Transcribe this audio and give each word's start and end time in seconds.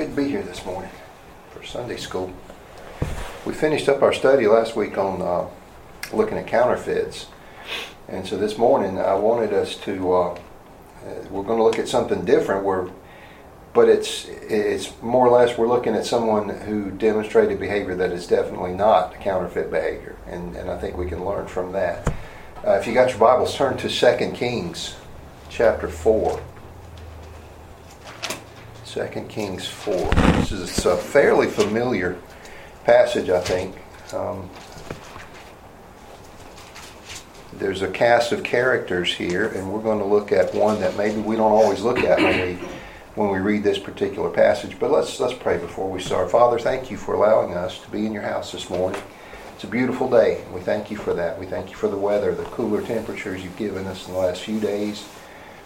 good 0.00 0.16
to 0.16 0.16
be 0.16 0.30
here 0.30 0.42
this 0.42 0.64
morning 0.64 0.90
for 1.50 1.62
Sunday 1.62 1.98
school. 1.98 2.32
We 3.44 3.52
finished 3.52 3.86
up 3.86 4.00
our 4.00 4.14
study 4.14 4.46
last 4.46 4.74
week 4.74 4.96
on 4.96 5.20
uh, 5.20 5.46
looking 6.16 6.38
at 6.38 6.46
counterfeits. 6.46 7.26
And 8.08 8.26
so 8.26 8.38
this 8.38 8.56
morning 8.56 8.98
I 8.98 9.12
wanted 9.12 9.52
us 9.52 9.76
to, 9.80 10.12
uh, 10.12 10.32
uh 10.32 10.38
we're 11.28 11.42
going 11.42 11.58
to 11.58 11.62
look 11.62 11.78
at 11.78 11.86
something 11.86 12.24
different 12.24 12.64
where, 12.64 12.88
but 13.74 13.90
it's, 13.90 14.24
it's 14.24 14.90
more 15.02 15.26
or 15.26 15.38
less 15.38 15.58
we're 15.58 15.68
looking 15.68 15.94
at 15.94 16.06
someone 16.06 16.48
who 16.48 16.90
demonstrated 16.92 17.60
behavior 17.60 17.94
that 17.96 18.10
is 18.10 18.26
definitely 18.26 18.72
not 18.72 19.20
counterfeit 19.20 19.70
behavior. 19.70 20.16
And, 20.26 20.56
and 20.56 20.70
I 20.70 20.78
think 20.78 20.96
we 20.96 21.10
can 21.10 21.26
learn 21.26 21.46
from 21.46 21.72
that. 21.72 22.08
Uh, 22.66 22.70
if 22.70 22.86
you 22.86 22.94
got 22.94 23.10
your 23.10 23.18
Bibles, 23.18 23.54
turn 23.54 23.76
to 23.76 23.90
2 23.90 24.30
Kings 24.30 24.96
chapter 25.50 25.88
4. 25.88 26.40
2 28.90 29.06
Kings 29.28 29.68
4. 29.68 29.94
This 30.40 30.50
is 30.50 30.84
a 30.84 30.96
fairly 30.96 31.46
familiar 31.46 32.18
passage, 32.82 33.30
I 33.30 33.38
think. 33.38 33.76
Um, 34.12 34.50
there's 37.52 37.82
a 37.82 37.88
cast 37.88 38.32
of 38.32 38.42
characters 38.42 39.14
here, 39.14 39.46
and 39.46 39.72
we're 39.72 39.82
going 39.82 40.00
to 40.00 40.04
look 40.04 40.32
at 40.32 40.52
one 40.52 40.80
that 40.80 40.96
maybe 40.96 41.20
we 41.20 41.36
don't 41.36 41.52
always 41.52 41.82
look 41.82 41.98
at 41.98 42.18
when 42.18 42.40
we 42.40 42.68
when 43.14 43.30
we 43.30 43.38
read 43.38 43.62
this 43.62 43.78
particular 43.78 44.28
passage. 44.28 44.76
But 44.80 44.90
let's 44.90 45.20
let's 45.20 45.34
pray 45.34 45.58
before 45.58 45.88
we 45.88 46.00
start. 46.00 46.28
Father, 46.28 46.58
thank 46.58 46.90
you 46.90 46.96
for 46.96 47.14
allowing 47.14 47.54
us 47.54 47.78
to 47.82 47.90
be 47.90 48.06
in 48.06 48.12
your 48.12 48.24
house 48.24 48.50
this 48.50 48.68
morning. 48.68 49.00
It's 49.54 49.62
a 49.62 49.68
beautiful 49.68 50.10
day. 50.10 50.42
We 50.52 50.62
thank 50.62 50.90
you 50.90 50.96
for 50.96 51.14
that. 51.14 51.38
We 51.38 51.46
thank 51.46 51.70
you 51.70 51.76
for 51.76 51.86
the 51.86 51.96
weather, 51.96 52.34
the 52.34 52.42
cooler 52.44 52.82
temperatures 52.82 53.44
you've 53.44 53.56
given 53.56 53.86
us 53.86 54.08
in 54.08 54.14
the 54.14 54.18
last 54.18 54.42
few 54.42 54.58
days. 54.58 55.06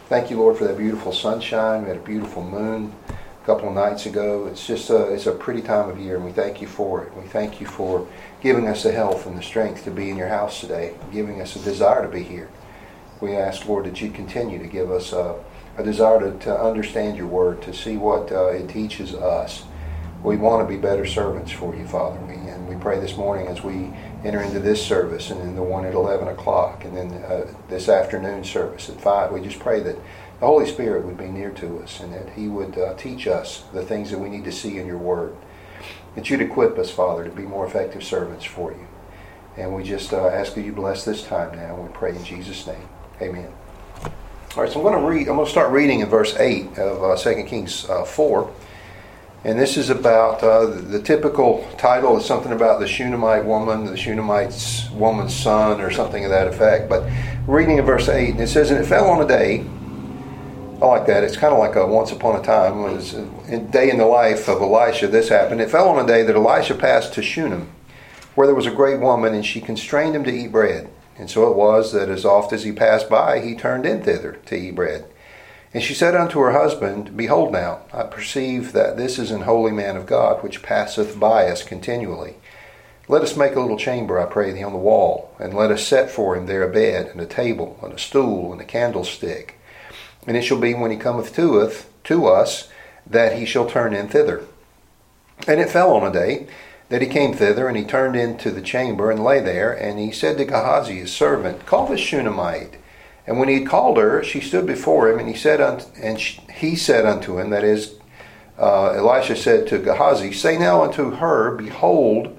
Thank 0.06 0.28
you, 0.28 0.36
Lord, 0.36 0.58
for 0.58 0.64
that 0.64 0.76
beautiful 0.76 1.12
sunshine. 1.12 1.82
We 1.82 1.88
had 1.88 1.96
a 1.96 2.00
beautiful 2.00 2.44
moon 2.44 2.92
a 3.08 3.46
couple 3.46 3.70
of 3.70 3.74
nights 3.74 4.04
ago. 4.04 4.44
It's 4.44 4.66
just 4.66 4.90
a, 4.90 5.10
it's 5.10 5.24
a 5.24 5.32
pretty 5.32 5.62
time 5.62 5.88
of 5.88 5.98
year, 5.98 6.16
and 6.16 6.24
we 6.26 6.30
thank 6.30 6.60
you 6.60 6.66
for 6.66 7.02
it. 7.02 7.16
We 7.16 7.26
thank 7.26 7.58
you 7.58 7.66
for 7.66 8.06
giving 8.42 8.68
us 8.68 8.82
the 8.82 8.92
health 8.92 9.24
and 9.24 9.38
the 9.38 9.42
strength 9.42 9.82
to 9.84 9.90
be 9.90 10.10
in 10.10 10.18
your 10.18 10.28
house 10.28 10.60
today, 10.60 10.94
giving 11.10 11.40
us 11.40 11.56
a 11.56 11.58
desire 11.60 12.02
to 12.02 12.08
be 12.08 12.22
here. 12.22 12.50
We 13.22 13.34
ask, 13.34 13.66
Lord, 13.66 13.86
that 13.86 14.02
you 14.02 14.10
continue 14.10 14.58
to 14.58 14.66
give 14.66 14.90
us 14.90 15.14
a, 15.14 15.42
a 15.78 15.82
desire 15.82 16.20
to, 16.20 16.38
to, 16.40 16.54
understand 16.54 17.16
your 17.16 17.28
word, 17.28 17.62
to 17.62 17.72
see 17.72 17.96
what 17.96 18.30
uh, 18.30 18.48
it 18.48 18.68
teaches 18.68 19.14
us. 19.14 19.64
We 20.22 20.36
want 20.36 20.68
to 20.68 20.70
be 20.70 20.78
better 20.78 21.06
servants 21.06 21.50
for 21.50 21.74
you, 21.74 21.86
Father. 21.86 22.18
And 22.18 22.68
we 22.68 22.74
pray 22.74 23.00
this 23.00 23.16
morning 23.16 23.46
as 23.46 23.62
we 23.62 23.90
enter 24.24 24.40
into 24.40 24.58
this 24.58 24.84
service 24.84 25.30
and 25.30 25.40
then 25.40 25.54
the 25.54 25.62
one 25.62 25.84
at 25.84 25.94
11 25.94 26.28
o'clock 26.28 26.84
and 26.84 26.96
then 26.96 27.12
uh, 27.24 27.46
this 27.68 27.88
afternoon 27.88 28.42
service 28.42 28.88
at 28.88 29.00
5. 29.00 29.32
We 29.32 29.40
just 29.40 29.58
pray 29.58 29.80
that 29.80 29.96
the 30.40 30.46
Holy 30.46 30.66
Spirit 30.66 31.04
would 31.04 31.18
be 31.18 31.28
near 31.28 31.50
to 31.52 31.80
us 31.80 32.00
and 32.00 32.12
that 32.14 32.30
He 32.30 32.48
would 32.48 32.76
uh, 32.78 32.94
teach 32.94 33.26
us 33.26 33.64
the 33.72 33.84
things 33.84 34.10
that 34.10 34.18
we 34.18 34.30
need 34.30 34.44
to 34.44 34.52
see 34.52 34.78
in 34.78 34.86
your 34.86 34.98
word. 34.98 35.36
That 36.14 36.30
you'd 36.30 36.40
equip 36.40 36.78
us, 36.78 36.90
Father, 36.90 37.24
to 37.24 37.30
be 37.30 37.42
more 37.42 37.66
effective 37.66 38.02
servants 38.02 38.44
for 38.44 38.72
you. 38.72 38.86
And 39.56 39.74
we 39.74 39.84
just 39.84 40.12
uh, 40.12 40.26
ask 40.28 40.54
that 40.54 40.62
you 40.62 40.72
bless 40.72 41.04
this 41.04 41.22
time 41.22 41.56
now. 41.56 41.76
We 41.76 41.88
pray 41.92 42.16
in 42.16 42.24
Jesus' 42.24 42.66
name. 42.66 42.88
Amen. 43.20 43.52
All 44.56 44.62
right, 44.62 44.72
so 44.72 44.78
I'm 44.78 44.84
going 44.84 45.00
to 45.00 45.08
read. 45.08 45.28
I'm 45.28 45.34
going 45.34 45.46
to 45.46 45.50
start 45.50 45.72
reading 45.72 46.00
in 46.00 46.08
verse 46.08 46.36
eight 46.36 46.78
of 46.78 47.02
uh, 47.02 47.16
2 47.16 47.44
Kings 47.44 47.88
uh, 47.88 48.04
four. 48.04 48.52
And 49.44 49.58
this 49.58 49.76
is 49.76 49.90
about 49.90 50.42
uh, 50.42 50.64
the 50.64 51.02
typical 51.02 51.68
title 51.76 52.16
is 52.16 52.24
something 52.24 52.52
about 52.52 52.80
the 52.80 52.88
Shunammite 52.88 53.44
woman, 53.44 53.84
the 53.84 53.96
Shunammite 53.96 54.88
woman's 54.94 55.34
son, 55.34 55.82
or 55.82 55.90
something 55.90 56.24
of 56.24 56.30
that 56.30 56.48
effect. 56.48 56.88
But 56.88 57.06
reading 57.46 57.76
in 57.76 57.84
verse 57.84 58.08
8, 58.08 58.30
and 58.30 58.40
it 58.40 58.48
says, 58.48 58.70
And 58.70 58.82
it 58.82 58.86
fell 58.86 59.10
on 59.10 59.22
a 59.22 59.28
day, 59.28 59.66
I 60.80 60.86
like 60.86 61.06
that. 61.06 61.24
It's 61.24 61.36
kind 61.36 61.52
of 61.52 61.58
like 61.58 61.76
a 61.76 61.86
once 61.86 62.10
upon 62.10 62.40
a 62.40 62.42
time. 62.42 62.78
It 62.84 62.92
was 62.94 63.14
a 63.14 63.58
day 63.58 63.90
in 63.90 63.98
the 63.98 64.06
life 64.06 64.48
of 64.48 64.62
Elisha, 64.62 65.08
this 65.08 65.28
happened. 65.28 65.60
It 65.60 65.70
fell 65.70 65.90
on 65.90 66.02
a 66.02 66.06
day 66.06 66.22
that 66.22 66.36
Elisha 66.36 66.74
passed 66.74 67.12
to 67.14 67.22
Shunem, 67.22 67.70
where 68.34 68.46
there 68.46 68.56
was 68.56 68.66
a 68.66 68.70
great 68.70 68.98
woman, 68.98 69.34
and 69.34 69.44
she 69.44 69.60
constrained 69.60 70.16
him 70.16 70.24
to 70.24 70.32
eat 70.32 70.52
bread. 70.52 70.88
And 71.18 71.30
so 71.30 71.50
it 71.50 71.56
was 71.56 71.92
that 71.92 72.08
as 72.08 72.24
oft 72.24 72.54
as 72.54 72.64
he 72.64 72.72
passed 72.72 73.10
by, 73.10 73.40
he 73.40 73.54
turned 73.54 73.84
in 73.84 74.02
thither 74.02 74.40
to 74.46 74.56
eat 74.56 74.74
bread. 74.74 75.04
And 75.74 75.82
she 75.82 75.92
said 75.92 76.14
unto 76.14 76.38
her 76.38 76.52
husband, 76.52 77.16
Behold 77.16 77.52
now, 77.52 77.80
I 77.92 78.04
perceive 78.04 78.72
that 78.72 78.96
this 78.96 79.18
is 79.18 79.32
an 79.32 79.42
holy 79.42 79.72
man 79.72 79.96
of 79.96 80.06
God, 80.06 80.40
which 80.40 80.62
passeth 80.62 81.18
by 81.18 81.48
us 81.48 81.64
continually. 81.64 82.36
Let 83.08 83.22
us 83.22 83.36
make 83.36 83.56
a 83.56 83.60
little 83.60 83.76
chamber, 83.76 84.20
I 84.20 84.26
pray 84.26 84.52
thee, 84.52 84.62
on 84.62 84.72
the 84.72 84.78
wall, 84.78 85.34
and 85.40 85.52
let 85.52 85.72
us 85.72 85.84
set 85.84 86.12
for 86.12 86.36
him 86.36 86.46
there 86.46 86.62
a 86.62 86.72
bed, 86.72 87.08
and 87.08 87.20
a 87.20 87.26
table, 87.26 87.76
and 87.82 87.92
a 87.92 87.98
stool, 87.98 88.52
and 88.52 88.60
a 88.60 88.64
candlestick. 88.64 89.58
And 90.28 90.36
it 90.36 90.42
shall 90.42 90.60
be 90.60 90.74
when 90.74 90.92
he 90.92 90.96
cometh 90.96 91.34
to 91.34 91.60
us, 91.60 91.86
to 92.04 92.26
us 92.26 92.68
that 93.04 93.36
he 93.36 93.44
shall 93.44 93.66
turn 93.66 93.94
in 93.94 94.06
thither. 94.08 94.44
And 95.48 95.60
it 95.60 95.70
fell 95.70 95.92
on 95.92 96.06
a 96.06 96.12
day 96.12 96.46
that 96.88 97.02
he 97.02 97.08
came 97.08 97.34
thither, 97.34 97.66
and 97.66 97.76
he 97.76 97.84
turned 97.84 98.14
into 98.14 98.52
the 98.52 98.62
chamber, 98.62 99.10
and 99.10 99.24
lay 99.24 99.40
there, 99.40 99.72
and 99.72 99.98
he 99.98 100.12
said 100.12 100.38
to 100.38 100.44
Gehazi 100.44 101.00
his 101.00 101.12
servant, 101.12 101.66
Call 101.66 101.88
this 101.88 102.00
Shunammite. 102.00 102.76
And 103.26 103.38
when 103.38 103.48
he 103.48 103.60
had 103.60 103.68
called 103.68 103.96
her, 103.96 104.22
she 104.22 104.40
stood 104.40 104.66
before 104.66 105.10
him, 105.10 105.18
and 105.18 105.28
he 105.28 105.34
said 105.34 105.60
unto, 105.60 105.86
and 106.00 106.20
she, 106.20 106.40
he 106.54 106.76
said 106.76 107.06
unto 107.06 107.38
him, 107.38 107.50
that 107.50 107.64
is, 107.64 107.94
uh, 108.58 108.90
Elisha 108.90 109.36
said 109.36 109.66
to 109.68 109.78
Gehazi, 109.78 110.32
Say 110.32 110.58
now 110.58 110.82
unto 110.82 111.12
her, 111.12 111.54
Behold, 111.56 112.38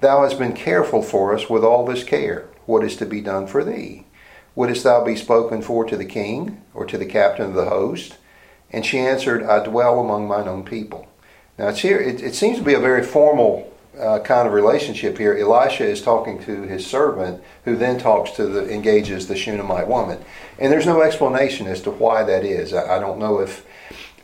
thou 0.00 0.22
hast 0.22 0.38
been 0.38 0.52
careful 0.52 1.02
for 1.02 1.34
us 1.34 1.48
with 1.48 1.64
all 1.64 1.86
this 1.86 2.04
care. 2.04 2.48
What 2.66 2.84
is 2.84 2.96
to 2.96 3.06
be 3.06 3.20
done 3.20 3.46
for 3.46 3.64
thee? 3.64 4.06
Wouldst 4.54 4.84
thou 4.84 5.04
be 5.04 5.16
spoken 5.16 5.62
for 5.62 5.84
to 5.84 5.96
the 5.96 6.04
king, 6.04 6.62
or 6.74 6.84
to 6.86 6.98
the 6.98 7.06
captain 7.06 7.46
of 7.46 7.54
the 7.54 7.66
host? 7.66 8.18
And 8.70 8.84
she 8.84 8.98
answered, 8.98 9.42
I 9.42 9.64
dwell 9.64 10.00
among 10.00 10.28
mine 10.28 10.48
own 10.48 10.64
people. 10.64 11.06
Now 11.58 11.68
it's 11.68 11.80
here. 11.80 11.98
It, 11.98 12.22
it 12.22 12.34
seems 12.34 12.58
to 12.58 12.64
be 12.64 12.74
a 12.74 12.80
very 12.80 13.02
formal 13.02 13.72
uh, 13.98 14.20
kind 14.20 14.46
of 14.46 14.54
relationship 14.54 15.18
here. 15.18 15.36
Elisha 15.36 15.84
is 15.84 16.02
talking 16.02 16.42
to 16.44 16.62
his 16.62 16.86
servant, 16.86 17.42
who 17.64 17.76
then 17.76 17.98
talks 17.98 18.32
to 18.32 18.46
the 18.46 18.70
engages 18.72 19.28
the 19.28 19.36
Shunammite 19.36 19.88
woman, 19.88 20.22
and 20.58 20.72
there's 20.72 20.86
no 20.86 21.02
explanation 21.02 21.66
as 21.66 21.80
to 21.82 21.90
why 21.90 22.22
that 22.24 22.44
is. 22.44 22.72
I, 22.72 22.96
I 22.96 22.98
don't 22.98 23.18
know 23.18 23.40
if 23.40 23.66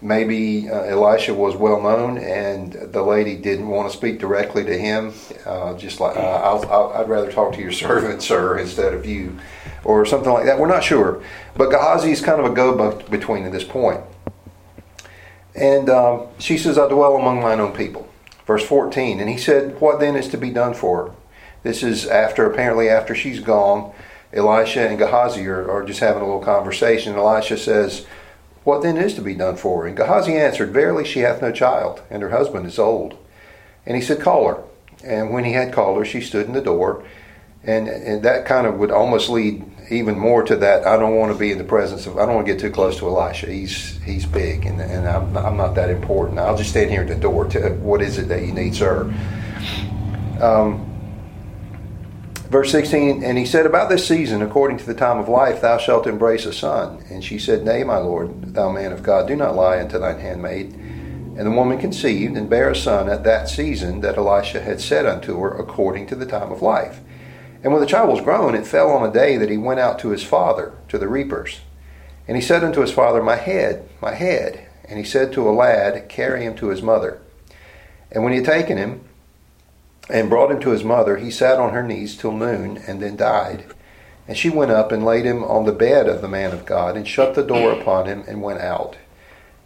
maybe 0.03 0.69
uh, 0.69 0.83
Elisha 0.83 1.33
was 1.33 1.55
well 1.55 1.81
known 1.81 2.19
and 2.19 2.73
the 2.73 3.03
lady 3.03 3.37
didn't 3.37 3.69
want 3.69 3.91
to 3.91 3.97
speak 3.97 4.19
directly 4.19 4.65
to 4.65 4.77
him. 4.77 5.15
Uh, 5.47 5.75
just 5.79 6.01
like 6.01 6.17
uh, 6.17 6.21
i 6.21 7.01
would 7.01 7.09
rather 7.09 7.31
talk 7.31 7.55
to 7.55 7.61
your 7.61 7.73
servant, 7.87 8.23
sir, 8.23 8.59
instead 8.59 8.93
of 8.93 9.07
you, 9.07 9.39
or 9.85 10.05
something 10.05 10.33
like 10.33 10.45
that. 10.47 10.59
We're 10.59 10.69
not 10.69 10.85
sure, 10.85 11.23
but 11.57 11.71
Gehazi 11.71 12.11
is 12.11 12.21
kind 12.21 12.41
of 12.41 12.51
a 12.51 12.55
go 12.55 12.93
between 13.09 13.45
at 13.45 13.53
this 13.53 13.65
point. 13.65 14.01
And 15.55 15.89
um, 15.89 16.29
she 16.39 16.59
says, 16.59 16.79
"I 16.79 16.89
dwell 16.89 17.17
among 17.17 17.41
mine 17.41 17.61
own 17.61 17.73
people." 17.73 18.09
Verse 18.53 18.67
14. 18.67 19.19
And 19.19 19.31
he 19.31 19.39
said, 19.39 19.81
What 19.81 19.99
then 19.99 20.15
is 20.15 20.29
to 20.29 20.37
be 20.37 20.51
done 20.51 20.75
for 20.75 21.07
her? 21.07 21.15
This 21.63 21.83
is 21.83 22.07
after, 22.07 22.45
apparently, 22.45 22.87
after 22.87 23.15
she's 23.15 23.41
gone. 23.41 23.95
Elisha 24.31 24.87
and 24.87 24.99
Gehazi 24.99 25.47
are, 25.47 25.71
are 25.71 25.83
just 25.87 26.01
having 26.01 26.21
a 26.21 26.27
little 26.27 26.45
conversation. 26.45 27.15
And 27.15 27.19
Elisha 27.19 27.57
says, 27.57 28.05
What 28.65 28.83
then 28.83 28.99
is 28.99 29.15
to 29.15 29.23
be 29.23 29.35
done 29.35 29.57
for 29.57 29.81
her? 29.81 29.89
And 29.89 29.97
Gehazi 29.97 30.37
answered, 30.37 30.71
Verily 30.71 31.03
she 31.03 31.21
hath 31.21 31.41
no 31.41 31.51
child, 31.51 32.03
and 32.11 32.21
her 32.21 32.29
husband 32.29 32.67
is 32.67 32.79
old. 32.79 33.17
And 33.87 33.97
he 33.97 34.03
said, 34.03 34.21
Call 34.21 34.47
her. 34.49 34.63
And 35.03 35.31
when 35.31 35.45
he 35.45 35.55
had 35.55 35.73
called 35.73 35.97
her, 35.97 36.05
she 36.05 36.21
stood 36.21 36.45
in 36.45 36.53
the 36.53 36.61
door. 36.61 37.03
And, 37.63 37.89
and 37.89 38.23
that 38.23 38.45
kind 38.45 38.67
of 38.67 38.75
would 38.75 38.91
almost 38.91 39.31
lead 39.31 39.65
even 39.93 40.19
more 40.19 40.43
to 40.43 40.57
that. 40.57 40.87
I 40.87 40.97
don't 40.97 41.15
want 41.17 41.33
to 41.33 41.39
be 41.39 41.53
in 41.53 41.59
the 41.59 41.65
presence 41.65 42.07
of. 42.07 42.19
I 42.19 42.27
don't 42.27 42.35
want 42.35 42.47
to 42.47 42.53
get 42.53 42.61
too 42.61 42.71
close 42.71 42.99
to 42.99 43.07
Elisha. 43.07 43.51
He's 43.51 44.03
he's 44.03 44.27
big, 44.27 44.67
and, 44.67 44.81
and 44.81 45.07
I'm, 45.09 45.37
I'm 45.37 45.57
not 45.57 45.75
that 45.75 45.91
important. 45.91 46.39
I'll 46.39 46.57
just 46.57 46.71
stand 46.71 46.91
here 46.91 47.03
at 47.03 47.09
the 47.09 47.15
door. 47.15 47.45
To, 47.47 47.71
what 47.75 48.03
is 48.03 48.19
it 48.19 48.29
that 48.29 48.43
you 48.43 48.53
need, 48.53 48.75
sir? 48.75 49.13
Um, 50.41 50.89
verse 52.53 52.71
16 52.71 53.25
and 53.25 53.39
he 53.39 53.47
said 53.47 53.65
about 53.65 53.89
this 53.89 54.07
season 54.07 54.43
according 54.43 54.77
to 54.77 54.85
the 54.85 54.93
time 54.93 55.17
of 55.17 55.27
life 55.27 55.63
thou 55.63 55.79
shalt 55.79 56.07
embrace 56.07 56.45
a 56.45 56.53
son 56.53 57.03
and 57.09 57.25
she 57.25 57.39
said 57.39 57.65
nay 57.65 57.83
my 57.83 57.97
lord 57.97 58.53
thou 58.53 58.71
man 58.71 58.93
of 58.93 59.03
god 59.03 59.27
do 59.27 59.35
not 59.35 59.57
lie 59.57 59.81
unto 59.81 59.99
thine 59.99 60.21
handmaid 60.21 60.67
and 60.71 61.47
the 61.47 61.51
woman 61.51 61.79
conceived 61.79 62.37
and 62.37 62.51
bare 62.51 62.69
a 62.69 62.77
son 62.77 63.09
at 63.09 63.25
that 63.25 63.49
season 63.49 64.03
that 64.03 64.19
elisha 64.19 64.61
had 64.61 64.79
said 64.79 65.07
unto 65.07 65.41
her 65.41 65.49
according 65.57 66.07
to 66.07 66.15
the 66.15 66.27
time 66.27 66.53
of 66.53 66.61
life 66.61 67.01
and 67.63 67.73
when 67.73 67.81
the 67.81 67.87
child 67.87 68.11
was 68.11 68.21
grown, 68.21 68.55
it 68.55 68.67
fell 68.67 68.91
on 68.91 69.09
a 69.09 69.13
day 69.13 69.37
that 69.37 69.51
he 69.51 69.57
went 69.57 69.79
out 69.79 69.99
to 70.01 70.11
his 70.11 70.25
father, 70.25 70.73
to 70.89 70.99
the 70.99 71.09
reapers. 71.09 71.61
And 72.27 72.37
he 72.37 72.43
said 72.43 72.65
unto 72.65 72.81
his 72.81 72.93
father, 72.93 73.23
My 73.23 73.37
head, 73.37 73.89
my 74.01 74.15
head. 74.15 74.69
And 74.89 74.99
he 74.99 75.05
said 75.05 75.33
to 75.33 75.49
a 75.49 75.53
lad, 75.53 76.09
Carry 76.09 76.45
him 76.45 76.57
to 76.57 76.69
his 76.69 76.83
mother. 76.83 77.21
And 78.11 78.25
when 78.25 78.33
he 78.33 78.41
had 78.41 78.47
taken 78.47 78.79
him 78.79 79.05
and 80.11 80.29
brought 80.29 80.51
him 80.51 80.61
to 80.61 80.71
his 80.71 80.83
mother, 80.83 81.19
he 81.19 81.31
sat 81.31 81.59
on 81.59 81.73
her 81.73 81.83
knees 81.83 82.17
till 82.17 82.33
noon, 82.33 82.79
and 82.87 83.01
then 83.01 83.17
died. 83.17 83.65
And 84.27 84.37
she 84.37 84.51
went 84.51 84.71
up 84.71 84.93
and 84.93 85.05
laid 85.05 85.25
him 85.25 85.45
on 85.45 85.65
the 85.65 85.73
bed 85.73 86.09
of 86.09 86.21
the 86.21 86.29
man 86.29 86.53
of 86.53 86.67
God, 86.67 86.97
and 86.97 87.07
shut 87.07 87.35
the 87.35 87.45
door 87.45 87.73
upon 87.73 88.07
him, 88.07 88.25
and 88.27 88.43
went 88.43 88.61
out. 88.61 88.97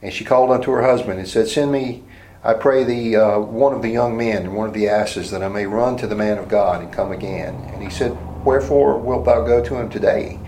And 0.02 0.12
she 0.12 0.24
called 0.24 0.50
unto 0.50 0.70
her 0.72 0.82
husband, 0.82 1.18
and 1.18 1.28
said, 1.28 1.48
Send 1.48 1.72
me 1.72 2.04
I 2.46 2.54
pray 2.54 2.84
thee, 2.84 3.16
uh, 3.16 3.40
one 3.40 3.74
of 3.74 3.82
the 3.82 3.90
young 3.90 4.16
men 4.16 4.44
and 4.44 4.54
one 4.56 4.68
of 4.68 4.74
the 4.74 4.88
asses, 4.88 5.32
that 5.32 5.42
I 5.42 5.48
may 5.48 5.66
run 5.66 5.96
to 5.98 6.06
the 6.06 6.14
man 6.14 6.38
of 6.38 6.48
God 6.48 6.80
and 6.82 6.92
come 6.92 7.12
again. 7.12 7.54
And 7.74 7.82
he 7.82 7.90
said, 7.90 8.16
Wherefore 8.44 8.98
wilt 8.98 9.24
thou 9.26 9.44
go 9.44 9.64
to 9.64 9.76
him 9.76 9.90
today? 9.90 10.38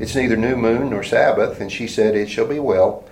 It's 0.00 0.16
neither 0.16 0.36
new 0.36 0.56
moon 0.56 0.90
nor 0.90 1.04
Sabbath. 1.04 1.60
And 1.60 1.70
she 1.70 1.86
said, 1.86 2.16
It 2.16 2.28
shall 2.28 2.48
be 2.48 2.58
well. 2.58 3.04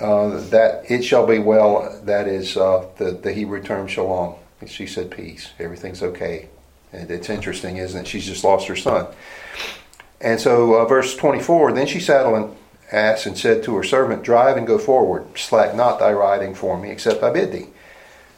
uh, 0.00 0.40
that 0.50 0.90
it 0.90 1.02
shall 1.02 1.26
be 1.26 1.38
well, 1.38 2.00
that 2.04 2.26
is 2.28 2.56
uh, 2.56 2.86
the, 2.96 3.12
the 3.12 3.32
Hebrew 3.32 3.62
term 3.62 3.86
shalom. 3.86 4.34
She 4.66 4.86
said 4.86 5.10
peace. 5.10 5.50
Everything's 5.58 6.02
okay. 6.02 6.48
And 6.92 7.10
it's 7.10 7.30
interesting, 7.30 7.76
isn't 7.78 8.02
it? 8.02 8.06
She's 8.06 8.26
just 8.26 8.44
lost 8.44 8.66
her 8.68 8.76
son. 8.76 9.06
And 10.20 10.40
so, 10.40 10.74
uh, 10.74 10.84
verse 10.86 11.16
24 11.16 11.72
Then 11.72 11.86
she 11.86 12.00
saddled 12.00 12.56
ass 12.92 13.26
and 13.26 13.36
said 13.36 13.62
to 13.62 13.76
her 13.76 13.82
servant, 13.82 14.22
Drive 14.22 14.56
and 14.56 14.66
go 14.66 14.78
forward. 14.78 15.38
Slack 15.38 15.74
not 15.74 15.98
thy 15.98 16.12
riding 16.12 16.54
for 16.54 16.78
me, 16.78 16.90
except 16.90 17.22
I 17.22 17.30
bid 17.30 17.52
thee. 17.52 17.68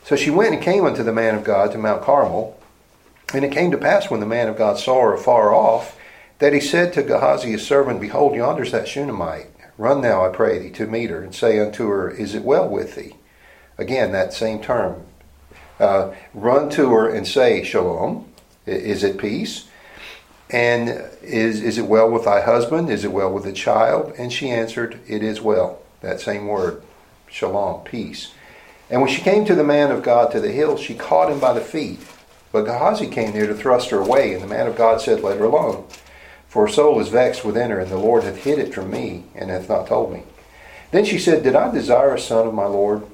So 0.05 0.17
she 0.17 0.31
went 0.31 0.55
and 0.55 0.63
came 0.63 0.85
unto 0.85 1.03
the 1.03 1.13
man 1.13 1.35
of 1.35 1.45
God 1.45 1.73
to 1.73 1.79
Mount 1.79 2.03
Carmel. 2.03 2.59
And 3.33 3.45
it 3.45 3.53
came 3.53 3.71
to 3.71 3.79
pass 3.79 4.11
when 4.11 4.21
the 4.21 4.27
man 4.27 4.49
of 4.49 4.59
God 4.59 4.79
saw 4.79 5.01
her 5.03 5.15
afar 5.15 5.55
off, 5.55 5.99
that 6.39 6.53
he 6.53 6.61
said 6.61 6.93
to 6.93 7.03
Gehazi 7.03 7.53
his 7.53 7.67
servant, 7.67 8.01
Behold, 8.01 8.35
yonder's 8.35 8.73
that 8.73 8.89
Shunammite. 8.89 9.49
Run 9.79 10.01
now, 10.01 10.25
I 10.25 10.29
pray 10.29 10.59
thee, 10.59 10.71
to 10.71 10.87
meet 10.87 11.11
her, 11.11 11.23
and 11.23 11.35
say 11.35 11.59
unto 11.59 11.89
her, 11.89 12.11
Is 12.11 12.35
it 12.35 12.43
well 12.43 12.69
with 12.69 12.97
thee? 12.97 13.17
Again, 13.79 14.13
that 14.13 14.33
same 14.33 14.61
term. 14.61 15.07
Uh, 15.81 16.15
run 16.35 16.69
to 16.71 16.93
her 16.93 17.09
and 17.09 17.27
say, 17.27 17.63
Shalom. 17.65 18.29
Is 18.67 19.03
it 19.03 19.19
peace? 19.19 19.69
And 20.53 21.03
is, 21.23 21.63
is 21.63 21.79
it 21.79 21.87
well 21.87 22.11
with 22.11 22.27
thy 22.27 22.43
husband? 22.43 22.91
Is 22.91 23.05
it 23.05 23.13
well 23.13 23.33
with 23.33 23.45
the 23.45 23.53
child? 23.53 24.13
And 24.19 24.31
she 24.31 24.51
answered, 24.51 25.01
It 25.09 25.23
is 25.23 25.41
well. 25.41 25.81
That 26.03 26.21
same 26.21 26.47
word, 26.47 26.83
shalom, 27.29 27.83
peace. 27.85 28.33
And 28.91 29.01
when 29.01 29.11
she 29.11 29.23
came 29.23 29.47
to 29.47 29.55
the 29.55 29.65
man 29.65 29.91
of 29.91 30.03
God 30.03 30.31
to 30.33 30.41
the 30.41 30.53
hill, 30.53 30.77
she 30.77 30.95
caught 30.95 31.33
him 31.33 31.41
by 31.41 31.55
the 31.55 31.63
feet. 31.63 32.01
But 32.53 32.67
Gehazi 32.67 33.07
came 33.07 33.33
near 33.33 33.47
to 33.47 33.55
thrust 33.55 33.89
her 33.89 33.99
away, 33.99 34.35
and 34.35 34.43
the 34.43 34.47
man 34.47 34.67
of 34.67 34.77
God 34.77 35.01
said, 35.01 35.23
Let 35.23 35.39
her 35.39 35.45
alone. 35.45 35.87
For 36.49 36.67
her 36.67 36.73
soul 36.73 37.01
is 37.01 37.09
vexed 37.09 37.47
within 37.47 37.71
her, 37.71 37.81
and 37.81 37.91
the 37.91 37.97
Lord 37.97 38.25
hath 38.25 38.45
hid 38.45 38.59
it 38.59 38.75
from 38.75 38.91
me, 38.91 39.25
and 39.35 39.49
hath 39.49 39.71
not 39.71 39.87
told 39.87 40.13
me. 40.13 40.25
Then 40.91 41.07
she 41.07 41.19
said, 41.19 41.43
Did 41.43 41.57
I 41.57 41.71
desire 41.71 42.15
a 42.15 42.21
son 42.21 42.47
of 42.47 42.53
my 42.53 42.67
Lord? 42.67 43.05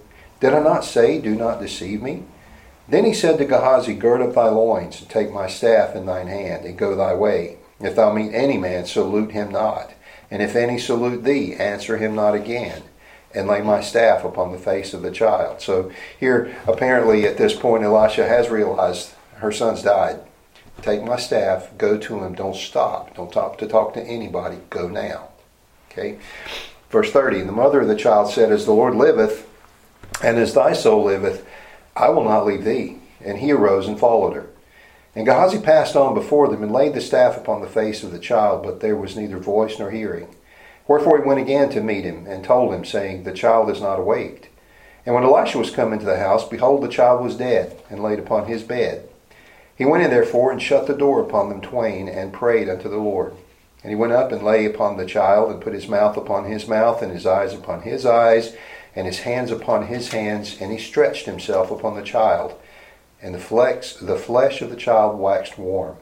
Did 0.40 0.54
I 0.54 0.60
not 0.60 0.84
say, 0.84 1.20
Do 1.20 1.36
not 1.36 1.60
deceive 1.60 2.02
me? 2.02 2.24
Then 2.88 3.04
he 3.04 3.12
said 3.12 3.38
to 3.38 3.44
Gehazi, 3.44 3.94
Gird 3.94 4.22
up 4.22 4.34
thy 4.34 4.48
loins, 4.48 5.00
and 5.00 5.10
take 5.10 5.32
my 5.32 5.46
staff 5.46 5.94
in 5.94 6.06
thine 6.06 6.26
hand, 6.26 6.64
and 6.64 6.78
go 6.78 6.96
thy 6.96 7.14
way. 7.14 7.58
If 7.80 7.96
thou 7.96 8.12
meet 8.12 8.34
any 8.34 8.56
man, 8.56 8.86
salute 8.86 9.32
him 9.32 9.50
not. 9.50 9.92
And 10.30 10.42
if 10.42 10.56
any 10.56 10.78
salute 10.78 11.24
thee, 11.24 11.54
answer 11.54 11.98
him 11.98 12.14
not 12.14 12.34
again. 12.34 12.82
And 13.34 13.46
lay 13.46 13.60
my 13.60 13.82
staff 13.82 14.24
upon 14.24 14.52
the 14.52 14.58
face 14.58 14.94
of 14.94 15.02
the 15.02 15.10
child. 15.10 15.60
So 15.60 15.92
here, 16.18 16.56
apparently, 16.66 17.26
at 17.26 17.36
this 17.36 17.54
point, 17.54 17.84
Elisha 17.84 18.26
has 18.26 18.48
realized 18.48 19.14
her 19.36 19.52
son's 19.52 19.82
died. 19.82 20.20
Take 20.80 21.02
my 21.02 21.16
staff, 21.16 21.76
go 21.76 21.98
to 21.98 22.24
him, 22.24 22.34
don't 22.34 22.56
stop. 22.56 23.14
Don't 23.16 23.30
stop 23.30 23.58
to 23.58 23.66
talk 23.66 23.94
to 23.94 24.02
anybody. 24.02 24.58
Go 24.70 24.88
now. 24.88 25.28
Okay? 25.90 26.18
Verse 26.90 27.10
30 27.12 27.42
The 27.42 27.52
mother 27.52 27.80
of 27.82 27.88
the 27.88 27.96
child 27.96 28.32
said, 28.32 28.50
As 28.50 28.64
the 28.64 28.72
Lord 28.72 28.94
liveth, 28.94 29.46
and 30.22 30.38
as 30.38 30.54
thy 30.54 30.72
soul 30.72 31.04
liveth, 31.04 31.46
I 31.98 32.08
will 32.10 32.24
not 32.24 32.46
leave 32.46 32.64
thee. 32.64 32.98
And 33.24 33.38
he 33.38 33.52
arose 33.52 33.88
and 33.88 33.98
followed 33.98 34.34
her. 34.34 34.46
And 35.14 35.26
Gehazi 35.26 35.58
passed 35.58 35.96
on 35.96 36.14
before 36.14 36.48
them 36.48 36.62
and 36.62 36.72
laid 36.72 36.94
the 36.94 37.00
staff 37.00 37.36
upon 37.36 37.60
the 37.60 37.66
face 37.66 38.04
of 38.04 38.12
the 38.12 38.20
child, 38.20 38.62
but 38.62 38.80
there 38.80 38.94
was 38.94 39.16
neither 39.16 39.38
voice 39.38 39.78
nor 39.78 39.90
hearing. 39.90 40.28
Wherefore 40.86 41.18
he 41.20 41.26
went 41.26 41.40
again 41.40 41.70
to 41.70 41.80
meet 41.80 42.04
him, 42.04 42.26
and 42.26 42.44
told 42.44 42.72
him, 42.72 42.84
saying, 42.84 43.24
The 43.24 43.32
child 43.32 43.68
is 43.68 43.80
not 43.80 43.98
awaked. 43.98 44.48
And 45.04 45.14
when 45.14 45.24
Elisha 45.24 45.58
was 45.58 45.70
come 45.70 45.92
into 45.92 46.06
the 46.06 46.18
house, 46.18 46.48
behold, 46.48 46.82
the 46.82 46.88
child 46.88 47.22
was 47.22 47.36
dead, 47.36 47.76
and 47.90 48.02
laid 48.02 48.18
upon 48.18 48.46
his 48.46 48.62
bed. 48.62 49.08
He 49.76 49.84
went 49.84 50.04
in 50.04 50.10
therefore 50.10 50.52
and 50.52 50.62
shut 50.62 50.86
the 50.86 50.94
door 50.94 51.20
upon 51.20 51.48
them 51.48 51.60
twain, 51.60 52.08
and 52.08 52.32
prayed 52.32 52.68
unto 52.68 52.88
the 52.88 52.98
Lord. 52.98 53.34
And 53.82 53.90
he 53.90 53.96
went 53.96 54.12
up 54.12 54.32
and 54.32 54.42
lay 54.42 54.64
upon 54.64 54.96
the 54.96 55.06
child, 55.06 55.50
and 55.50 55.60
put 55.60 55.74
his 55.74 55.88
mouth 55.88 56.16
upon 56.16 56.44
his 56.44 56.68
mouth, 56.68 57.02
and 57.02 57.12
his 57.12 57.26
eyes 57.26 57.54
upon 57.54 57.82
his 57.82 58.06
eyes, 58.06 58.56
and 58.94 59.06
his 59.06 59.20
hands 59.20 59.50
upon 59.50 59.86
his 59.86 60.08
hands, 60.12 60.56
and 60.60 60.72
he 60.72 60.78
stretched 60.78 61.26
himself 61.26 61.70
upon 61.70 61.94
the 61.94 62.02
child. 62.02 62.54
And 63.20 63.34
the, 63.34 63.38
flex, 63.38 63.94
the 63.94 64.16
flesh 64.16 64.62
of 64.62 64.70
the 64.70 64.76
child 64.76 65.18
waxed 65.18 65.58
warm. 65.58 65.96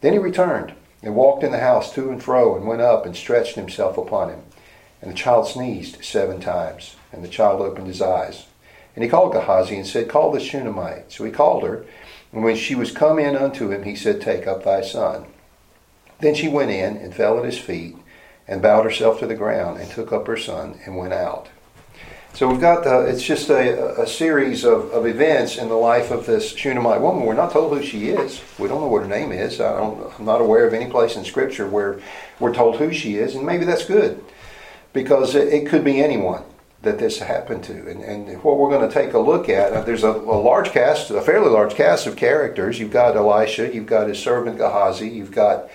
Then 0.00 0.12
he 0.12 0.18
returned, 0.18 0.74
and 1.02 1.14
walked 1.14 1.42
in 1.42 1.52
the 1.52 1.58
house 1.58 1.92
to 1.94 2.10
and 2.10 2.22
fro, 2.22 2.56
and 2.56 2.66
went 2.66 2.82
up 2.82 3.06
and 3.06 3.16
stretched 3.16 3.54
himself 3.54 3.96
upon 3.96 4.30
him. 4.30 4.42
And 5.00 5.10
the 5.10 5.16
child 5.16 5.48
sneezed 5.48 6.04
seven 6.04 6.40
times, 6.40 6.96
and 7.12 7.24
the 7.24 7.28
child 7.28 7.60
opened 7.60 7.86
his 7.86 8.02
eyes. 8.02 8.46
And 8.94 9.02
he 9.04 9.10
called 9.10 9.32
Gehazi, 9.32 9.76
and 9.76 9.86
said, 9.86 10.08
Call 10.08 10.30
the 10.30 10.40
Shunammite. 10.40 11.12
So 11.12 11.24
he 11.24 11.30
called 11.30 11.62
her, 11.62 11.86
and 12.32 12.44
when 12.44 12.56
she 12.56 12.74
was 12.74 12.92
come 12.92 13.18
in 13.18 13.36
unto 13.36 13.70
him, 13.70 13.84
he 13.84 13.96
said, 13.96 14.20
Take 14.20 14.46
up 14.46 14.64
thy 14.64 14.82
son. 14.82 15.26
Then 16.20 16.34
she 16.34 16.48
went 16.48 16.70
in 16.70 16.96
and 16.98 17.14
fell 17.14 17.38
at 17.38 17.44
his 17.44 17.58
feet, 17.58 17.96
and 18.46 18.60
bowed 18.60 18.84
herself 18.84 19.18
to 19.20 19.26
the 19.26 19.34
ground, 19.34 19.80
and 19.80 19.90
took 19.90 20.12
up 20.12 20.26
her 20.26 20.36
son, 20.36 20.78
and 20.84 20.96
went 20.96 21.12
out. 21.12 21.48
So 22.34 22.48
we've 22.48 22.60
got 22.60 22.84
the, 22.84 23.00
it's 23.00 23.22
just 23.22 23.50
a, 23.50 24.00
a 24.00 24.06
series 24.06 24.64
of, 24.64 24.90
of 24.92 25.06
events 25.06 25.58
in 25.58 25.68
the 25.68 25.74
life 25.74 26.10
of 26.10 26.26
this 26.26 26.54
Shunammite 26.54 27.00
woman. 27.00 27.26
We're 27.26 27.34
not 27.34 27.52
told 27.52 27.76
who 27.76 27.84
she 27.84 28.08
is. 28.08 28.40
We 28.58 28.68
don't 28.68 28.80
know 28.80 28.86
what 28.86 29.02
her 29.02 29.08
name 29.08 29.32
is. 29.32 29.60
I 29.60 29.78
I'm 29.78 30.24
not 30.24 30.40
aware 30.40 30.66
of 30.66 30.72
any 30.72 30.90
place 30.90 31.16
in 31.16 31.24
Scripture 31.24 31.66
where 31.66 32.00
we're 32.38 32.54
told 32.54 32.76
who 32.76 32.92
she 32.92 33.16
is, 33.16 33.34
and 33.34 33.44
maybe 33.44 33.64
that's 33.64 33.84
good 33.84 34.24
because 34.92 35.34
it, 35.34 35.52
it 35.52 35.68
could 35.68 35.84
be 35.84 36.02
anyone 36.02 36.42
that 36.82 36.98
this 36.98 37.18
happened 37.18 37.62
to. 37.64 37.90
And, 37.90 38.02
and 38.02 38.42
what 38.42 38.58
we're 38.58 38.70
going 38.70 38.88
to 38.88 38.94
take 38.94 39.12
a 39.12 39.18
look 39.18 39.48
at, 39.48 39.72
uh, 39.72 39.82
there's 39.82 40.04
a, 40.04 40.10
a, 40.10 40.40
large 40.40 40.70
cast, 40.70 41.10
a 41.10 41.20
fairly 41.20 41.50
large 41.50 41.74
cast 41.74 42.06
of 42.06 42.16
characters. 42.16 42.78
You've 42.78 42.92
got 42.92 43.16
Elisha, 43.16 43.74
you've 43.74 43.86
got 43.86 44.08
his 44.08 44.18
servant 44.18 44.56
Gehazi, 44.56 45.08
you've 45.08 45.32
got 45.32 45.68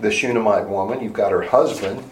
the 0.00 0.10
Shunammite 0.10 0.68
woman, 0.68 1.00
you've 1.00 1.12
got 1.12 1.30
her 1.30 1.42
husband, 1.42 2.02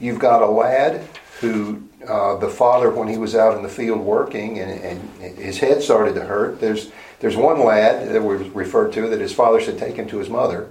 you've 0.00 0.18
got 0.18 0.42
a 0.42 0.46
lad 0.46 1.06
who 1.42 1.82
uh, 2.08 2.36
the 2.36 2.48
father, 2.48 2.90
when 2.90 3.08
he 3.08 3.18
was 3.18 3.34
out 3.34 3.56
in 3.56 3.62
the 3.62 3.68
field 3.68 4.00
working 4.00 4.58
and, 4.58 4.80
and 4.80 5.36
his 5.36 5.58
head 5.58 5.82
started 5.82 6.14
to 6.14 6.24
hurt, 6.24 6.60
there's, 6.60 6.90
there's 7.20 7.36
one 7.36 7.62
lad 7.64 8.08
that 8.08 8.22
was 8.22 8.48
referred 8.50 8.92
to 8.94 9.08
that 9.08 9.20
his 9.20 9.34
father 9.34 9.60
said 9.60 9.78
take 9.78 9.96
him 9.96 10.08
to 10.08 10.18
his 10.18 10.30
mother. 10.30 10.70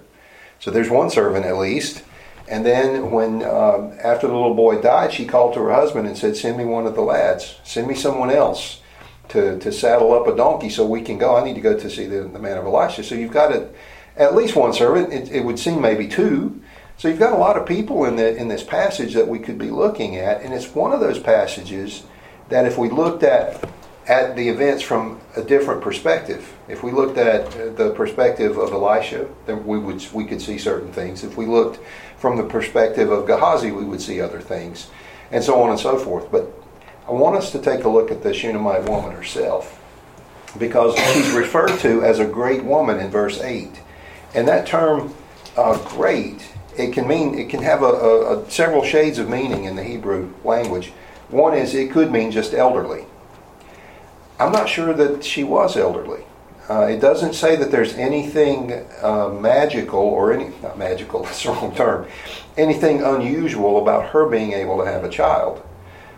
So 0.59 0.71
there's 0.71 0.89
one 0.89 1.09
servant 1.09 1.45
at 1.45 1.57
least. 1.57 2.03
And 2.47 2.65
then 2.65 3.11
when 3.11 3.43
um, 3.43 3.93
after 4.03 4.27
the 4.27 4.33
little 4.33 4.55
boy 4.55 4.81
died, 4.81 5.13
she 5.13 5.25
called 5.25 5.53
to 5.53 5.61
her 5.61 5.73
husband 5.73 6.07
and 6.07 6.17
said, 6.17 6.35
"Send 6.35 6.57
me 6.57 6.65
one 6.65 6.85
of 6.85 6.95
the 6.95 7.01
lads. 7.01 7.55
Send 7.63 7.87
me 7.87 7.95
someone 7.95 8.29
else 8.29 8.81
to, 9.29 9.57
to 9.59 9.71
saddle 9.71 10.13
up 10.13 10.27
a 10.27 10.35
donkey 10.35 10.69
so 10.69 10.85
we 10.85 11.01
can 11.01 11.17
go. 11.17 11.37
I 11.37 11.45
need 11.45 11.53
to 11.53 11.61
go 11.61 11.77
to 11.77 11.89
see 11.89 12.07
the, 12.07 12.23
the 12.23 12.39
man 12.39 12.57
of 12.57 12.65
Elisha." 12.65 13.03
So 13.03 13.15
you've 13.15 13.31
got 13.31 13.53
a, 13.53 13.69
at 14.17 14.35
least 14.35 14.57
one 14.57 14.73
servant. 14.73 15.13
It, 15.13 15.31
it 15.31 15.45
would 15.45 15.59
seem 15.59 15.81
maybe 15.81 16.07
two. 16.09 16.61
So 16.97 17.07
you've 17.07 17.19
got 17.19 17.33
a 17.33 17.37
lot 17.37 17.57
of 17.57 17.65
people 17.65 18.05
in 18.05 18.15
the 18.15 18.35
in 18.35 18.47
this 18.47 18.63
passage 18.63 19.13
that 19.15 19.27
we 19.27 19.39
could 19.39 19.57
be 19.57 19.71
looking 19.71 20.17
at, 20.17 20.41
and 20.41 20.53
it's 20.53 20.75
one 20.75 20.93
of 20.93 20.99
those 20.99 21.19
passages 21.19 22.03
that 22.49 22.65
if 22.65 22.77
we 22.77 22.89
looked 22.89 23.23
at 23.23 23.69
at 24.07 24.35
the 24.35 24.49
events 24.49 24.81
from 24.81 25.21
a 25.35 25.43
different 25.43 25.81
perspective. 25.81 26.53
If 26.67 26.83
we 26.83 26.91
looked 26.91 27.17
at 27.17 27.77
the 27.77 27.91
perspective 27.91 28.57
of 28.57 28.71
Elisha, 28.71 29.27
then 29.45 29.65
we 29.65 29.77
would 29.77 30.05
we 30.11 30.25
could 30.25 30.41
see 30.41 30.57
certain 30.57 30.91
things. 30.91 31.23
If 31.23 31.37
we 31.37 31.45
looked 31.45 31.79
from 32.17 32.37
the 32.37 32.43
perspective 32.43 33.11
of 33.11 33.27
Gehazi, 33.27 33.71
we 33.71 33.85
would 33.85 34.01
see 34.01 34.19
other 34.19 34.41
things, 34.41 34.89
and 35.31 35.43
so 35.43 35.61
on 35.61 35.69
and 35.69 35.79
so 35.79 35.97
forth. 35.97 36.31
But 36.31 36.51
I 37.07 37.11
want 37.11 37.35
us 37.35 37.51
to 37.51 37.59
take 37.59 37.83
a 37.83 37.89
look 37.89 38.11
at 38.11 38.23
the 38.23 38.33
Shunammite 38.33 38.89
woman 38.89 39.11
herself, 39.11 39.79
because 40.57 40.97
she's 40.97 41.31
referred 41.31 41.79
to 41.79 42.03
as 42.03 42.19
a 42.19 42.25
great 42.25 42.63
woman 42.63 42.99
in 42.99 43.09
verse 43.11 43.39
eight, 43.41 43.79
and 44.33 44.47
that 44.47 44.65
term 44.65 45.13
uh, 45.55 45.77
"great" 45.89 46.50
it 46.77 46.93
can 46.93 47.07
mean 47.07 47.37
it 47.37 47.49
can 47.49 47.61
have 47.61 47.81
a, 47.81 47.85
a, 47.85 48.39
a 48.39 48.49
several 48.49 48.83
shades 48.83 49.17
of 49.17 49.29
meaning 49.29 49.65
in 49.65 49.75
the 49.75 49.83
Hebrew 49.83 50.33
language. 50.43 50.91
One 51.29 51.53
is 51.53 51.73
it 51.73 51.91
could 51.91 52.11
mean 52.11 52.31
just 52.31 52.53
elderly 52.53 53.05
I'm 54.41 54.51
not 54.51 54.67
sure 54.67 54.91
that 54.95 55.23
she 55.23 55.43
was 55.43 55.77
elderly. 55.77 56.23
Uh, 56.67 56.87
it 56.87 56.99
doesn't 56.99 57.33
say 57.33 57.55
that 57.57 57.69
there's 57.69 57.93
anything 57.93 58.73
uh, 59.03 59.29
magical 59.29 59.99
or 59.99 60.33
any, 60.33 60.51
not 60.63 60.79
magical, 60.79 61.21
that's 61.23 61.43
the 61.43 61.49
wrong 61.49 61.75
term, 61.75 62.07
anything 62.57 63.03
unusual 63.03 63.79
about 63.81 64.09
her 64.09 64.27
being 64.27 64.53
able 64.53 64.79
to 64.79 64.85
have 64.85 65.03
a 65.03 65.09
child. 65.09 65.61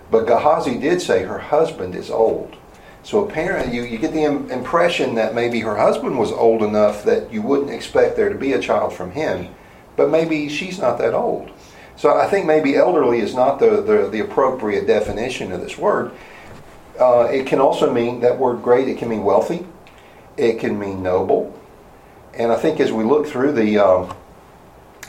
But 0.10 0.26
Gehazi 0.26 0.78
did 0.78 1.02
say 1.02 1.24
her 1.24 1.40
husband 1.40 1.96
is 1.96 2.10
old. 2.10 2.56
So 3.04 3.28
apparently, 3.28 3.76
you, 3.76 3.84
you 3.84 3.98
get 3.98 4.14
the 4.14 4.24
impression 4.24 5.16
that 5.16 5.36
maybe 5.36 5.60
her 5.60 5.76
husband 5.76 6.18
was 6.18 6.32
old 6.32 6.64
enough 6.64 7.04
that 7.04 7.34
you 7.34 7.42
wouldn't 7.42 7.72
expect 7.72 8.16
there 8.16 8.30
to 8.30 8.38
be 8.38 8.54
a 8.54 8.62
child 8.62 8.94
from 8.94 9.12
him, 9.12 9.54
but 9.96 10.10
maybe 10.10 10.50
she's 10.50 10.80
not 10.80 10.98
that 10.98 11.14
old. 11.14 11.52
So 11.96 12.18
I 12.18 12.28
think 12.28 12.46
maybe 12.46 12.76
elderly 12.76 13.20
is 13.20 13.36
not 13.36 13.60
the, 13.60 13.82
the, 13.82 14.10
the 14.10 14.20
appropriate 14.20 14.88
definition 14.88 15.52
of 15.52 15.62
this 15.62 15.78
word. 15.78 16.12
Uh, 17.00 17.28
it 17.32 17.48
can 17.48 17.60
also 17.60 17.92
mean 17.92 18.20
that 18.22 18.38
word 18.38 18.62
great. 18.62 18.88
It 18.88 18.98
can 18.98 19.10
mean 19.10 19.24
wealthy. 19.24 19.66
It 20.38 20.60
can 20.60 20.80
mean 20.80 21.04
noble. 21.04 21.58
And 22.34 22.52
I 22.52 22.56
think 22.56 22.80
as 22.80 22.92
we 22.92 23.04
look 23.04 23.28
through 23.28 23.52
the 23.54 23.78
um, 23.78 24.16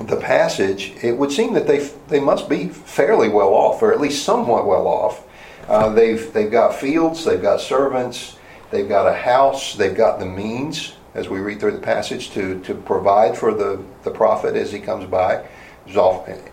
the 0.00 0.16
passage, 0.16 0.92
it 1.02 1.16
would 1.16 1.30
seem 1.30 1.54
that 1.54 1.66
they 1.66 1.78
they 2.08 2.20
must 2.20 2.48
be 2.48 2.68
fairly 2.68 3.28
well 3.28 3.54
off, 3.54 3.82
or 3.82 3.92
at 3.92 4.00
least 4.00 4.24
somewhat 4.24 4.66
well 4.66 4.86
off. 4.86 5.24
Uh, 5.68 5.88
they've 5.90 6.32
they've 6.32 6.50
got 6.50 6.74
fields, 6.74 7.24
they've 7.24 7.40
got 7.40 7.60
servants, 7.60 8.38
they've 8.70 8.88
got 8.88 9.06
a 9.06 9.14
house, 9.14 9.74
they've 9.74 9.96
got 9.96 10.18
the 10.18 10.26
means, 10.26 10.94
as 11.14 11.28
we 11.28 11.38
read 11.38 11.60
through 11.60 11.72
the 11.72 11.78
passage, 11.78 12.30
to 12.30 12.60
to 12.60 12.74
provide 12.74 13.36
for 13.36 13.54
the 13.54 13.82
the 14.02 14.10
prophet 14.10 14.56
as 14.56 14.72
he 14.72 14.80
comes 14.80 15.06
by. 15.06 15.44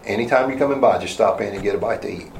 Anytime 0.06 0.50
you're 0.50 0.60
coming 0.60 0.82
by, 0.82 0.98
just 0.98 1.14
stop 1.14 1.40
in 1.42 1.54
and 1.54 1.64
get 1.64 1.74
a 1.74 1.78
bite 1.78 2.02
to 2.02 2.10
eat. 2.10 2.32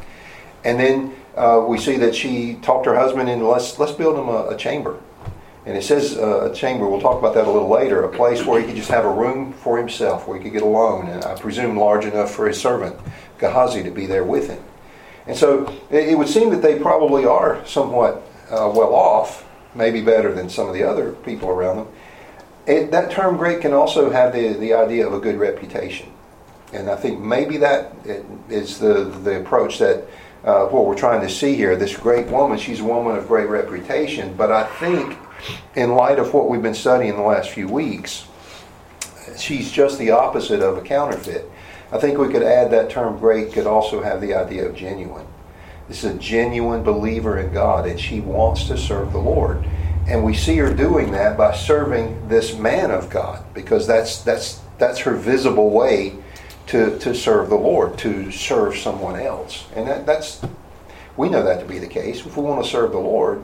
And 0.64 0.80
then 0.80 1.16
uh, 1.36 1.64
we 1.68 1.78
see 1.78 1.98
that 1.98 2.14
she 2.14 2.56
talked 2.62 2.86
her 2.86 2.96
husband 2.96 3.30
into 3.30 3.48
let's 3.48 3.80
let's 3.80 3.94
build 3.94 4.18
him 4.18 4.28
a, 4.28 4.50
a 4.50 4.58
chamber, 4.58 5.00
and 5.66 5.78
it 5.78 5.84
says 5.84 6.18
uh, 6.18 6.52
a 6.52 6.54
chamber. 6.54 6.88
We'll 6.88 7.02
talk 7.02 7.18
about 7.18 7.34
that 7.36 7.48
a 7.48 7.52
little 7.52 7.70
later. 7.70 8.04
A 8.04 8.10
place 8.10 8.46
where 8.46 8.60
he 8.60 8.68
could 8.68 8.76
just 8.76 8.90
have 8.90 9.06
a 9.06 9.12
room 9.12 9.54
for 9.54 9.78
himself, 9.78 10.28
where 10.28 10.38
he 10.38 10.44
could 10.44 10.54
get 10.54 10.64
alone, 10.64 11.08
and 11.08 11.24
I 11.24 11.36
presume 11.36 11.78
large 11.78 12.06
enough 12.06 12.32
for 12.32 12.48
his 12.48 12.60
servant 12.60 13.00
Gehazi 13.40 13.84
to 13.84 13.92
be 13.92 14.06
there 14.06 14.24
with 14.24 14.50
him. 14.50 14.64
And 15.28 15.38
so 15.38 15.68
it, 15.90 16.10
it 16.10 16.18
would 16.18 16.28
seem 16.28 16.50
that 16.50 16.62
they 16.62 16.78
probably 16.78 17.26
are 17.26 17.66
somewhat 17.66 18.16
uh, 18.50 18.70
well 18.76 18.94
off, 18.94 19.46
maybe 19.74 20.02
better 20.02 20.34
than 20.34 20.50
some 20.50 20.68
of 20.68 20.74
the 20.74 20.84
other 20.84 21.14
people 21.14 21.50
around 21.50 21.78
them. 21.78 21.88
It, 22.68 22.92
that 22.92 23.12
term 23.12 23.38
great 23.38 23.62
can 23.62 23.74
also 23.74 24.12
have 24.12 24.34
the, 24.34 24.54
the 24.54 24.74
idea 24.74 25.08
of 25.08 25.14
a 25.14 25.20
good 25.20 25.38
reputation. 25.38 26.12
And 26.74 26.90
I 26.90 26.96
think 26.96 27.20
maybe 27.20 27.58
that 27.58 27.94
is 28.50 28.80
the, 28.80 29.06
the 29.24 29.42
approach 29.42 29.80
that 29.80 30.06
uh, 30.44 30.66
what 30.68 30.86
we're 30.86 30.96
trying 30.98 31.22
to 31.22 31.30
see 31.30 31.56
here. 31.56 31.76
This 31.76 31.96
great 31.96 32.28
woman, 32.28 32.58
she's 32.58 32.80
a 32.80 32.84
woman 32.84 33.16
of 33.16 33.28
great 33.28 33.50
reputation, 33.50 34.36
but 34.36 34.52
I 34.52 34.64
think 34.78 35.18
in 35.76 35.96
light 35.96 36.20
of 36.20 36.34
what 36.34 36.50
we've 36.50 36.62
been 36.62 36.74
studying 36.74 37.16
the 37.16 37.22
last 37.22 37.50
few 37.50 37.68
weeks, 37.68 38.26
she's 39.38 39.72
just 39.72 39.98
the 40.00 40.12
opposite 40.12 40.62
of 40.62 40.78
a 40.78 40.82
counterfeit. 40.82 41.50
I 41.92 41.98
think 41.98 42.18
we 42.18 42.30
could 42.30 42.44
add 42.44 42.72
that 42.72 42.90
term 42.90 43.18
great 43.20 43.52
could 43.52 43.68
also 43.68 44.02
have 44.02 44.22
the 44.22 44.34
idea 44.34 44.66
of 44.66 44.76
genuine. 44.76 45.28
This 45.88 46.06
is 46.06 46.16
a 46.16 46.18
genuine 46.18 46.84
believer 46.84 47.38
in 47.40 47.52
God, 47.54 47.86
and 47.86 48.00
she 48.00 48.22
wants 48.22 48.66
to 48.70 48.78
serve 48.78 49.12
the 49.12 49.20
Lord. 49.20 49.68
And 50.08 50.26
we 50.26 50.34
see 50.34 50.58
her 50.58 50.74
doing 50.74 51.12
that 51.12 51.38
by 51.38 51.54
serving 51.56 52.28
this 52.28 52.58
man 52.58 52.92
of 52.92 53.10
God, 53.10 53.44
because 53.54 53.88
that's 53.88 54.22
that's 54.22 54.60
that's 54.78 55.00
her 55.00 55.16
visible 55.16 55.70
way 55.70 56.16
to, 56.68 56.98
to 57.00 57.14
serve 57.14 57.50
the 57.50 57.56
Lord, 57.56 57.98
to 58.00 58.32
serve 58.32 58.76
someone 58.78 59.20
else. 59.20 59.68
And 59.76 59.88
that, 59.88 60.06
that's 60.06 60.42
we 61.18 61.30
know 61.30 61.44
that 61.44 61.60
to 61.60 61.66
be 61.66 61.80
the 61.80 61.88
case. 61.88 62.26
If 62.26 62.36
we 62.36 62.44
want 62.44 62.64
to 62.64 62.70
serve 62.70 62.92
the 62.92 63.00
Lord, 63.00 63.42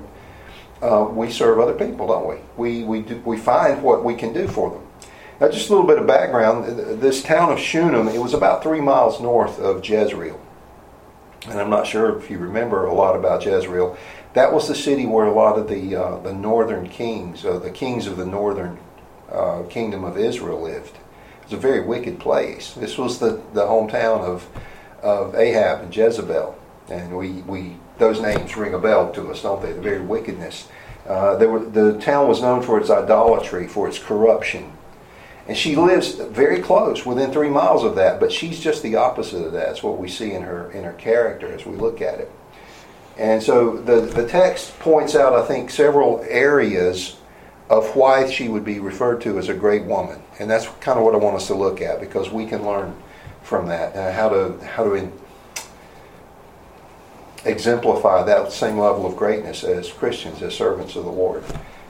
uh, 0.81 1.07
we 1.11 1.29
serve 1.31 1.59
other 1.59 1.73
people, 1.73 2.07
don't 2.07 2.27
we? 2.27 2.37
We 2.57 2.83
we 2.83 3.01
do, 3.01 3.21
we 3.25 3.37
find 3.37 3.83
what 3.83 4.03
we 4.03 4.15
can 4.15 4.33
do 4.33 4.47
for 4.47 4.69
them. 4.71 4.81
Now, 5.39 5.49
just 5.49 5.69
a 5.69 5.73
little 5.73 5.87
bit 5.87 5.99
of 5.99 6.07
background. 6.07 6.99
This 6.99 7.21
town 7.21 7.51
of 7.51 7.59
Shunem, 7.59 8.07
it 8.07 8.19
was 8.19 8.33
about 8.33 8.63
three 8.63 8.81
miles 8.81 9.21
north 9.21 9.59
of 9.59 9.87
Jezreel. 9.87 10.39
And 11.45 11.59
I'm 11.59 11.69
not 11.69 11.87
sure 11.87 12.17
if 12.17 12.29
you 12.29 12.37
remember 12.39 12.85
a 12.85 12.93
lot 12.93 13.15
about 13.15 13.45
Jezreel. 13.45 13.97
That 14.33 14.53
was 14.53 14.67
the 14.67 14.75
city 14.75 15.05
where 15.05 15.25
a 15.25 15.33
lot 15.33 15.57
of 15.57 15.69
the, 15.69 15.95
uh, 15.95 16.19
the 16.19 16.33
northern 16.33 16.89
kings, 16.89 17.45
uh, 17.45 17.59
the 17.59 17.71
kings 17.71 18.07
of 18.07 18.17
the 18.17 18.25
northern 18.25 18.79
uh, 19.31 19.63
kingdom 19.69 20.03
of 20.03 20.17
Israel 20.17 20.61
lived. 20.61 20.95
It 20.95 21.43
was 21.45 21.53
a 21.53 21.57
very 21.57 21.81
wicked 21.81 22.19
place. 22.19 22.73
This 22.73 22.97
was 22.97 23.19
the, 23.19 23.41
the 23.53 23.65
hometown 23.65 24.21
of, 24.21 24.47
of 25.01 25.35
Ahab 25.35 25.81
and 25.81 25.95
Jezebel. 25.95 26.57
And 26.89 27.17
we, 27.17 27.41
we, 27.43 27.77
those 27.97 28.21
names 28.21 28.55
ring 28.55 28.73
a 28.73 28.79
bell 28.79 29.11
to 29.13 29.31
us, 29.31 29.41
don't 29.41 29.61
they? 29.61 29.73
The 29.73 29.81
very 29.81 30.01
wickedness. 30.01 30.67
Uh, 31.07 31.37
were, 31.39 31.59
the 31.59 31.97
town 31.99 32.27
was 32.27 32.41
known 32.41 32.61
for 32.61 32.79
its 32.79 32.89
idolatry, 32.89 33.67
for 33.67 33.87
its 33.87 33.97
corruption, 33.97 34.76
and 35.47 35.55
she 35.57 35.77
lives 35.77 36.15
very 36.15 36.61
close, 36.61 37.05
within 37.05 37.31
three 37.31 37.49
miles 37.49 37.83
of 37.83 37.95
that, 37.95 38.19
but 38.19 38.31
she's 38.31 38.59
just 38.59 38.83
the 38.83 38.97
opposite 38.97 39.45
of 39.45 39.53
that. 39.53 39.69
It's 39.69 39.83
what 39.83 39.97
we 39.97 40.09
see 40.09 40.33
in 40.33 40.41
her 40.43 40.69
in 40.71 40.83
her 40.83 40.93
character 40.93 41.51
as 41.53 41.65
we 41.65 41.75
look 41.77 42.01
at 42.01 42.19
it. 42.19 42.31
And 43.17 43.41
so 43.41 43.77
the, 43.77 44.01
the 44.01 44.27
text 44.27 44.77
points 44.79 45.15
out, 45.15 45.33
I 45.33 45.45
think, 45.45 45.71
several 45.71 46.23
areas 46.27 47.17
of 47.69 47.95
why 47.95 48.29
she 48.29 48.47
would 48.47 48.63
be 48.63 48.79
referred 48.79 49.21
to 49.21 49.39
as 49.39 49.49
a 49.49 49.53
great 49.53 49.85
woman. 49.85 50.21
And 50.39 50.49
that's 50.49 50.67
kind 50.81 50.99
of 50.99 51.03
what 51.03 51.15
I 51.15 51.17
want 51.17 51.35
us 51.35 51.47
to 51.47 51.55
look 51.55 51.81
at 51.81 51.99
because 51.99 52.29
we 52.29 52.45
can 52.45 52.65
learn 52.65 52.95
from 53.41 53.67
that 53.67 53.95
uh, 53.95 54.11
how 54.11 54.29
to 54.29 54.59
how 54.65 54.83
to 54.83 54.93
in, 54.95 55.13
exemplify 57.45 58.23
that 58.23 58.51
same 58.51 58.77
level 58.77 59.05
of 59.05 59.15
greatness 59.15 59.63
as 59.63 59.89
Christians, 59.89 60.41
as 60.41 60.53
servants 60.53 60.97
of 60.97 61.05
the 61.05 61.11
Lord 61.11 61.43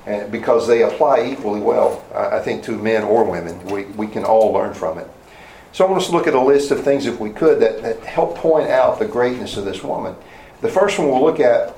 and 0.07 0.31
because 0.31 0.67
they 0.67 0.83
apply 0.83 1.25
equally 1.25 1.59
well, 1.59 2.03
I 2.15 2.39
think, 2.39 2.63
to 2.63 2.71
men 2.71 3.03
or 3.03 3.29
women. 3.29 3.61
We, 3.65 3.83
we 3.83 4.07
can 4.07 4.23
all 4.23 4.53
learn 4.53 4.73
from 4.73 4.97
it. 4.99 5.07
So 5.73 5.85
I 5.85 5.89
want 5.89 6.01
us 6.01 6.07
to 6.07 6.15
look 6.15 6.27
at 6.27 6.33
a 6.33 6.41
list 6.41 6.71
of 6.71 6.81
things, 6.81 7.05
if 7.05 7.19
we 7.19 7.29
could, 7.29 7.59
that, 7.59 7.81
that 7.81 7.99
help 8.03 8.37
point 8.37 8.69
out 8.69 8.99
the 8.99 9.05
greatness 9.05 9.57
of 9.57 9.65
this 9.65 9.83
woman. 9.83 10.15
The 10.61 10.69
first 10.69 10.97
one 10.97 11.09
we'll 11.09 11.21
look 11.21 11.41
at 11.41 11.75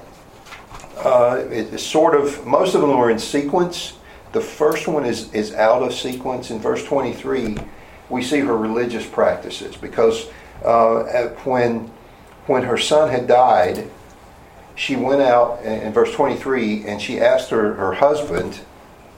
uh, 0.98 1.44
is 1.50 1.84
sort 1.84 2.14
of, 2.14 2.46
most 2.46 2.76
of 2.76 2.82
them 2.82 2.92
are 2.92 3.10
in 3.10 3.18
sequence. 3.18 3.98
The 4.32 4.42
first 4.42 4.88
one 4.88 5.06
is, 5.06 5.34
is 5.34 5.56
out 5.56 5.82
of 5.82 5.92
sequence. 5.92 6.52
In 6.52 6.60
verse 6.60 6.86
23, 6.86 7.58
we 8.10 8.22
see 8.22 8.42
her 8.42 8.56
religious 8.56 9.08
practices 9.08 9.76
because 9.76 10.30
uh, 10.64 11.30
when, 11.46 11.92
when 12.46 12.62
her 12.62 12.78
son 12.78 13.10
had 13.10 13.28
died, 13.28 13.90
she 14.80 14.96
went 14.96 15.22
out 15.22 15.62
in 15.62 15.92
verse 15.92 16.14
23 16.14 16.86
and 16.86 17.02
she 17.02 17.20
asked 17.20 17.50
her, 17.50 17.74
her 17.74 17.96
husband, 17.96 18.62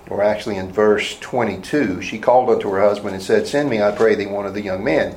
or 0.10 0.24
actually 0.24 0.56
in 0.56 0.72
verse 0.72 1.20
22, 1.20 2.02
she 2.02 2.18
called 2.18 2.50
unto 2.50 2.72
her 2.72 2.82
husband 2.82 3.14
and 3.14 3.24
said, 3.24 3.46
Send 3.46 3.70
me, 3.70 3.80
I 3.80 3.92
pray 3.92 4.16
thee, 4.16 4.26
one 4.26 4.48
of 4.48 4.56
the 4.56 4.64
young 4.64 4.84
men, 4.84 5.16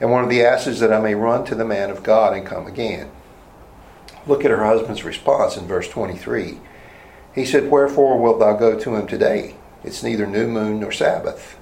and 0.00 0.10
one 0.10 0.24
of 0.24 0.30
the 0.30 0.42
asses 0.42 0.80
that 0.80 0.90
I 0.90 1.00
may 1.00 1.14
run 1.14 1.44
to 1.44 1.54
the 1.54 1.66
man 1.66 1.90
of 1.90 2.02
God 2.02 2.34
and 2.34 2.46
come 2.46 2.66
again. 2.66 3.10
Look 4.26 4.42
at 4.42 4.50
her 4.50 4.64
husband's 4.64 5.04
response 5.04 5.58
in 5.58 5.66
verse 5.66 5.90
23. 5.90 6.60
He 7.34 7.44
said, 7.44 7.70
Wherefore 7.70 8.18
wilt 8.18 8.38
thou 8.38 8.56
go 8.56 8.80
to 8.80 8.96
him 8.96 9.06
today? 9.06 9.56
It's 9.84 10.02
neither 10.02 10.26
new 10.26 10.48
moon 10.48 10.80
nor 10.80 10.92
Sabbath 10.92 11.58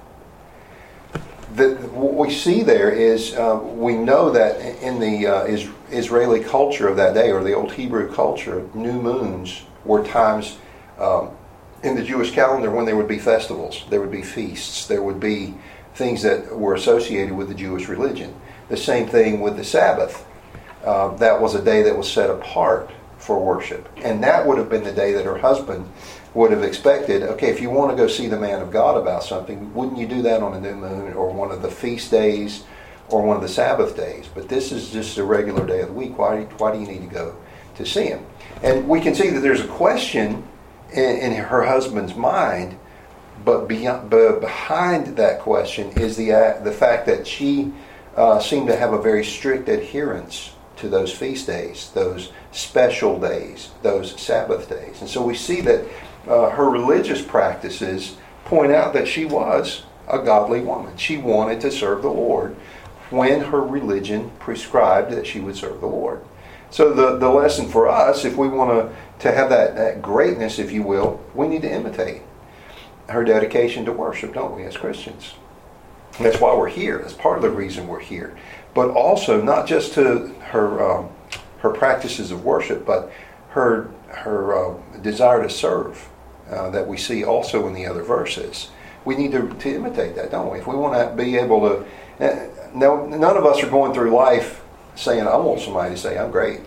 the, 1.55 1.75
what 1.93 2.15
we 2.15 2.33
see 2.33 2.63
there 2.63 2.91
is 2.91 3.35
uh, 3.35 3.61
we 3.63 3.95
know 3.95 4.31
that 4.31 4.61
in 4.83 4.99
the 4.99 5.27
uh, 5.27 5.45
is, 5.45 5.69
Israeli 5.91 6.43
culture 6.43 6.89
of 6.89 6.97
that 6.97 7.15
day, 7.15 7.31
or 7.31 7.43
the 7.43 7.53
old 7.53 7.73
Hebrew 7.73 8.13
culture, 8.13 8.69
new 8.75 9.01
moons 9.01 9.63
were 9.85 10.05
times 10.05 10.57
um, 10.99 11.31
in 11.83 11.95
the 11.95 12.03
Jewish 12.03 12.31
calendar 12.31 12.71
when 12.71 12.87
there 12.87 12.97
would 12.97 13.09
be 13.09 13.19
festivals, 13.19 13.85
there 13.91 14.01
would 14.01 14.11
be 14.11 14.23
feasts, 14.23 14.87
there 14.87 15.03
would 15.03 15.21
be 15.21 15.55
things 15.95 16.23
that 16.23 16.57
were 16.57 16.75
associated 16.75 17.35
with 17.35 17.49
the 17.49 17.55
Jewish 17.55 17.89
religion. 17.89 18.35
The 18.69 18.77
same 18.77 19.07
thing 19.07 19.41
with 19.41 19.57
the 19.57 19.65
Sabbath. 19.65 20.27
Uh, 20.85 21.15
that 21.17 21.41
was 21.41 21.55
a 21.55 21.63
day 21.63 21.83
that 21.83 21.97
was 21.97 22.11
set 22.11 22.31
apart 22.31 22.91
for 23.19 23.39
worship. 23.39 23.89
And 23.99 24.23
that 24.25 24.47
would 24.47 24.59
have 24.59 24.69
been 24.69 24.83
the 24.83 24.93
day 24.93 25.13
that 25.13 25.25
her 25.25 25.39
husband 25.39 25.89
would 26.35 26.51
have 26.51 26.63
expected, 26.63 27.23
okay, 27.23 27.49
if 27.49 27.61
you 27.61 27.69
want 27.69 27.91
to 27.91 27.97
go 27.97 28.09
see 28.09 28.27
the 28.27 28.39
man 28.39 28.63
of 28.63 28.71
God 28.71 28.97
about 28.97 29.23
something, 29.23 29.73
wouldn't 29.75 29.99
you 29.99 30.07
do 30.07 30.23
that 30.23 30.43
on 30.43 30.55
a 30.55 30.61
new 30.61 30.75
moon 30.75 31.13
or 31.13 31.31
one 31.31 31.51
of 31.51 31.61
the 31.61 31.71
feast 31.71 32.11
days 32.11 32.65
or 33.11 33.23
one 33.23 33.37
of 33.37 33.43
the 33.43 33.49
Sabbath 33.49 33.97
days? 33.97 34.29
But 34.35 34.49
this 34.49 34.73
is 34.73 34.91
just 34.91 35.19
a 35.19 35.25
regular 35.25 35.67
day 35.67 35.81
of 35.81 35.89
the 35.89 35.95
week. 35.95 36.17
Why, 36.17 36.45
why 36.57 36.73
do 36.73 36.81
you 36.81 36.87
need 36.87 37.03
to 37.03 37.15
go 37.15 37.37
to 37.77 37.85
see 37.85 38.07
him? 38.07 38.25
And 38.63 38.89
we 38.89 39.01
can 39.01 39.15
see 39.15 39.29
that 39.29 39.41
there's 39.41 39.61
a 39.61 39.69
question 39.69 40.43
in, 40.93 41.17
in 41.17 41.33
her 41.33 41.65
husband's 41.65 42.15
mind, 42.15 42.79
but, 43.45 43.67
beyond, 43.67 44.09
behind 44.09 45.17
that 45.17 45.41
question 45.41 45.91
is 45.99 46.17
the, 46.17 46.33
uh, 46.33 46.63
the 46.63 46.73
fact 46.73 47.07
that 47.07 47.27
she 47.27 47.73
uh, 48.17 48.39
seemed 48.39 48.69
to 48.69 48.77
have 48.77 48.93
a 48.93 49.03
very 49.03 49.25
strict 49.25 49.69
adherence 49.69 50.55
to 50.77 50.89
those 50.89 51.13
feast 51.13 51.47
days, 51.47 51.91
those 51.95 52.33
special 52.53 53.19
days, 53.19 53.71
those 53.83 54.19
Sabbath 54.21 54.69
days. 54.69 55.01
And 55.01 55.11
so 55.11 55.25
we 55.25 55.35
see 55.35 55.61
that 55.63 55.85
uh, 56.27 56.51
her 56.51 56.69
religious 56.69 57.23
practices 57.23 58.17
point 58.45 58.73
out 58.73 58.93
that 58.93 59.09
she 59.09 59.25
was 59.25 59.85
a 60.09 60.19
godly 60.19 60.61
woman. 60.61 60.97
She 60.97 61.17
wanted 61.17 61.61
to 61.63 61.71
serve 61.71 62.03
the 62.03 62.11
Lord 62.11 62.55
when 63.11 63.41
her 63.41 63.61
religion 63.61 64.31
prescribed 64.39 65.13
that 65.13 65.27
she 65.27 65.41
would 65.41 65.57
serve 65.57 65.81
the 65.81 65.87
Lord. 65.87 66.25
So 66.71 66.93
the, 66.93 67.19
the 67.19 67.29
lesson 67.29 67.69
for 67.69 67.89
us, 67.89 68.25
if 68.25 68.37
we 68.37 68.49
want 68.49 68.71
to, 68.71 68.97
to 69.29 69.33
have 69.35 69.51
that, 69.51 69.77
that 69.77 70.01
greatness, 70.01 70.59
if 70.59 70.73
you 70.73 70.83
will, 70.83 71.23
we 71.35 71.47
need 71.47 71.63
to 71.63 71.71
imitate 71.71 72.23
her 73.09 73.25
dedication 73.25 73.85
to 73.85 73.93
worship, 73.93 74.33
don't 74.33 74.57
we, 74.57 74.65
as 74.65 74.77
Christians? 74.77 75.35
that's 76.19 76.41
why 76.41 76.55
we're 76.55 76.69
here. 76.69 76.99
That's 76.99 77.15
part 77.15 77.37
of 77.37 77.43
the 77.43 77.51
reason 77.51 77.89
we're 77.89 78.01
here. 78.01 78.37
But 78.75 78.91
also 78.91 79.41
not 79.41 79.67
just 79.67 79.95
to 79.95 80.29
her 80.41 80.83
um, 80.83 81.11
her 81.59 81.71
practices 81.71 82.31
of 82.31 82.45
worship, 82.45 82.85
but 82.85 83.11
her 83.51 83.91
her 84.09 84.55
uh, 84.55 84.99
desire 84.99 85.43
to 85.43 85.51
serve 85.51 86.09
uh, 86.51 86.71
that 86.71 86.87
we 86.87 86.97
see 86.97 87.25
also 87.25 87.67
in 87.67 87.75
the 87.75 87.87
other 87.87 88.03
verses. 88.03 88.71
We 89.05 89.17
need 89.17 89.33
to, 89.33 89.49
to 89.49 89.75
imitate 89.75 90.15
that, 90.17 90.31
don't 90.31 90.53
we? 90.53 90.59
If 90.59 90.67
we 90.67 90.77
want 90.77 90.95
to 90.95 91.15
be 91.17 91.37
able 91.37 91.61
to. 91.61 91.85
Uh, 92.25 92.49
no, 92.75 93.07
none 93.07 93.37
of 93.37 93.45
us 93.45 93.63
are 93.63 93.69
going 93.69 93.93
through 93.93 94.15
life 94.15 94.63
saying, 94.95 95.27
I 95.27 95.37
want 95.37 95.61
somebody 95.61 95.95
to 95.95 96.01
say, 96.01 96.19
I'm 96.19 96.31
great. 96.31 96.61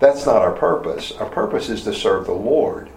That's 0.00 0.26
not 0.26 0.42
our 0.42 0.52
purpose. 0.52 1.12
Our 1.12 1.28
purpose 1.28 1.68
is 1.68 1.84
to 1.84 1.94
serve 1.94 2.26
the 2.26 2.32
Lord. 2.32 2.90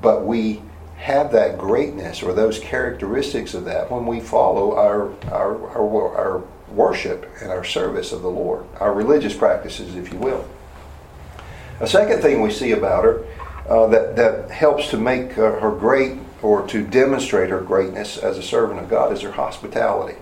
But 0.00 0.24
we 0.26 0.62
have 0.98 1.32
that 1.32 1.58
greatness 1.58 2.22
or 2.22 2.32
those 2.32 2.58
characteristics 2.58 3.54
of 3.54 3.64
that 3.64 3.90
when 3.90 4.06
we 4.06 4.20
follow 4.20 4.76
our, 4.76 5.12
our, 5.32 5.68
our, 5.70 6.16
our 6.16 6.44
worship 6.68 7.28
and 7.40 7.50
our 7.50 7.64
service 7.64 8.12
of 8.12 8.22
the 8.22 8.30
Lord, 8.30 8.64
our 8.80 8.92
religious 8.92 9.34
practices, 9.34 9.94
if 9.94 10.12
you 10.12 10.18
will. 10.18 10.48
A 11.80 11.86
second 11.86 12.22
thing 12.22 12.40
we 12.40 12.50
see 12.50 12.72
about 12.72 13.04
her 13.04 13.26
uh, 13.68 13.86
that, 13.86 14.16
that 14.16 14.50
helps 14.50 14.90
to 14.90 14.96
make 14.96 15.38
uh, 15.38 15.60
her 15.60 15.70
great 15.70 16.18
or 16.42 16.66
to 16.66 16.84
demonstrate 16.84 17.50
her 17.50 17.60
greatness 17.60 18.18
as 18.18 18.36
a 18.36 18.42
servant 18.42 18.80
of 18.80 18.88
God 18.88 19.12
is 19.12 19.20
her 19.20 19.32
hospitality. 19.32 20.18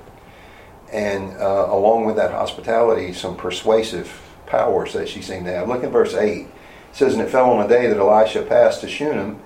And 0.92 1.32
uh, 1.38 1.66
along 1.70 2.04
with 2.04 2.16
that 2.16 2.32
hospitality, 2.32 3.12
some 3.12 3.36
persuasive 3.36 4.20
powers 4.46 4.92
that 4.92 5.08
she 5.08 5.22
seemed 5.22 5.46
to 5.46 5.52
have. 5.52 5.68
Look 5.68 5.84
at 5.84 5.92
verse 5.92 6.14
8. 6.14 6.40
It 6.40 6.48
says, 6.92 7.14
And 7.14 7.22
it 7.22 7.30
fell 7.30 7.50
on 7.50 7.64
a 7.64 7.68
day 7.68 7.86
that 7.86 7.96
Elisha 7.96 8.42
passed 8.42 8.80
to 8.82 8.88
Shunem, 8.88 9.40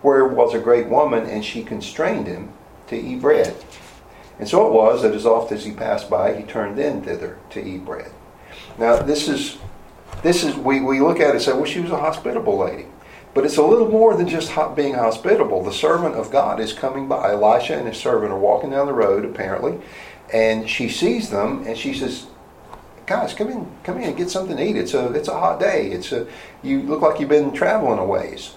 where 0.00 0.24
was 0.26 0.54
a 0.54 0.60
great 0.60 0.88
woman, 0.88 1.26
and 1.26 1.44
she 1.44 1.62
constrained 1.62 2.26
him 2.26 2.52
to 2.86 2.96
eat 2.96 3.20
bread. 3.20 3.54
And 4.38 4.48
so 4.48 4.66
it 4.66 4.72
was 4.72 5.02
that 5.02 5.14
as 5.14 5.26
oft 5.26 5.52
as 5.52 5.64
he 5.64 5.72
passed 5.72 6.08
by, 6.08 6.34
he 6.34 6.44
turned 6.44 6.78
in 6.78 7.02
thither 7.02 7.38
to 7.50 7.62
eat 7.62 7.84
bread. 7.84 8.12
Now, 8.78 8.96
this 8.96 9.28
is, 9.28 9.58
this 10.22 10.44
is 10.44 10.54
we, 10.56 10.80
we 10.80 11.00
look 11.00 11.20
at 11.20 11.28
it 11.28 11.34
and 11.34 11.42
say, 11.42 11.52
well, 11.52 11.64
she 11.64 11.80
was 11.80 11.90
a 11.90 11.98
hospitable 11.98 12.58
lady. 12.58 12.86
But 13.34 13.44
it's 13.44 13.56
a 13.56 13.62
little 13.62 13.90
more 13.90 14.16
than 14.16 14.28
just 14.28 14.52
being 14.76 14.94
hospitable. 14.94 15.64
The 15.64 15.72
servant 15.72 16.14
of 16.14 16.30
God 16.30 16.60
is 16.60 16.72
coming 16.72 17.08
by. 17.08 17.32
Elisha 17.32 17.76
and 17.76 17.88
his 17.88 17.96
servant 17.96 18.32
are 18.32 18.38
walking 18.38 18.70
down 18.70 18.86
the 18.86 18.92
road, 18.92 19.24
apparently, 19.24 19.80
and 20.32 20.70
she 20.70 20.88
sees 20.88 21.30
them 21.30 21.66
and 21.66 21.76
she 21.76 21.92
says, 21.94 22.26
"Guys, 23.06 23.34
come 23.34 23.50
in, 23.50 23.66
come 23.82 23.98
in 23.98 24.04
and 24.04 24.16
get 24.16 24.30
something 24.30 24.56
to 24.56 24.64
eat. 24.64 24.76
It's 24.76 24.94
a, 24.94 25.12
it's 25.12 25.28
a 25.28 25.34
hot 25.34 25.58
day. 25.58 25.90
It's 25.90 26.12
a, 26.12 26.28
you 26.62 26.82
look 26.82 27.02
like 27.02 27.18
you've 27.18 27.28
been 27.28 27.52
traveling 27.52 27.98
a 27.98 28.04
ways." 28.04 28.54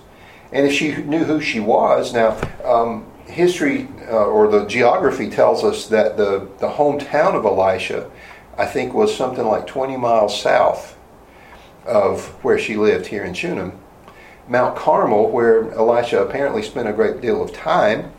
And 0.52 0.66
if 0.66 0.74
she 0.74 0.96
knew 0.96 1.24
who 1.24 1.42
she 1.42 1.60
was, 1.60 2.14
now 2.14 2.40
um, 2.64 3.06
history 3.26 3.90
uh, 4.08 4.28
or 4.28 4.48
the 4.48 4.66
geography 4.66 5.28
tells 5.28 5.64
us 5.64 5.88
that 5.88 6.18
the 6.18 6.48
the 6.60 6.70
hometown 6.70 7.34
of 7.34 7.46
Elisha, 7.46 8.12
I 8.60 8.68
think, 8.68 8.94
was 8.94 9.16
something 9.16 9.46
like 9.46 9.66
20 9.66 9.98
miles 9.98 10.40
south 10.40 10.96
of 11.84 12.28
where 12.44 12.60
she 12.60 12.76
lived 12.76 13.08
here 13.08 13.24
in 13.24 13.34
Shunem 13.34 13.80
Mount 14.48 14.76
Carmel, 14.76 15.30
where 15.30 15.72
Elisha 15.74 16.22
apparently 16.22 16.64
spent 16.64 16.88
a 16.88 16.94
great 16.94 17.22
deal 17.22 17.44
of 17.44 17.54
time 17.54 18.12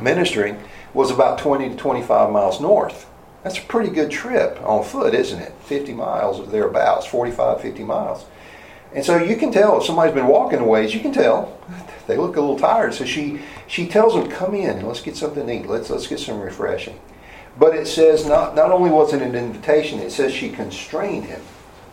ministering, 0.00 0.58
was 0.94 1.10
about 1.10 1.38
20 1.38 1.70
to 1.70 1.76
25 1.76 2.30
miles 2.30 2.60
north. 2.60 3.08
That's 3.42 3.58
a 3.58 3.62
pretty 3.62 3.90
good 3.90 4.10
trip 4.10 4.60
on 4.62 4.84
foot, 4.84 5.14
isn't 5.14 5.40
it? 5.40 5.52
50 5.64 5.94
miles 5.94 6.40
or 6.40 6.46
thereabouts, 6.46 7.06
45, 7.06 7.60
50 7.60 7.84
miles. 7.84 8.24
And 8.94 9.04
so 9.04 9.22
you 9.22 9.36
can 9.36 9.52
tell 9.52 9.78
if 9.78 9.84
somebody's 9.84 10.14
been 10.14 10.26
walking 10.26 10.60
a 10.60 10.64
ways, 10.64 10.94
you 10.94 11.00
can 11.00 11.12
tell 11.12 11.58
they 12.06 12.16
look 12.16 12.36
a 12.36 12.40
little 12.40 12.58
tired. 12.58 12.94
So 12.94 13.04
she 13.04 13.40
she 13.66 13.86
tells 13.86 14.14
them, 14.14 14.30
"Come 14.30 14.54
in 14.54 14.86
let's 14.86 15.02
get 15.02 15.16
something 15.16 15.46
to 15.46 15.52
eat. 15.52 15.66
Let's 15.66 15.90
let's 15.90 16.06
get 16.06 16.20
some 16.20 16.40
refreshing." 16.40 16.98
But 17.58 17.76
it 17.76 17.86
says 17.86 18.26
not 18.26 18.54
not 18.56 18.72
only 18.72 18.90
was 18.90 19.12
it 19.12 19.20
an 19.20 19.34
invitation, 19.34 19.98
it 19.98 20.10
says 20.10 20.32
she 20.32 20.48
constrained 20.48 21.26
him 21.26 21.42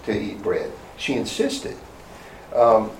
to 0.05 0.17
eat 0.17 0.41
bread. 0.41 0.71
She 0.97 1.13
insisted. 1.13 1.75
Um, 2.53 2.91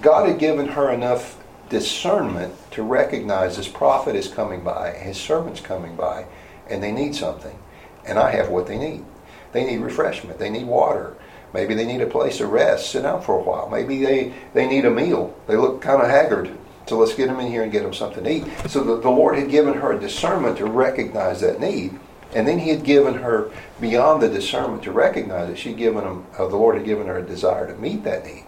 God 0.00 0.28
had 0.28 0.38
given 0.38 0.68
her 0.68 0.90
enough 0.90 1.42
discernment 1.68 2.54
to 2.72 2.82
recognize 2.82 3.56
this 3.56 3.68
prophet 3.68 4.14
is 4.14 4.28
coming 4.28 4.62
by, 4.62 4.92
his 4.92 5.18
servant's 5.18 5.60
coming 5.60 5.96
by, 5.96 6.26
and 6.68 6.82
they 6.82 6.92
need 6.92 7.14
something. 7.14 7.58
And 8.06 8.18
I 8.18 8.30
have 8.30 8.48
what 8.48 8.66
they 8.66 8.78
need. 8.78 9.04
They 9.52 9.64
need 9.64 9.78
refreshment, 9.78 10.38
they 10.38 10.50
need 10.50 10.66
water. 10.66 11.16
Maybe 11.54 11.74
they 11.74 11.86
need 11.86 12.02
a 12.02 12.06
place 12.06 12.38
to 12.38 12.46
rest, 12.46 12.90
sit 12.90 13.02
down 13.02 13.22
for 13.22 13.38
a 13.38 13.42
while. 13.42 13.70
Maybe 13.70 14.04
they, 14.04 14.34
they 14.52 14.66
need 14.66 14.84
a 14.84 14.90
meal. 14.90 15.34
They 15.46 15.56
look 15.56 15.80
kind 15.80 16.02
of 16.02 16.08
haggard. 16.08 16.56
So 16.86 16.98
let's 16.98 17.14
get 17.14 17.28
them 17.28 17.40
in 17.40 17.50
here 17.50 17.62
and 17.62 17.72
get 17.72 17.82
them 17.82 17.94
something 17.94 18.24
to 18.24 18.30
eat. 18.30 18.44
So 18.68 18.84
the, 18.84 19.00
the 19.00 19.10
Lord 19.10 19.38
had 19.38 19.50
given 19.50 19.74
her 19.74 19.92
a 19.92 20.00
discernment 20.00 20.58
to 20.58 20.66
recognize 20.66 21.40
that 21.40 21.60
need. 21.60 21.98
And 22.34 22.46
then 22.46 22.58
he 22.58 22.68
had 22.68 22.84
given 22.84 23.14
her, 23.14 23.50
beyond 23.80 24.22
the 24.22 24.28
discernment 24.28 24.82
to 24.82 24.92
recognize 24.92 25.48
it, 25.48 25.58
she'd 25.58 25.78
given 25.78 26.04
him, 26.04 26.26
uh, 26.38 26.46
the 26.46 26.56
Lord 26.56 26.76
had 26.76 26.84
given 26.84 27.06
her 27.06 27.18
a 27.18 27.26
desire 27.26 27.66
to 27.66 27.74
meet 27.80 28.04
that 28.04 28.26
need. 28.26 28.44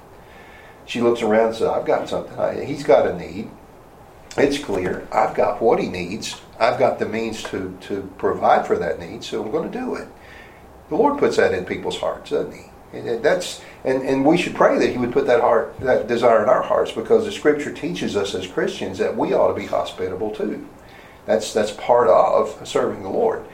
She 0.91 1.01
looks 1.01 1.23
around 1.23 1.47
and 1.47 1.55
says, 1.55 1.69
I've 1.69 1.87
got 1.87 2.09
something. 2.09 2.37
I, 2.37 2.65
he's 2.65 2.83
got 2.83 3.07
a 3.07 3.17
need. 3.17 3.49
It's 4.37 4.59
clear. 4.59 5.07
I've 5.13 5.37
got 5.37 5.63
what 5.63 5.79
he 5.79 5.87
needs. 5.87 6.41
I've 6.59 6.81
got 6.81 6.99
the 6.99 7.07
means 7.07 7.45
to, 7.45 7.79
to 7.83 8.11
provide 8.19 8.67
for 8.67 8.77
that 8.77 8.99
need, 8.99 9.23
so 9.23 9.41
I'm 9.41 9.53
going 9.53 9.71
to 9.71 9.79
do 9.79 9.95
it. 9.95 10.09
The 10.89 10.97
Lord 10.97 11.21
puts 11.21 11.37
that 11.37 11.55
in 11.55 11.65
people's 11.65 11.99
hearts, 11.99 12.31
doesn't 12.31 12.53
he? 12.53 12.65
And 12.93 13.23
that's 13.23 13.61
and, 13.85 14.03
and 14.03 14.27
we 14.27 14.37
should 14.37 14.57
pray 14.57 14.81
that 14.81 14.91
He 14.91 14.99
would 14.99 15.13
put 15.13 15.29
that 15.29 15.41
heart 15.41 15.79
that 15.79 16.09
desire 16.09 16.43
in 16.43 16.49
our 16.49 16.63
hearts 16.63 16.91
because 16.91 17.25
the 17.25 17.31
Scripture 17.31 17.73
teaches 17.73 18.17
us 18.17 18.35
as 18.35 18.49
Christians 18.49 18.99
that 18.99 19.17
we 19.17 19.33
ought 19.33 19.47
to 19.47 19.55
be 19.55 19.67
hospitable 19.67 20.33
too. 20.33 20.69
That's 21.25 21.55
that's 21.55 21.71
part 21.71 22.09
of 22.09 22.67
serving 22.67 23.05
the 23.05 23.11
Lord. 23.11 23.45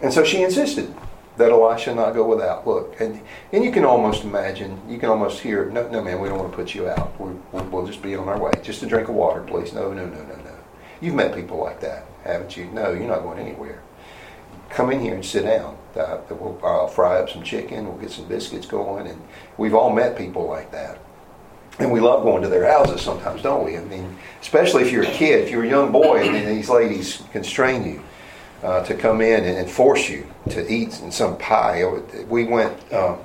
And 0.00 0.12
so 0.12 0.24
she 0.24 0.42
insisted 0.42 0.92
that 1.36 1.50
Elisha 1.50 1.94
not 1.94 2.14
go 2.14 2.26
without. 2.26 2.66
Look, 2.66 3.00
and 3.00 3.20
and 3.52 3.64
you 3.64 3.72
can 3.72 3.84
almost 3.84 4.24
imagine, 4.24 4.80
you 4.88 4.98
can 4.98 5.08
almost 5.08 5.40
hear, 5.40 5.70
no, 5.70 5.88
no, 5.88 6.02
man, 6.02 6.20
we 6.20 6.28
don't 6.28 6.38
want 6.38 6.50
to 6.50 6.56
put 6.56 6.74
you 6.74 6.88
out. 6.88 7.18
We, 7.20 7.32
will 7.52 7.64
we'll 7.64 7.86
just 7.86 8.02
be 8.02 8.14
on 8.14 8.28
our 8.28 8.38
way. 8.38 8.52
Just 8.62 8.82
a 8.82 8.86
drink 8.86 9.08
of 9.08 9.14
water, 9.14 9.42
please. 9.42 9.72
No, 9.72 9.92
no, 9.92 10.06
no, 10.06 10.22
no, 10.22 10.36
no. 10.36 10.56
You've 11.00 11.14
met 11.14 11.34
people 11.34 11.58
like 11.58 11.80
that, 11.80 12.04
haven't 12.24 12.56
you? 12.56 12.66
No, 12.66 12.92
you're 12.92 13.08
not 13.08 13.22
going 13.22 13.38
anywhere. 13.38 13.82
Come 14.70 14.90
in 14.90 15.00
here 15.00 15.14
and 15.14 15.24
sit 15.24 15.44
down. 15.44 15.76
Uh, 15.96 16.18
we'll, 16.30 16.58
I'll 16.62 16.88
fry 16.88 17.18
up 17.18 17.28
some 17.28 17.42
chicken. 17.42 17.86
We'll 17.86 17.98
get 17.98 18.10
some 18.10 18.26
biscuits 18.26 18.66
going, 18.66 19.06
and 19.06 19.20
we've 19.58 19.74
all 19.74 19.92
met 19.92 20.16
people 20.16 20.46
like 20.46 20.70
that. 20.72 20.98
And 21.78 21.90
we 21.90 22.00
love 22.00 22.22
going 22.22 22.42
to 22.42 22.48
their 22.48 22.70
houses 22.70 23.00
sometimes, 23.00 23.42
don't 23.42 23.64
we? 23.64 23.78
I 23.78 23.84
mean, 23.84 24.16
especially 24.42 24.82
if 24.82 24.92
you're 24.92 25.04
a 25.04 25.10
kid, 25.10 25.40
if 25.40 25.50
you're 25.50 25.64
a 25.64 25.68
young 25.68 25.90
boy, 25.90 26.28
and 26.28 26.46
these 26.46 26.68
ladies 26.68 27.22
constrain 27.32 27.84
you 27.84 28.02
uh, 28.62 28.82
to 28.84 28.94
come 28.94 29.20
in 29.20 29.44
and, 29.44 29.68
force 29.68 30.08
you 30.08 30.26
to 30.50 30.72
eat 30.72 30.92
some 30.92 31.36
pie. 31.38 31.84
We 32.28 32.44
went. 32.44 32.92
Uh, 32.92 33.16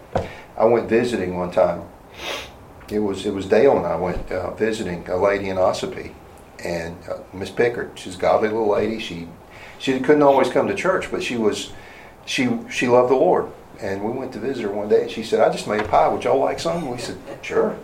I 0.57 0.65
went 0.65 0.89
visiting 0.89 1.37
one 1.37 1.51
time. 1.51 1.83
It 2.89 2.99
was 2.99 3.25
it 3.25 3.33
was 3.33 3.45
Dale 3.45 3.77
and 3.77 3.85
I 3.85 3.95
went 3.95 4.31
uh, 4.31 4.53
visiting 4.55 5.07
a 5.09 5.17
lady 5.17 5.49
in 5.49 5.57
Ossipee, 5.57 6.13
and 6.63 6.97
uh, 7.09 7.17
Miss 7.33 7.51
Pickard. 7.51 7.91
She's 7.95 8.15
a 8.15 8.17
godly 8.17 8.49
little 8.49 8.69
lady. 8.69 8.99
She 8.99 9.27
she 9.77 9.99
couldn't 9.99 10.23
always 10.23 10.49
come 10.49 10.67
to 10.67 10.75
church, 10.75 11.11
but 11.11 11.21
she 11.21 11.37
was 11.37 11.73
she 12.25 12.49
she 12.69 12.87
loved 12.87 13.11
the 13.11 13.15
Lord. 13.15 13.51
And 13.79 14.03
we 14.03 14.11
went 14.11 14.33
to 14.33 14.39
visit 14.39 14.63
her 14.63 14.71
one 14.71 14.89
day, 14.89 15.03
and 15.03 15.11
she 15.11 15.23
said, 15.23 15.39
"I 15.39 15.51
just 15.51 15.67
made 15.67 15.81
a 15.81 15.87
pie. 15.87 16.07
Would 16.07 16.23
y'all 16.23 16.39
like 16.39 16.59
some?" 16.59 16.89
We 16.89 16.97
said, 16.97 17.17
"Sure." 17.43 17.77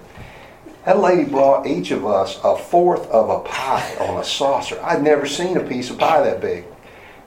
That 0.85 0.99
lady 0.99 1.23
brought 1.23 1.67
each 1.67 1.91
of 1.91 2.05
us 2.05 2.39
a 2.43 2.57
fourth 2.57 3.07
of 3.09 3.29
a 3.29 3.39
pie 3.47 3.95
on 3.99 4.17
a 4.17 4.23
saucer. 4.23 4.77
I'd 4.83 5.03
never 5.03 5.25
seen 5.25 5.55
a 5.55 5.63
piece 5.63 5.89
of 5.89 5.97
pie 5.97 6.23
that 6.23 6.41
big. 6.41 6.65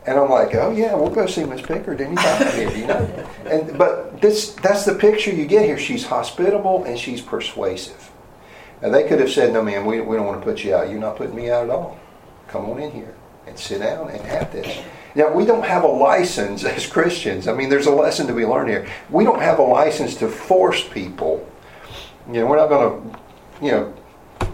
And 0.06 0.18
I'm 0.18 0.30
like, 0.30 0.54
oh 0.54 0.70
yeah, 0.70 0.94
we'll 0.94 1.10
go 1.10 1.26
see 1.26 1.44
Miss 1.44 1.60
Pickard 1.60 2.00
anytime 2.00 2.52
here, 2.52 2.70
you 2.70 2.86
know. 2.86 3.28
And 3.46 3.76
but 3.76 4.20
this 4.20 4.52
that's 4.54 4.84
the 4.84 4.94
picture 4.94 5.32
you 5.32 5.46
get 5.46 5.64
here. 5.64 5.78
She's 5.78 6.06
hospitable 6.06 6.84
and 6.84 6.98
she's 6.98 7.20
persuasive. 7.20 8.10
Now 8.80 8.90
they 8.90 9.08
could 9.08 9.18
have 9.18 9.30
said, 9.30 9.52
no 9.52 9.62
man, 9.62 9.84
we, 9.84 10.00
we 10.00 10.16
don't 10.16 10.26
want 10.26 10.40
to 10.40 10.44
put 10.44 10.62
you 10.62 10.74
out. 10.74 10.90
You're 10.90 11.00
not 11.00 11.16
putting 11.16 11.34
me 11.34 11.50
out 11.50 11.64
at 11.64 11.70
all. 11.70 11.98
Come 12.48 12.70
on 12.70 12.78
in 12.78 12.92
here 12.92 13.14
and 13.46 13.58
sit 13.58 13.80
down 13.80 14.10
and 14.10 14.20
have 14.22 14.52
this. 14.52 14.84
Now 15.16 15.32
we 15.32 15.44
don't 15.44 15.64
have 15.64 15.82
a 15.82 15.88
license 15.88 16.64
as 16.64 16.86
Christians. 16.86 17.48
I 17.48 17.54
mean, 17.54 17.68
there's 17.68 17.86
a 17.86 17.92
lesson 17.92 18.28
to 18.28 18.34
be 18.34 18.46
learned 18.46 18.68
here. 18.68 18.88
We 19.10 19.24
don't 19.24 19.40
have 19.40 19.58
a 19.58 19.62
license 19.62 20.14
to 20.16 20.28
force 20.28 20.86
people. 20.88 21.50
You 22.28 22.40
know, 22.40 22.46
we're 22.46 22.56
not 22.56 22.68
going 22.68 23.10
to, 23.10 23.18
you 23.64 23.70
know, 23.72 23.94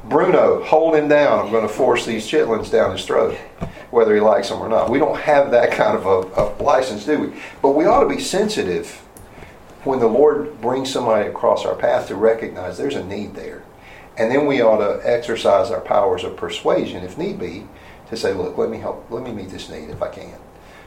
Bruno, 0.05 0.62
hold 0.65 0.97
him 0.97 1.09
down. 1.09 1.47
I'm 1.47 1.53
going 1.53 1.67
to 1.67 1.73
force 1.73 2.05
these 2.05 2.27
chitlins 2.27 2.71
down 2.71 2.93
his 2.93 3.05
throat 3.05 3.38
whether 3.93 4.15
he 4.15 4.21
likes 4.21 4.49
them 4.49 4.61
or 4.61 4.69
not. 4.69 4.91
We 4.91 4.99
don't 4.99 5.21
have 5.21 5.51
that 5.51 5.71
kind 5.71 5.97
of 5.97 6.07
a, 6.07 6.41
a 6.41 6.45
license, 6.62 7.05
do 7.05 7.19
we? 7.19 7.41
But 7.61 7.73
we 7.73 7.85
ought 7.85 8.03
to 8.03 8.09
be 8.09 8.21
sensitive 8.21 9.03
when 9.85 10.01
the 10.01 10.07
Lord 10.07 10.61
brings 10.62 10.91
somebody 10.91 11.29
across 11.29 11.67
our 11.67 11.75
path 11.75 12.09
to 12.09 12.17
recognize 12.17 12.79
there's 12.79 12.97
a 12.97 13.05
need 13.05 13.35
there. 13.35 13.62
And 14.17 14.31
then 14.31 14.47
we 14.47 14.62
ought 14.62 14.79
to 14.79 15.07
exercise 15.07 15.71
our 15.71 15.81
powers 15.81 16.25
of 16.25 16.38
persuasion, 16.38 17.05
if 17.05 17.19
need 17.19 17.38
be, 17.38 17.67
to 18.09 18.17
say, 18.17 18.33
look, 18.33 18.57
let 18.57 18.71
me 18.71 18.79
help, 18.79 19.11
let 19.11 19.23
me 19.23 19.33
meet 19.33 19.51
this 19.51 19.69
need 19.69 19.91
if 19.91 20.03
I 20.03 20.09
can. 20.09 20.38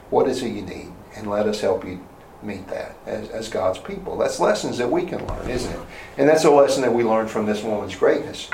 What 0.10 0.28
is 0.28 0.42
it 0.42 0.54
you 0.54 0.64
need? 0.64 0.92
And 1.16 1.30
let 1.30 1.48
us 1.48 1.62
help 1.62 1.86
you 1.86 2.04
meet 2.42 2.68
that 2.70 2.96
as, 3.06 3.30
as 3.30 3.50
God's 3.50 3.80
people. 3.80 4.18
That's 4.18 4.40
lessons 4.40 4.80
that 4.80 4.90
we 4.90 5.06
can 5.06 5.26
learn, 5.28 5.48
isn't 5.48 5.72
it? 5.72 5.80
And 6.18 6.28
that's 6.28 6.44
a 6.44 6.52
lesson 6.52 6.82
that 6.82 6.94
we 6.94 7.04
learned 7.04 7.30
from 7.30 7.46
this 7.46 7.64
woman's 7.64 7.96
greatness. 7.96 8.50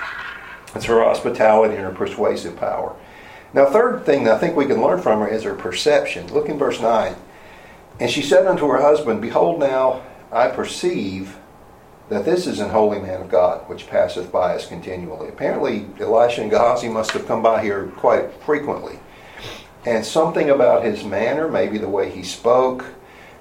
It's 0.76 0.86
her 0.86 1.04
hospitality 1.04 1.76
and 1.76 1.84
her 1.84 1.92
persuasive 1.92 2.58
power. 2.58 2.96
Now, 3.54 3.66
third 3.66 4.06
thing 4.06 4.24
that 4.24 4.36
I 4.36 4.38
think 4.38 4.56
we 4.56 4.66
can 4.66 4.82
learn 4.82 5.02
from 5.02 5.20
her 5.20 5.28
is 5.28 5.44
her 5.44 5.54
perception. 5.54 6.32
Look 6.34 6.48
in 6.48 6.58
verse 6.58 6.80
9. 6.80 7.16
And 8.00 8.10
she 8.10 8.22
said 8.22 8.48
unto 8.48 8.68
her 8.68 8.82
husband, 8.82 9.22
Behold, 9.22 9.60
now 9.60 10.02
I 10.32 10.48
perceive 10.48 11.38
that 12.10 12.26
this 12.26 12.48
is 12.48 12.60
an 12.60 12.70
holy 12.70 13.00
man 13.00 13.22
of 13.22 13.30
God, 13.30 13.68
which 13.70 13.88
passeth 13.88 14.32
by 14.32 14.56
us 14.56 14.68
continually. 14.68 15.30
Apparently, 15.30 15.86
Elisha 16.00 16.42
and 16.42 16.52
Gehazi 16.52 16.90
must 16.90 17.12
have 17.12 17.28
come 17.28 17.42
by 17.42 17.62
here 17.62 17.88
quite 17.98 18.32
frequently. 18.44 19.00
And 19.86 20.06
something 20.06 20.50
about 20.50 20.84
his 20.84 21.04
manner, 21.04 21.48
maybe 21.48 21.78
the 21.78 21.90
way 21.90 22.10
he 22.10 22.24
spoke, 22.24 22.86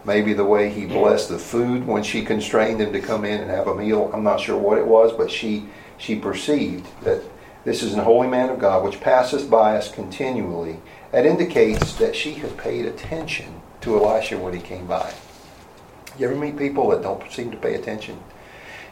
maybe 0.05 0.33
the 0.33 0.45
way 0.45 0.71
he 0.71 0.87
blessed 0.87 1.29
the 1.29 1.39
food 1.39 1.87
when 1.87 2.03
she 2.03 2.25
constrained 2.25 2.81
him 2.81 2.93
to 2.93 3.01
come 3.01 3.25
in 3.25 3.41
and 3.41 3.51
have 3.51 3.67
a 3.67 3.75
meal. 3.75 4.11
I'm 4.13 4.23
not 4.23 4.41
sure 4.41 4.57
what 4.57 4.79
it 4.79 4.87
was, 4.87 5.13
but 5.13 5.31
she 5.31 5.67
she 6.01 6.17
perceived 6.17 6.87
that 7.03 7.23
this 7.65 7.83
is 7.83 7.93
an 7.93 8.01
holy 8.01 8.27
man 8.27 8.49
of 8.49 8.59
God 8.59 8.83
which 8.83 9.01
passeth 9.01 9.51
by 9.51 9.77
us 9.77 9.93
continually. 9.93 10.79
That 11.13 11.27
indicates 11.27 11.95
that 11.95 12.17
she 12.17 12.35
had 12.35 12.57
paid 12.57 12.87
attention 12.87 13.61
to 13.83 13.97
Elisha 13.97 14.39
when 14.39 14.55
he 14.55 14.61
came 14.61 14.87
by. 14.87 15.13
You 16.19 16.27
ever 16.27 16.37
meet 16.37 16.57
people 16.57 16.89
that 16.91 17.03
don't 17.03 17.31
seem 17.31 17.51
to 17.51 17.57
pay 17.57 17.75
attention? 17.75 18.19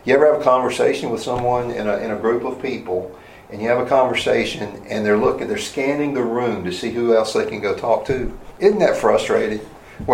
You 0.05 0.15
ever 0.15 0.33
have 0.33 0.41
a 0.41 0.45
conversation 0.45 1.11
with 1.11 1.23
someone 1.23 1.71
in 1.71 1.89
a, 1.89 1.97
in 1.97 2.11
a 2.11 2.17
group 2.17 2.45
of 2.45 2.61
people 2.61 3.19
and 3.51 3.63
you 3.63 3.69
have 3.69 3.85
a 3.85 3.89
conversation 3.89 4.83
and 4.89 5.05
they're 5.05 5.17
looking, 5.17 5.49
they're 5.49 5.59
scanning 5.59 6.13
the 6.13 6.23
room 6.23 6.65
to 6.65 6.73
see 6.73 6.91
who 6.91 7.15
else 7.15 7.33
they 7.33 7.47
can 7.47 7.61
go 7.61 7.75
talk 7.75 8.05
to? 8.07 8.39
Isn't 8.59 8.81
that 8.81 8.97
frustrating? 8.97 9.61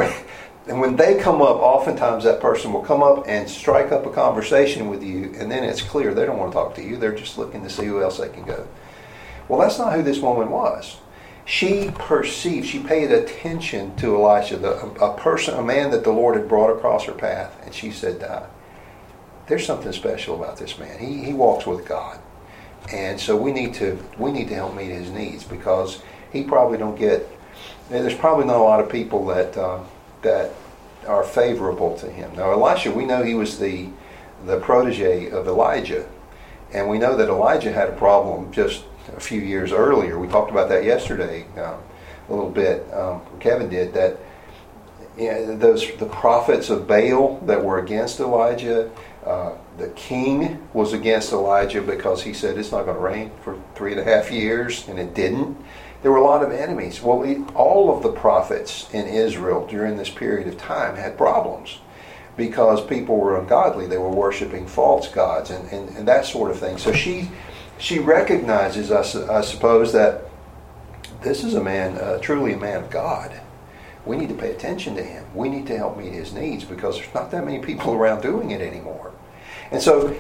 And 0.66 0.80
when 0.80 0.96
they 0.96 1.18
come 1.18 1.42
up, 1.42 1.56
oftentimes 1.56 2.24
that 2.24 2.40
person 2.40 2.72
will 2.72 2.82
come 2.82 3.02
up 3.02 3.24
and 3.28 3.48
strike 3.48 3.92
up 3.92 4.06
a 4.06 4.10
conversation 4.10 4.88
with 4.88 5.02
you, 5.02 5.34
and 5.38 5.50
then 5.50 5.62
it's 5.62 5.82
clear 5.82 6.14
they 6.14 6.24
don't 6.24 6.38
want 6.38 6.52
to 6.52 6.56
talk 6.56 6.74
to 6.76 6.82
you. 6.82 6.96
They're 6.96 7.14
just 7.14 7.36
looking 7.36 7.62
to 7.64 7.70
see 7.70 7.84
who 7.84 8.02
else 8.02 8.18
they 8.18 8.30
can 8.30 8.44
go. 8.44 8.66
Well, 9.46 9.60
that's 9.60 9.78
not 9.78 9.92
who 9.92 10.02
this 10.02 10.20
woman 10.20 10.50
was. 10.50 10.96
She 11.44 11.90
perceived, 11.94 12.66
she 12.66 12.78
paid 12.78 13.12
attention 13.12 13.94
to 13.96 14.16
Elisha, 14.16 14.56
the, 14.56 14.78
a 15.02 15.14
person, 15.14 15.54
a 15.58 15.62
man 15.62 15.90
that 15.90 16.02
the 16.02 16.10
Lord 16.10 16.36
had 16.36 16.48
brought 16.48 16.74
across 16.74 17.04
her 17.04 17.12
path, 17.12 17.54
and 17.62 17.74
she 17.74 17.90
said, 17.90 18.20
"There's 19.46 19.66
something 19.66 19.92
special 19.92 20.42
about 20.42 20.56
this 20.56 20.78
man. 20.78 20.98
He 20.98 21.24
he 21.24 21.34
walks 21.34 21.66
with 21.66 21.86
God, 21.86 22.18
and 22.90 23.20
so 23.20 23.36
we 23.36 23.52
need 23.52 23.74
to 23.74 24.02
we 24.16 24.32
need 24.32 24.48
to 24.48 24.54
help 24.54 24.74
meet 24.74 24.88
his 24.88 25.10
needs 25.10 25.44
because 25.44 26.00
he 26.32 26.42
probably 26.42 26.78
don't 26.78 26.98
get. 26.98 27.28
There's 27.90 28.14
probably 28.14 28.46
not 28.46 28.56
a 28.56 28.64
lot 28.64 28.80
of 28.80 28.88
people 28.88 29.26
that 29.26 29.54
uh, 29.58 29.80
that 30.24 30.50
are 31.06 31.22
favorable 31.22 31.96
to 31.98 32.10
him. 32.10 32.34
Now, 32.34 32.50
Elisha, 32.50 32.90
we 32.90 33.04
know 33.04 33.22
he 33.22 33.34
was 33.34 33.58
the 33.58 33.88
the 34.46 34.60
protege 34.60 35.30
of 35.30 35.46
Elijah, 35.46 36.06
and 36.72 36.88
we 36.88 36.98
know 36.98 37.16
that 37.16 37.28
Elijah 37.28 37.72
had 37.72 37.88
a 37.88 37.92
problem 37.92 38.52
just 38.52 38.84
a 39.16 39.20
few 39.20 39.40
years 39.40 39.72
earlier. 39.72 40.18
We 40.18 40.28
talked 40.28 40.50
about 40.50 40.68
that 40.68 40.84
yesterday 40.84 41.46
um, 41.56 41.80
a 42.28 42.34
little 42.34 42.50
bit. 42.50 42.92
Um, 42.92 43.22
Kevin 43.40 43.68
did 43.68 43.94
that. 43.94 44.18
You 45.16 45.30
know, 45.30 45.56
those 45.56 45.94
the 45.98 46.06
prophets 46.06 46.70
of 46.70 46.88
Baal 46.88 47.38
that 47.46 47.62
were 47.62 47.78
against 47.78 48.18
Elijah. 48.18 48.90
Uh, 49.24 49.52
the 49.78 49.88
king 49.90 50.60
was 50.74 50.92
against 50.92 51.32
Elijah 51.32 51.80
because 51.80 52.22
he 52.22 52.34
said 52.34 52.58
it's 52.58 52.72
not 52.72 52.84
going 52.84 52.96
to 52.96 53.02
rain 53.02 53.30
for 53.42 53.58
three 53.74 53.92
and 53.92 54.00
a 54.00 54.04
half 54.04 54.30
years, 54.30 54.86
and 54.88 54.98
it 54.98 55.14
didn't. 55.14 55.56
There 56.04 56.12
were 56.12 56.18
a 56.18 56.22
lot 56.22 56.42
of 56.42 56.52
enemies. 56.52 57.00
Well, 57.00 57.24
all 57.54 57.96
of 57.96 58.02
the 58.02 58.12
prophets 58.12 58.92
in 58.92 59.06
Israel 59.06 59.66
during 59.66 59.96
this 59.96 60.10
period 60.10 60.46
of 60.46 60.58
time 60.58 60.96
had 60.96 61.16
problems 61.16 61.78
because 62.36 62.84
people 62.84 63.16
were 63.16 63.40
ungodly. 63.40 63.86
They 63.86 63.96
were 63.96 64.10
worshiping 64.10 64.66
false 64.66 65.08
gods 65.08 65.48
and, 65.48 65.66
and, 65.72 65.88
and 65.96 66.06
that 66.06 66.26
sort 66.26 66.50
of 66.50 66.58
thing. 66.58 66.76
So 66.76 66.92
she 66.92 67.30
she 67.78 68.00
recognizes, 68.00 68.92
I, 68.92 69.40
suppose, 69.40 69.94
that 69.94 70.24
this 71.22 71.42
is 71.42 71.54
a 71.54 71.64
man, 71.64 71.96
uh, 71.96 72.18
truly 72.18 72.52
a 72.52 72.58
man 72.58 72.84
of 72.84 72.90
God. 72.90 73.40
We 74.04 74.18
need 74.18 74.28
to 74.28 74.34
pay 74.34 74.50
attention 74.50 74.94
to 74.96 75.02
him. 75.02 75.24
We 75.34 75.48
need 75.48 75.66
to 75.68 75.78
help 75.78 75.96
meet 75.96 76.12
his 76.12 76.34
needs 76.34 76.64
because 76.64 76.98
there's 76.98 77.14
not 77.14 77.30
that 77.30 77.46
many 77.46 77.60
people 77.60 77.92
around 77.94 78.20
doing 78.20 78.50
it 78.50 78.60
anymore. 78.60 79.14
And 79.70 79.80
so 79.80 80.14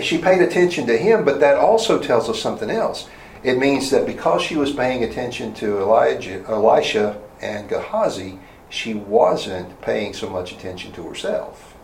she 0.00 0.18
paid 0.18 0.42
attention 0.42 0.86
to 0.86 0.96
him, 0.96 1.24
but 1.24 1.40
that 1.40 1.56
also 1.56 1.98
tells 1.98 2.28
us 2.28 2.40
something 2.40 2.70
else. 2.70 3.08
It 3.42 3.58
means 3.58 3.90
that 3.90 4.06
because 4.06 4.42
she 4.42 4.56
was 4.56 4.72
paying 4.72 5.02
attention 5.02 5.52
to 5.54 5.78
Elijah, 5.80 6.44
Elisha 6.46 7.20
and 7.40 7.68
Gehazi, 7.68 8.38
she 8.68 8.94
wasn't 8.94 9.80
paying 9.82 10.14
so 10.14 10.30
much 10.30 10.52
attention 10.52 10.92
to 10.92 11.02
herself. 11.02 11.74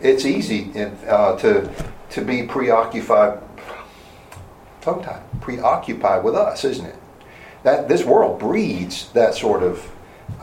It's 0.00 0.26
easy 0.26 0.70
uh, 1.08 1.36
to 1.38 1.72
to 2.10 2.20
be 2.22 2.44
preoccupied 2.44 3.40
tongue 4.80 5.02
tied, 5.02 5.22
preoccupied 5.40 6.22
with 6.22 6.34
us, 6.34 6.64
isn't 6.64 6.86
it? 6.86 6.96
That 7.64 7.88
this 7.88 8.04
world 8.04 8.38
breeds 8.38 9.10
that 9.12 9.34
sort 9.34 9.62
of 9.62 9.90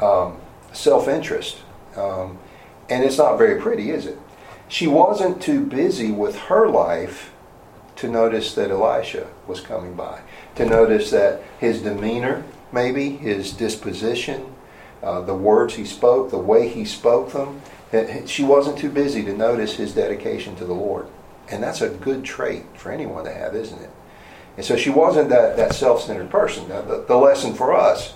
um, 0.02 0.38
self-interest, 0.74 1.58
um, 1.96 2.38
and 2.90 3.04
it's 3.04 3.18
not 3.18 3.38
very 3.38 3.62
pretty, 3.62 3.92
is 3.92 4.06
it? 4.06 4.18
She 4.68 4.88
wasn't 4.88 5.42
too 5.42 5.66
busy 5.66 6.12
with 6.12 6.36
her 6.36 6.68
life 6.68 7.32
to 7.98 8.10
notice 8.10 8.54
that 8.56 8.72
Elisha 8.72 9.28
was 9.48 9.62
coming 9.62 9.94
by, 9.96 10.22
to 10.56 10.66
notice 10.66 11.12
that 11.12 11.42
his 11.60 11.82
demeanor, 11.82 12.44
maybe 12.72 13.10
his 13.12 13.52
disposition, 13.52 14.54
uh, 15.02 15.22
the 15.22 15.36
words 15.36 15.76
he 15.76 15.86
spoke, 15.86 16.30
the 16.30 16.38
way 16.38 16.70
he 16.70 16.86
spoke 16.86 17.32
them. 17.34 17.62
She 18.26 18.44
wasn't 18.44 18.78
too 18.78 18.90
busy 18.90 19.24
to 19.24 19.36
notice 19.36 19.76
his 19.76 19.94
dedication 19.94 20.56
to 20.56 20.66
the 20.66 20.74
Lord. 20.74 21.08
And 21.50 21.62
that's 21.62 21.82
a 21.82 21.90
good 21.90 22.24
trait 22.24 22.64
for 22.76 22.92
anyone 22.92 23.26
to 23.26 23.34
have, 23.34 23.56
isn't 23.56 23.82
it? 23.82 23.90
And 24.56 24.66
so 24.66 24.76
she 24.78 24.90
wasn't 24.90 25.30
that, 25.30 25.58
that 25.58 25.74
self 25.74 26.02
centered 26.02 26.30
person. 26.30 26.70
Now, 26.70 26.82
the, 26.82 27.04
the 27.08 27.18
lesson 27.18 27.54
for 27.54 27.74
us 27.74 28.14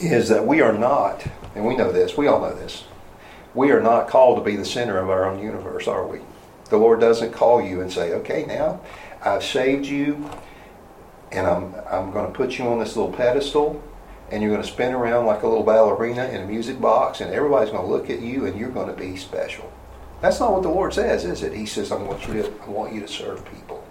is 0.00 0.28
that 0.28 0.46
we 0.46 0.60
are 0.60 0.72
not, 0.72 1.26
and 1.54 1.64
we 1.64 1.76
know 1.76 1.90
this, 1.90 2.16
we 2.16 2.26
all 2.26 2.40
know 2.40 2.54
this, 2.54 2.84
we 3.54 3.70
are 3.70 3.80
not 3.80 4.08
called 4.08 4.38
to 4.38 4.44
be 4.44 4.56
the 4.56 4.64
center 4.64 4.98
of 4.98 5.10
our 5.10 5.24
own 5.24 5.42
universe, 5.42 5.88
are 5.88 6.06
we? 6.06 6.20
The 6.70 6.76
Lord 6.76 7.00
doesn't 7.00 7.32
call 7.32 7.62
you 7.62 7.80
and 7.80 7.90
say, 7.90 8.12
okay, 8.12 8.44
now 8.46 8.80
I've 9.22 9.44
saved 9.44 9.86
you 9.86 10.30
and 11.32 11.46
I'm, 11.46 11.74
I'm 11.90 12.10
going 12.10 12.26
to 12.26 12.32
put 12.32 12.58
you 12.58 12.66
on 12.66 12.78
this 12.78 12.96
little 12.96 13.12
pedestal 13.12 13.82
and 14.30 14.42
you're 14.42 14.50
going 14.52 14.62
to 14.62 14.68
spin 14.68 14.94
around 14.94 15.26
like 15.26 15.42
a 15.42 15.48
little 15.48 15.64
ballerina 15.64 16.26
in 16.26 16.42
a 16.42 16.46
music 16.46 16.80
box 16.80 17.20
and 17.20 17.32
everybody's 17.32 17.70
going 17.70 17.84
to 17.84 17.90
look 17.90 18.10
at 18.10 18.20
you 18.20 18.46
and 18.46 18.58
you're 18.58 18.70
going 18.70 18.88
to 18.88 19.00
be 19.00 19.16
special. 19.16 19.72
That's 20.20 20.40
not 20.40 20.52
what 20.52 20.62
the 20.62 20.68
Lord 20.68 20.92
says, 20.92 21.24
is 21.24 21.42
it? 21.42 21.52
He 21.52 21.66
says, 21.66 21.92
I 21.92 21.96
want 21.96 22.26
you 22.26 22.34
to, 22.34 22.52
I 22.62 22.68
want 22.68 22.92
you 22.92 23.00
to 23.00 23.08
serve 23.08 23.44
people. 23.52 23.84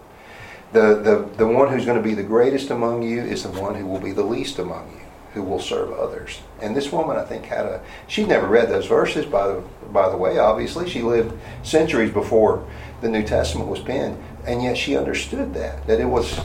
The, 0.73 0.95
the, 0.95 1.29
the 1.37 1.47
one 1.47 1.71
who's 1.71 1.85
going 1.85 1.97
to 1.97 2.03
be 2.03 2.13
the 2.13 2.23
greatest 2.23 2.69
among 2.69 3.03
you 3.03 3.21
is 3.21 3.43
the 3.43 3.49
one 3.49 3.75
who 3.75 3.85
will 3.85 4.01
be 4.01 4.11
the 4.11 4.23
least 4.23 4.59
among 4.59 4.89
you, 4.91 5.05
who 5.33 5.41
will 5.41 5.61
serve 5.61 5.93
others. 5.93 6.41
And 6.61 6.75
this 6.75 6.91
woman, 6.91 7.15
I 7.15 7.23
think, 7.23 7.45
had 7.45 7.65
a. 7.65 7.81
She'd 8.07 8.27
never 8.27 8.47
read 8.47 8.67
those 8.67 8.85
verses, 8.85 9.25
by 9.25 9.47
the, 9.47 9.63
by 9.93 10.09
the 10.09 10.17
way, 10.17 10.37
obviously. 10.39 10.89
She 10.89 11.01
lived 11.01 11.39
centuries 11.63 12.11
before 12.11 12.67
the 12.99 13.07
New 13.07 13.23
Testament 13.23 13.69
was 13.69 13.79
penned. 13.79 14.21
And 14.47 14.63
yet 14.63 14.77
she 14.77 14.97
understood 14.97 15.53
that, 15.53 15.85
that 15.87 15.99
it 15.99 16.05
was, 16.05 16.39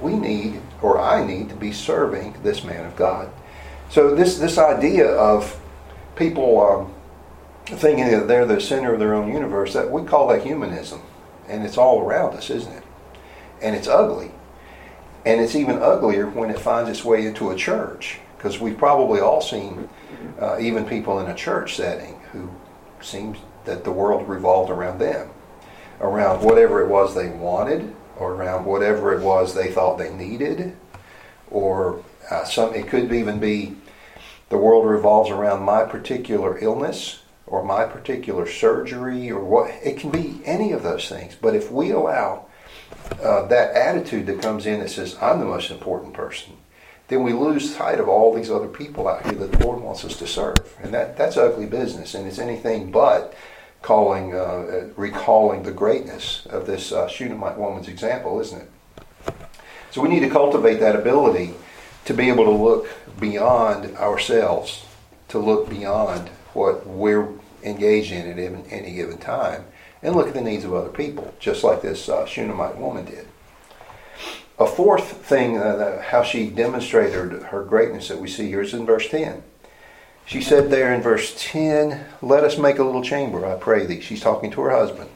we 0.00 0.14
need, 0.14 0.60
or 0.80 0.98
I 1.00 1.26
need, 1.26 1.48
to 1.50 1.56
be 1.56 1.72
serving 1.72 2.36
this 2.42 2.64
man 2.64 2.86
of 2.86 2.96
God. 2.96 3.30
So 3.90 4.14
this, 4.14 4.38
this 4.38 4.58
idea 4.58 5.08
of 5.08 5.60
people 6.14 6.60
um, 6.60 6.94
thinking 7.78 8.08
that 8.10 8.28
they're 8.28 8.46
the 8.46 8.60
center 8.60 8.94
of 8.94 9.00
their 9.00 9.14
own 9.14 9.32
universe, 9.32 9.72
that 9.74 9.90
we 9.90 10.04
call 10.04 10.28
that 10.28 10.44
humanism. 10.44 11.00
And 11.48 11.64
it's 11.64 11.76
all 11.76 12.00
around 12.00 12.36
us, 12.36 12.48
isn't 12.50 12.72
it? 12.72 12.84
and 13.60 13.74
it's 13.74 13.88
ugly. 13.88 14.30
And 15.24 15.40
it's 15.40 15.54
even 15.54 15.82
uglier 15.82 16.28
when 16.28 16.50
it 16.50 16.58
finds 16.58 16.88
its 16.88 17.04
way 17.04 17.26
into 17.26 17.50
a 17.50 17.56
church, 17.56 18.18
because 18.36 18.60
we've 18.60 18.78
probably 18.78 19.20
all 19.20 19.40
seen 19.40 19.88
uh, 20.40 20.58
even 20.60 20.84
people 20.84 21.18
in 21.20 21.26
a 21.26 21.34
church 21.34 21.74
setting 21.76 22.20
who 22.32 22.50
seems 23.00 23.38
that 23.64 23.84
the 23.84 23.90
world 23.90 24.28
revolved 24.28 24.70
around 24.70 24.98
them, 24.98 25.30
around 26.00 26.44
whatever 26.44 26.82
it 26.82 26.88
was 26.88 27.14
they 27.14 27.28
wanted, 27.28 27.94
or 28.16 28.34
around 28.34 28.64
whatever 28.64 29.14
it 29.14 29.22
was 29.22 29.54
they 29.54 29.72
thought 29.72 29.98
they 29.98 30.12
needed, 30.12 30.76
or 31.50 32.02
uh, 32.30 32.44
some. 32.44 32.74
It 32.74 32.88
could 32.88 33.12
even 33.12 33.38
be 33.38 33.76
the 34.48 34.58
world 34.58 34.86
revolves 34.86 35.30
around 35.30 35.62
my 35.62 35.84
particular 35.84 36.58
illness 36.58 37.22
or 37.46 37.64
my 37.64 37.84
particular 37.84 38.46
surgery 38.46 39.30
or 39.30 39.42
what. 39.42 39.70
It 39.82 39.98
can 39.98 40.10
be 40.10 40.40
any 40.44 40.72
of 40.72 40.82
those 40.82 41.08
things. 41.08 41.36
But 41.40 41.54
if 41.54 41.70
we 41.70 41.90
allow 41.90 42.46
uh, 43.22 43.46
that 43.46 43.74
attitude 43.74 44.26
that 44.26 44.42
comes 44.42 44.66
in 44.66 44.80
that 44.80 44.90
says, 44.90 45.16
I'm 45.20 45.40
the 45.40 45.46
most 45.46 45.70
important 45.70 46.14
person, 46.14 46.54
then 47.08 47.22
we 47.22 47.32
lose 47.32 47.74
sight 47.74 48.00
of 48.00 48.08
all 48.08 48.34
these 48.34 48.50
other 48.50 48.68
people 48.68 49.06
out 49.06 49.24
here 49.24 49.34
that 49.34 49.52
the 49.52 49.64
Lord 49.64 49.80
wants 49.80 50.04
us 50.04 50.16
to 50.18 50.26
serve. 50.26 50.56
And 50.82 50.92
that, 50.92 51.16
that's 51.16 51.36
ugly 51.36 51.66
business, 51.66 52.14
and 52.14 52.26
it's 52.26 52.38
anything 52.38 52.90
but 52.90 53.34
calling, 53.86 54.34
uh, 54.34 54.88
recalling 54.96 55.62
the 55.62 55.70
greatness 55.70 56.44
of 56.46 56.66
this 56.66 56.90
uh, 56.90 57.06
Shunammite 57.06 57.56
woman's 57.56 57.86
example, 57.86 58.40
isn't 58.40 58.62
it? 58.62 58.70
So 59.92 60.02
we 60.02 60.08
need 60.08 60.20
to 60.20 60.28
cultivate 60.28 60.80
that 60.80 60.96
ability 60.96 61.54
to 62.06 62.12
be 62.12 62.28
able 62.28 62.46
to 62.46 62.50
look 62.50 62.88
beyond 63.20 63.96
ourselves, 63.96 64.84
to 65.28 65.38
look 65.38 65.70
beyond 65.70 66.30
what 66.52 66.84
we're 66.84 67.28
engaged 67.62 68.10
in 68.10 68.28
at 68.28 68.72
any 68.72 68.92
given 68.92 69.18
time, 69.18 69.64
and 70.02 70.16
look 70.16 70.26
at 70.26 70.34
the 70.34 70.40
needs 70.40 70.64
of 70.64 70.74
other 70.74 70.88
people, 70.88 71.32
just 71.38 71.62
like 71.62 71.80
this 71.80 72.08
uh, 72.08 72.26
Shunammite 72.26 72.78
woman 72.78 73.04
did. 73.04 73.28
A 74.58 74.66
fourth 74.66 75.24
thing, 75.24 75.58
uh, 75.58 76.02
how 76.02 76.24
she 76.24 76.50
demonstrated 76.50 77.40
her 77.44 77.62
greatness 77.62 78.08
that 78.08 78.18
we 78.18 78.26
see 78.26 78.48
here 78.48 78.62
is 78.62 78.74
in 78.74 78.84
verse 78.84 79.08
10. 79.08 79.44
She 80.26 80.42
said 80.42 80.70
there 80.70 80.92
in 80.92 81.02
verse 81.02 81.34
10, 81.38 82.04
Let 82.20 82.42
us 82.42 82.58
make 82.58 82.80
a 82.80 82.84
little 82.84 83.02
chamber, 83.02 83.46
I 83.46 83.54
pray 83.54 83.86
thee. 83.86 84.00
She's 84.00 84.20
talking 84.20 84.50
to 84.50 84.60
her 84.62 84.70
husband. 84.70 85.08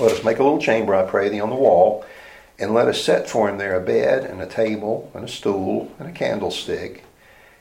Let 0.00 0.12
us 0.12 0.24
make 0.24 0.38
a 0.38 0.42
little 0.42 0.58
chamber, 0.58 0.94
I 0.94 1.02
pray 1.02 1.28
thee, 1.28 1.40
on 1.40 1.50
the 1.50 1.56
wall, 1.56 2.06
and 2.58 2.72
let 2.72 2.88
us 2.88 3.04
set 3.04 3.28
for 3.28 3.46
him 3.46 3.58
there 3.58 3.76
a 3.76 3.84
bed, 3.84 4.24
and 4.24 4.40
a 4.40 4.46
table, 4.46 5.10
and 5.14 5.22
a 5.22 5.28
stool, 5.28 5.92
and 5.98 6.08
a 6.08 6.12
candlestick. 6.12 7.04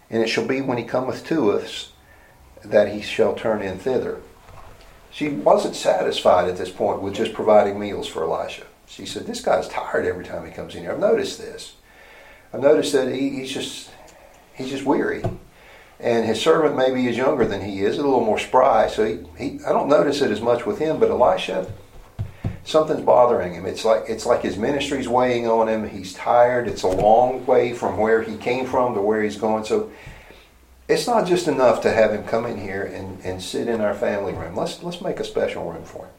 And 0.10 0.24
it 0.24 0.28
shall 0.28 0.48
be 0.48 0.62
when 0.62 0.78
he 0.78 0.86
cometh 0.86 1.26
to 1.28 1.52
us 1.52 1.92
that 2.64 2.94
he 2.94 3.02
shall 3.02 3.36
turn 3.36 3.62
in 3.62 3.78
thither. 3.78 4.22
She 5.12 5.28
wasn't 5.28 5.76
satisfied 5.76 6.48
at 6.48 6.56
this 6.56 6.72
point 6.72 7.02
with 7.02 7.16
just 7.16 7.34
providing 7.34 7.78
meals 7.78 8.08
for 8.08 8.24
Elisha. 8.24 8.64
She 8.86 9.06
said, 9.06 9.28
This 9.28 9.42
guy's 9.42 9.68
tired 9.68 10.06
every 10.06 10.24
time 10.24 10.46
he 10.46 10.54
comes 10.54 10.74
in 10.74 10.84
here. 10.84 10.94
I've 10.94 11.00
noticed 11.00 11.38
this. 11.38 11.74
I've 12.54 12.62
noticed 12.62 12.94
that 12.94 13.14
he, 13.14 13.30
he's 13.30 13.52
just 13.52 13.92
he's 14.54 14.70
just 14.70 14.86
weary. 14.86 15.22
And 16.00 16.26
his 16.26 16.42
servant 16.42 16.78
maybe 16.78 17.08
is 17.08 17.18
younger 17.18 17.46
than 17.46 17.62
he 17.62 17.82
is, 17.82 17.98
a 17.98 18.04
little 18.04 18.24
more 18.24 18.40
spry, 18.40 18.88
so 18.88 19.06
he, 19.06 19.20
he 19.38 19.64
I 19.66 19.74
don't 19.74 19.90
notice 19.90 20.22
it 20.22 20.32
as 20.32 20.40
much 20.40 20.66
with 20.66 20.80
him, 20.80 20.98
but 20.98 21.10
Elisha, 21.10 21.70
something's 22.64 23.02
bothering 23.02 23.54
him. 23.54 23.66
It's 23.66 23.84
like 23.84 24.04
it's 24.08 24.26
like 24.26 24.42
his 24.42 24.58
ministry's 24.58 25.10
weighing 25.10 25.48
on 25.48 25.68
him. 25.68 25.90
He's 25.90 26.14
tired. 26.14 26.68
It's 26.68 26.84
a 26.84 26.88
long 26.88 27.46
way 27.46 27.74
from 27.74 27.98
where 27.98 28.22
he 28.22 28.38
came 28.38 28.66
from 28.66 28.94
to 28.94 29.02
where 29.02 29.22
he's 29.22 29.36
going. 29.36 29.66
So 29.66 29.92
it's 30.88 31.06
not 31.06 31.28
just 31.28 31.48
enough 31.48 31.82
to 31.82 31.92
have 31.92 32.14
him 32.14 32.24
come 32.24 32.46
in 32.46 32.60
here 32.60 32.84
and, 32.84 33.20
and 33.24 33.42
sit 33.42 33.68
in 33.68 33.82
our 33.82 33.94
family 33.94 34.34
room. 34.34 34.56
Let's 34.56 34.82
let's 34.82 35.02
make 35.02 35.20
a 35.20 35.26
special 35.26 35.70
room 35.70 35.84
for 35.84 36.06
him. 36.06 36.14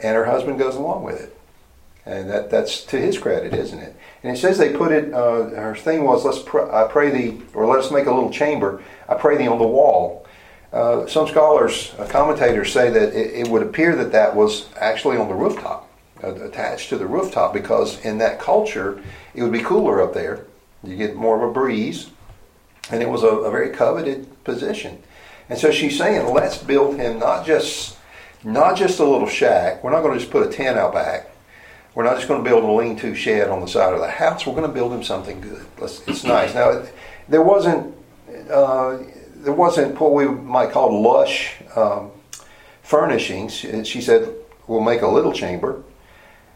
And 0.00 0.16
her 0.16 0.26
husband 0.26 0.58
goes 0.58 0.74
along 0.74 1.04
with 1.04 1.22
it, 1.22 1.38
and 2.06 2.28
that 2.28 2.50
that's 2.50 2.82
to 2.84 2.98
his 2.98 3.18
credit, 3.18 3.54
isn't 3.54 3.78
it? 3.78 3.96
And 4.22 4.36
it 4.36 4.38
says 4.38 4.58
they 4.58 4.72
put 4.72 4.92
it. 4.92 5.12
Uh, 5.12 5.50
her 5.50 5.74
thing 5.74 6.04
was, 6.04 6.24
let's 6.24 6.40
pr- 6.40 6.70
I 6.70 6.86
pray 6.88 7.10
thee, 7.10 7.42
or 7.54 7.66
let 7.66 7.78
us 7.78 7.90
make 7.90 8.06
a 8.06 8.12
little 8.12 8.30
chamber. 8.30 8.82
I 9.08 9.14
pray 9.14 9.36
thee 9.36 9.48
on 9.48 9.58
the 9.58 9.66
wall. 9.66 10.26
Uh, 10.72 11.06
some 11.06 11.28
scholars, 11.28 11.94
uh, 11.98 12.06
commentators 12.06 12.72
say 12.72 12.90
that 12.90 13.14
it, 13.14 13.46
it, 13.46 13.48
would 13.48 13.62
appear 13.62 13.94
that 13.94 14.10
that 14.10 14.34
was 14.34 14.68
actually 14.74 15.16
on 15.16 15.28
the 15.28 15.34
rooftop, 15.34 15.88
uh, 16.22 16.34
attached 16.34 16.88
to 16.88 16.98
the 16.98 17.06
rooftop, 17.06 17.52
because 17.52 18.04
in 18.04 18.18
that 18.18 18.40
culture 18.40 19.00
it 19.34 19.42
would 19.42 19.52
be 19.52 19.60
cooler 19.60 20.02
up 20.02 20.14
there. 20.14 20.46
You 20.82 20.96
get 20.96 21.14
more 21.14 21.36
of 21.36 21.48
a 21.48 21.52
breeze, 21.52 22.10
and 22.90 23.02
it 23.02 23.08
was 23.08 23.22
a, 23.22 23.28
a 23.28 23.50
very 23.52 23.70
coveted 23.70 24.26
position. 24.42 25.00
And 25.48 25.58
so 25.58 25.70
she's 25.70 25.96
saying, 25.96 26.32
let's 26.32 26.58
build 26.58 26.96
him 26.96 27.18
not 27.18 27.46
just 27.46 27.96
not 28.42 28.76
just 28.76 29.00
a 29.00 29.04
little 29.04 29.28
shack. 29.28 29.82
We're 29.82 29.92
not 29.92 30.02
going 30.02 30.14
to 30.14 30.18
just 30.18 30.30
put 30.30 30.46
a 30.46 30.50
tent 30.50 30.76
out 30.76 30.92
back. 30.92 31.33
We're 31.94 32.04
not 32.04 32.16
just 32.16 32.26
going 32.26 32.42
to 32.42 32.48
build 32.48 32.64
a 32.64 32.72
lean-to 32.72 33.14
shed 33.14 33.50
on 33.50 33.60
the 33.60 33.68
side 33.68 33.94
of 33.94 34.00
the 34.00 34.10
house. 34.10 34.46
We're 34.46 34.54
going 34.54 34.66
to 34.66 34.72
build 34.72 34.92
him 34.92 35.02
something 35.02 35.40
good. 35.40 35.64
Let's, 35.78 36.06
it's 36.08 36.24
nice. 36.24 36.54
Now, 36.54 36.84
there 37.28 37.42
wasn't 37.42 37.94
uh, 38.50 38.98
there 39.36 39.52
wasn't 39.52 40.00
what 40.00 40.12
we 40.12 40.26
might 40.26 40.72
call 40.72 41.02
lush 41.02 41.56
um, 41.76 42.10
furnishings. 42.82 43.52
She 43.86 44.00
said, 44.00 44.34
"We'll 44.66 44.80
make 44.80 45.02
a 45.02 45.08
little 45.08 45.32
chamber." 45.32 45.82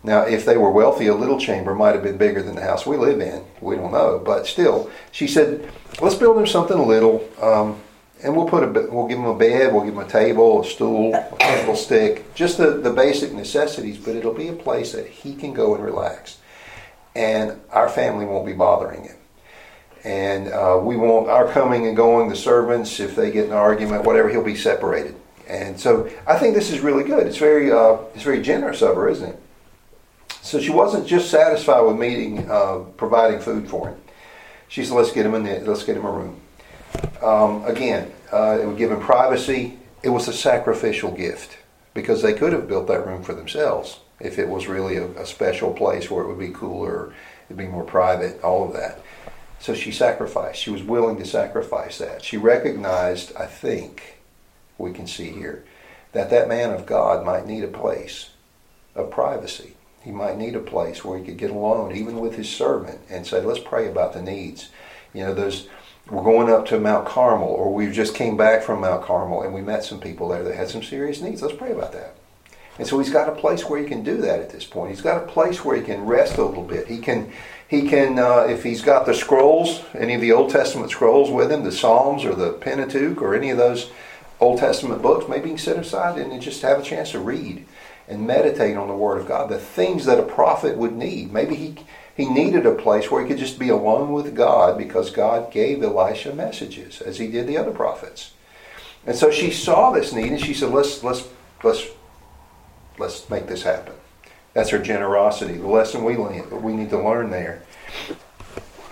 Now, 0.02 0.22
if 0.22 0.44
they 0.44 0.56
were 0.56 0.70
wealthy, 0.70 1.08
a 1.08 1.14
little 1.14 1.38
chamber 1.38 1.74
might 1.74 1.94
have 1.94 2.02
been 2.02 2.16
bigger 2.16 2.42
than 2.42 2.54
the 2.54 2.62
house 2.62 2.86
we 2.86 2.96
live 2.96 3.20
in. 3.20 3.44
We 3.60 3.76
don't 3.76 3.92
know, 3.92 4.20
but 4.24 4.46
still, 4.46 4.90
she 5.12 5.26
said, 5.26 5.70
"Let's 6.00 6.14
build 6.14 6.38
him 6.38 6.46
something 6.46 6.78
little, 6.78 7.28
um, 7.40 7.80
and 8.22 8.36
we'll 8.36 8.46
put 8.46 8.64
a 8.64 8.88
we'll 8.90 9.06
give 9.06 9.18
him 9.18 9.26
a 9.26 9.36
bed, 9.36 9.72
we'll 9.72 9.84
give 9.84 9.94
him 9.94 10.00
a 10.00 10.08
table, 10.08 10.62
a 10.62 10.64
stool, 10.64 11.14
a 11.14 11.36
candlestick, 11.38 12.34
just 12.34 12.58
the 12.58 12.70
the 12.70 12.90
basic 12.90 13.32
necessities. 13.32 13.98
But 13.98 14.16
it'll 14.16 14.34
be 14.34 14.48
a 14.48 14.52
place 14.52 14.92
that 14.92 15.06
he 15.06 15.34
can 15.34 15.52
go 15.52 15.74
and 15.74 15.84
relax, 15.84 16.38
and 17.14 17.60
our 17.70 17.88
family 17.88 18.24
won't 18.24 18.46
be 18.46 18.52
bothering 18.52 19.04
him." 19.04 19.16
And 20.04 20.48
uh, 20.48 20.80
we 20.82 20.96
won't, 20.96 21.28
our 21.28 21.48
coming 21.48 21.86
and 21.86 21.96
going, 21.96 22.28
the 22.28 22.36
servants, 22.36 23.00
if 23.00 23.16
they 23.16 23.30
get 23.32 23.46
an 23.46 23.52
argument, 23.52 24.04
whatever, 24.04 24.28
he'll 24.28 24.44
be 24.44 24.54
separated. 24.54 25.16
And 25.48 25.78
so 25.78 26.08
I 26.26 26.38
think 26.38 26.54
this 26.54 26.70
is 26.70 26.80
really 26.80 27.04
good. 27.04 27.26
It's 27.26 27.36
very, 27.36 27.72
uh, 27.72 27.98
it's 28.14 28.22
very 28.22 28.40
generous 28.40 28.80
of 28.80 28.94
her, 28.94 29.08
isn't 29.08 29.30
it? 29.30 29.40
So 30.40 30.60
she 30.60 30.70
wasn't 30.70 31.06
just 31.06 31.30
satisfied 31.30 31.80
with 31.80 31.98
meeting, 31.98 32.50
uh, 32.50 32.78
providing 32.96 33.40
food 33.40 33.68
for 33.68 33.88
him. 33.88 33.96
She 34.68 34.84
said, 34.84 34.94
"Let's 34.94 35.12
get 35.12 35.26
him 35.26 35.34
a 35.34 35.60
let's 35.60 35.84
get 35.84 35.96
him 35.96 36.04
a 36.04 36.10
room." 36.10 36.40
Um, 37.22 37.64
again, 37.64 38.12
uh, 38.32 38.58
it 38.60 38.66
would 38.66 38.78
give 38.78 38.90
him 38.90 39.00
privacy. 39.00 39.78
It 40.02 40.10
was 40.10 40.28
a 40.28 40.32
sacrificial 40.32 41.10
gift 41.10 41.58
because 41.94 42.22
they 42.22 42.34
could 42.34 42.52
have 42.52 42.68
built 42.68 42.86
that 42.88 43.06
room 43.06 43.22
for 43.22 43.34
themselves 43.34 44.00
if 44.20 44.38
it 44.38 44.48
was 44.48 44.66
really 44.66 44.96
a, 44.96 45.06
a 45.12 45.26
special 45.26 45.72
place 45.72 46.10
where 46.10 46.24
it 46.24 46.28
would 46.28 46.38
be 46.38 46.50
cooler, 46.50 47.14
it'd 47.46 47.56
be 47.56 47.66
more 47.66 47.84
private, 47.84 48.42
all 48.42 48.66
of 48.66 48.72
that. 48.74 49.00
So 49.60 49.74
she 49.74 49.92
sacrificed. 49.92 50.60
She 50.60 50.70
was 50.70 50.82
willing 50.82 51.16
to 51.18 51.24
sacrifice 51.24 51.98
that. 51.98 52.24
She 52.24 52.36
recognized, 52.36 53.34
I 53.36 53.46
think, 53.46 54.18
we 54.76 54.92
can 54.92 55.06
see 55.06 55.30
here, 55.30 55.64
that 56.12 56.30
that 56.30 56.48
man 56.48 56.72
of 56.72 56.86
God 56.86 57.24
might 57.24 57.46
need 57.46 57.64
a 57.64 57.68
place 57.68 58.30
of 58.94 59.10
privacy. 59.10 59.74
He 60.02 60.10
might 60.10 60.38
need 60.38 60.54
a 60.54 60.60
place 60.60 61.04
where 61.04 61.18
he 61.18 61.24
could 61.24 61.36
get 61.36 61.50
alone, 61.50 61.94
even 61.94 62.20
with 62.20 62.36
his 62.36 62.48
servant, 62.48 63.00
and 63.10 63.26
say, 63.26 63.40
let's 63.40 63.60
pray 63.60 63.88
about 63.88 64.12
the 64.12 64.22
needs. 64.22 64.70
You 65.12 65.24
know, 65.24 65.34
those 65.34 65.68
we're 66.10 66.24
going 66.24 66.50
up 66.50 66.66
to 66.66 66.80
Mount 66.80 67.06
Carmel, 67.06 67.48
or 67.48 67.72
we 67.72 67.90
just 67.90 68.14
came 68.14 68.36
back 68.36 68.62
from 68.62 68.80
Mount 68.80 69.04
Carmel 69.04 69.42
and 69.42 69.52
we 69.52 69.60
met 69.60 69.84
some 69.84 70.00
people 70.00 70.28
there 70.28 70.42
that 70.42 70.54
had 70.54 70.68
some 70.68 70.82
serious 70.82 71.20
needs. 71.20 71.42
Let's 71.42 71.56
pray 71.56 71.72
about 71.72 71.92
that. 71.92 72.14
And 72.78 72.86
so 72.86 72.98
he's 72.98 73.10
got 73.10 73.28
a 73.28 73.32
place 73.32 73.64
where 73.64 73.80
he 73.80 73.86
can 73.86 74.04
do 74.04 74.18
that 74.18 74.40
at 74.40 74.50
this 74.50 74.64
point. 74.64 74.90
He's 74.90 75.00
got 75.00 75.22
a 75.22 75.26
place 75.26 75.64
where 75.64 75.76
he 75.76 75.82
can 75.82 76.06
rest 76.06 76.38
a 76.38 76.44
little 76.44 76.62
bit. 76.62 76.86
He 76.86 76.98
can, 76.98 77.32
he 77.66 77.88
can, 77.88 78.18
uh, 78.18 78.46
if 78.48 78.62
he's 78.62 78.82
got 78.82 79.04
the 79.04 79.14
scrolls, 79.14 79.84
any 79.94 80.14
of 80.14 80.20
the 80.20 80.32
Old 80.32 80.50
Testament 80.50 80.90
scrolls 80.90 81.30
with 81.30 81.50
him, 81.50 81.64
the 81.64 81.72
Psalms 81.72 82.24
or 82.24 82.34
the 82.34 82.52
Pentateuch 82.52 83.20
or 83.20 83.34
any 83.34 83.50
of 83.50 83.58
those 83.58 83.90
Old 84.40 84.60
Testament 84.60 85.02
books, 85.02 85.28
maybe 85.28 85.50
he 85.50 85.56
can 85.56 85.80
aside 85.80 86.18
and 86.18 86.40
just 86.40 86.62
have 86.62 86.78
a 86.78 86.82
chance 86.82 87.10
to 87.10 87.18
read 87.18 87.66
and 88.06 88.26
meditate 88.26 88.76
on 88.76 88.88
the 88.88 88.94
Word 88.94 89.20
of 89.20 89.26
God, 89.26 89.50
the 89.50 89.58
things 89.58 90.06
that 90.06 90.20
a 90.20 90.22
prophet 90.22 90.76
would 90.76 90.92
need. 90.92 91.32
Maybe 91.32 91.56
he, 91.56 91.74
he 92.18 92.28
needed 92.28 92.66
a 92.66 92.74
place 92.74 93.12
where 93.12 93.22
he 93.22 93.28
could 93.28 93.38
just 93.38 93.60
be 93.60 93.68
alone 93.68 94.12
with 94.12 94.34
God 94.34 94.76
because 94.76 95.12
God 95.12 95.52
gave 95.52 95.84
Elisha 95.84 96.34
messages, 96.34 97.00
as 97.00 97.18
he 97.18 97.28
did 97.28 97.46
the 97.46 97.56
other 97.56 97.70
prophets. 97.70 98.32
And 99.06 99.16
so 99.16 99.30
she 99.30 99.52
saw 99.52 99.92
this 99.92 100.12
need 100.12 100.32
and 100.32 100.40
she 100.40 100.52
said, 100.52 100.70
let's, 100.70 101.04
let's, 101.04 101.28
let's, 101.62 101.86
let's 102.98 103.30
make 103.30 103.46
this 103.46 103.62
happen. 103.62 103.94
That's 104.52 104.70
her 104.70 104.80
generosity. 104.80 105.58
The 105.58 105.68
lesson 105.68 106.02
we, 106.02 106.16
we 106.16 106.72
need 106.72 106.90
to 106.90 107.00
learn 107.00 107.30
there. 107.30 107.62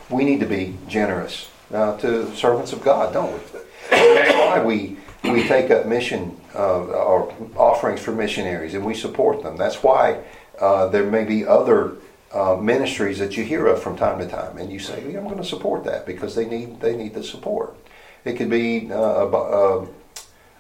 We 0.09 0.25
need 0.25 0.39
to 0.39 0.47
be 0.47 0.79
generous 0.87 1.51
uh, 1.75 1.99
to 1.99 2.33
servants 2.37 2.73
of 2.73 2.85
God, 2.85 3.13
don't 3.13 3.33
we? 3.33 3.41
That's 3.91 4.35
why 4.35 4.63
we 4.65 4.99
we 5.25 5.43
take 5.49 5.73
up 5.73 5.87
mission 5.87 6.41
uh, 6.55 6.85
or 6.85 7.35
offerings 7.57 8.01
for 8.01 8.13
missionaries 8.13 8.75
and 8.75 8.85
we 8.85 8.95
support 8.95 9.43
them. 9.43 9.57
That's 9.57 9.83
why 9.83 10.23
uh, 10.61 10.87
there 10.89 11.11
may 11.11 11.25
be 11.25 11.45
other 11.45 11.97
uh, 12.37 12.57
ministries 12.57 13.19
that 13.19 13.37
you 13.37 13.45
hear 13.45 13.67
of 13.67 13.83
from 13.83 13.97
time 13.97 14.19
to 14.19 14.29
time, 14.29 14.59
and 14.59 14.71
you 14.71 14.79
say, 14.79 15.15
"I'm 15.15 15.25
going 15.25 15.39
to 15.39 15.45
support 15.45 15.85
that 15.85 16.05
because 16.05 16.35
they 16.35 16.45
need 16.45 16.81
they 16.81 16.95
need 16.95 17.15
the 17.15 17.25
support." 17.25 17.75
It 18.25 18.37
could 18.37 18.51
be 18.51 18.91
uh, 18.91 18.97
a, 18.97 19.27
a, 19.27 19.89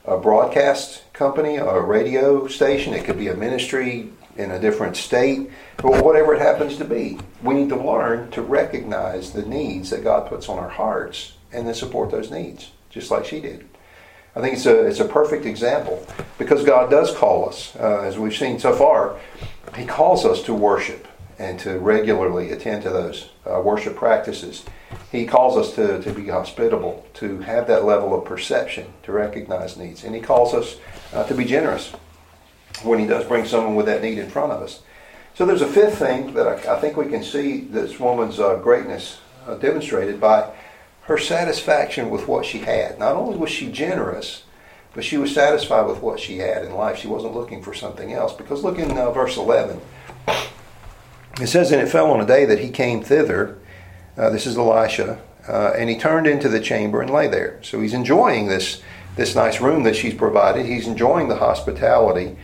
a 0.06 0.18
broadcast 0.18 1.12
company, 1.12 1.56
a 1.56 1.80
radio 1.80 2.46
station. 2.46 2.94
It 2.94 3.04
could 3.04 3.18
be 3.18 3.28
a 3.28 3.34
ministry 3.34 4.10
in 4.36 4.52
a 4.52 4.58
different 4.58 4.96
state, 4.96 5.50
or 5.82 6.02
whatever 6.02 6.34
it 6.34 6.40
happens 6.40 6.76
to 6.78 6.84
be. 6.84 7.18
We 7.42 7.54
need 7.54 7.68
to 7.70 7.76
learn 7.76 8.30
to 8.30 8.42
recognize 8.42 9.32
the 9.32 9.44
needs 9.44 9.90
that 9.90 10.02
God 10.02 10.28
puts 10.28 10.48
on 10.48 10.58
our 10.58 10.70
hearts 10.70 11.34
and 11.52 11.66
then 11.66 11.74
support 11.74 12.10
those 12.10 12.30
needs, 12.30 12.70
just 12.88 13.10
like 13.10 13.26
she 13.26 13.40
did. 13.40 13.68
I 14.34 14.40
think 14.40 14.54
it's 14.54 14.66
a, 14.66 14.86
it's 14.86 15.00
a 15.00 15.06
perfect 15.06 15.46
example 15.46 16.06
because 16.38 16.64
God 16.64 16.90
does 16.90 17.14
call 17.16 17.48
us, 17.48 17.74
uh, 17.76 18.00
as 18.00 18.18
we've 18.18 18.36
seen 18.36 18.58
so 18.58 18.74
far, 18.74 19.18
He 19.74 19.86
calls 19.86 20.24
us 20.24 20.42
to 20.44 20.54
worship 20.54 21.08
and 21.38 21.58
to 21.60 21.78
regularly 21.78 22.50
attend 22.50 22.82
to 22.82 22.90
those 22.90 23.30
uh, 23.46 23.60
worship 23.60 23.96
practices. 23.96 24.64
He 25.12 25.26
calls 25.26 25.56
us 25.56 25.74
to, 25.74 26.00
to 26.02 26.12
be 26.12 26.28
hospitable, 26.28 27.06
to 27.14 27.40
have 27.40 27.66
that 27.66 27.84
level 27.84 28.16
of 28.16 28.24
perception, 28.24 28.92
to 29.02 29.12
recognize 29.12 29.76
needs. 29.76 30.04
And 30.04 30.14
He 30.14 30.20
calls 30.20 30.54
us 30.54 30.76
uh, 31.12 31.24
to 31.24 31.34
be 31.34 31.44
generous 31.44 31.92
when 32.82 32.98
He 32.98 33.06
does 33.06 33.26
bring 33.26 33.44
someone 33.44 33.74
with 33.74 33.86
that 33.86 34.02
need 34.02 34.18
in 34.18 34.30
front 34.30 34.52
of 34.52 34.62
us. 34.62 34.82
So 35.34 35.44
there's 35.44 35.62
a 35.62 35.66
fifth 35.66 35.98
thing 35.98 36.32
that 36.34 36.46
I, 36.46 36.76
I 36.76 36.80
think 36.80 36.96
we 36.96 37.06
can 37.06 37.22
see 37.22 37.60
this 37.60 38.00
woman's 38.00 38.40
uh, 38.40 38.56
greatness 38.56 39.18
uh, 39.46 39.56
demonstrated 39.56 40.20
by 40.20 40.50
her 41.02 41.18
satisfaction 41.18 42.10
with 42.10 42.26
what 42.26 42.44
she 42.44 42.58
had. 42.58 42.98
Not 42.98 43.14
only 43.14 43.36
was 43.36 43.50
she 43.50 43.70
generous, 43.70 44.44
but 44.94 45.04
she 45.04 45.18
was 45.18 45.32
satisfied 45.34 45.86
with 45.86 46.00
what 46.00 46.18
she 46.18 46.38
had 46.38 46.64
in 46.64 46.72
life. 46.72 46.98
She 46.98 47.06
wasn't 47.06 47.34
looking 47.34 47.62
for 47.62 47.74
something 47.74 48.14
else. 48.14 48.32
Because 48.32 48.64
look 48.64 48.78
in 48.78 48.96
uh, 48.96 49.10
verse 49.10 49.36
11. 49.36 49.80
It 51.40 51.48
says, 51.48 51.72
And 51.72 51.82
it 51.82 51.88
fell 51.88 52.10
on 52.10 52.20
a 52.20 52.26
day 52.26 52.44
that 52.44 52.60
he 52.60 52.70
came 52.70 53.02
thither. 53.02 53.58
Uh, 54.16 54.30
this 54.30 54.46
is 54.46 54.56
Elisha. 54.56 55.20
Uh, 55.48 55.72
and 55.76 55.88
he 55.88 55.98
turned 55.98 56.26
into 56.26 56.48
the 56.48 56.60
chamber 56.60 57.00
and 57.00 57.10
lay 57.10 57.28
there. 57.28 57.60
So 57.62 57.80
he's 57.80 57.94
enjoying 57.94 58.46
this, 58.46 58.82
this 59.16 59.34
nice 59.34 59.60
room 59.60 59.84
that 59.84 59.94
she's 59.94 60.14
provided. 60.14 60.66
He's 60.66 60.88
enjoying 60.88 61.28
the 61.28 61.36
hospitality. 61.36 62.36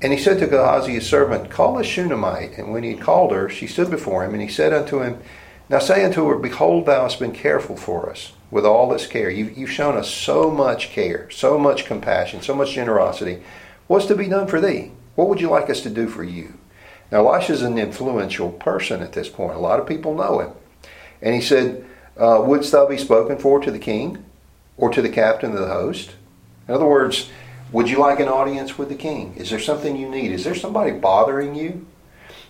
And 0.00 0.12
he 0.12 0.18
said 0.18 0.38
to 0.38 0.46
Gehazi, 0.46 0.92
his 0.92 1.06
servant, 1.06 1.50
Call 1.50 1.78
a 1.78 1.84
Shunammite. 1.84 2.56
And 2.56 2.72
when 2.72 2.82
he 2.82 2.94
had 2.94 3.00
called 3.00 3.32
her, 3.32 3.48
she 3.48 3.66
stood 3.66 3.90
before 3.90 4.24
him. 4.24 4.32
And 4.32 4.42
he 4.42 4.48
said 4.48 4.72
unto 4.72 5.02
him, 5.02 5.20
now 5.68 5.80
say 5.80 6.04
unto 6.04 6.28
her, 6.28 6.38
Behold, 6.38 6.86
thou 6.86 7.02
hast 7.02 7.18
been 7.18 7.32
careful 7.32 7.76
for 7.76 8.08
us 8.08 8.32
with 8.50 8.64
all 8.64 8.88
this 8.88 9.06
care. 9.06 9.28
You've, 9.28 9.58
you've 9.58 9.70
shown 9.70 9.96
us 9.96 10.08
so 10.08 10.50
much 10.50 10.90
care, 10.90 11.28
so 11.30 11.58
much 11.58 11.86
compassion, 11.86 12.40
so 12.40 12.54
much 12.54 12.72
generosity. 12.72 13.42
What's 13.88 14.06
to 14.06 14.14
be 14.14 14.28
done 14.28 14.46
for 14.46 14.60
thee? 14.60 14.92
What 15.16 15.28
would 15.28 15.40
you 15.40 15.50
like 15.50 15.68
us 15.68 15.80
to 15.80 15.90
do 15.90 16.06
for 16.08 16.22
you? 16.22 16.54
Now, 17.10 17.26
Elisha's 17.26 17.62
an 17.62 17.78
influential 17.78 18.50
person 18.50 19.02
at 19.02 19.12
this 19.12 19.28
point. 19.28 19.56
A 19.56 19.60
lot 19.60 19.80
of 19.80 19.86
people 19.86 20.14
know 20.14 20.40
him. 20.40 20.50
And 21.22 21.34
he 21.34 21.40
said, 21.40 21.84
uh, 22.16 22.42
Wouldst 22.44 22.72
thou 22.72 22.86
be 22.86 22.98
spoken 22.98 23.38
for 23.38 23.60
to 23.60 23.70
the 23.70 23.78
king 23.78 24.24
or 24.76 24.90
to 24.90 25.00
the 25.00 25.08
captain 25.08 25.52
of 25.52 25.60
the 25.60 25.68
host? 25.68 26.16
In 26.68 26.74
other 26.74 26.86
words, 26.86 27.30
would 27.72 27.88
you 27.88 27.98
like 27.98 28.20
an 28.20 28.28
audience 28.28 28.76
with 28.76 28.88
the 28.88 28.94
king? 28.94 29.34
Is 29.36 29.50
there 29.50 29.60
something 29.60 29.96
you 29.96 30.08
need? 30.08 30.32
Is 30.32 30.44
there 30.44 30.54
somebody 30.54 30.92
bothering 30.92 31.54
you 31.54 31.86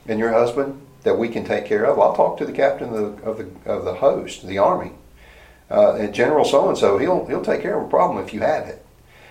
and 0.07 0.19
your 0.19 0.33
husband? 0.33 0.83
that 1.07 1.17
we 1.17 1.29
can 1.29 1.45
take 1.45 1.65
care 1.67 1.85
of. 1.85 2.01
I'll 2.01 2.17
talk 2.17 2.37
to 2.39 2.45
the 2.45 2.53
captain 2.53 2.89
of 2.93 2.95
the 2.95 3.23
of 3.23 3.39
the, 3.39 3.71
of 3.71 3.85
the 3.85 3.95
host, 3.95 4.45
the 4.45 4.59
army, 4.59 4.91
uh, 5.71 5.95
and 5.95 6.13
General 6.13 6.45
so 6.45 6.69
and 6.69 6.77
so. 6.77 6.99
He'll 6.99 7.25
he'll 7.27 7.45
take 7.45 7.63
care 7.63 7.79
of 7.79 7.87
a 7.87 7.89
problem 7.89 8.23
if 8.23 8.35
you 8.35 8.41
have 8.41 8.67
it, 8.67 8.85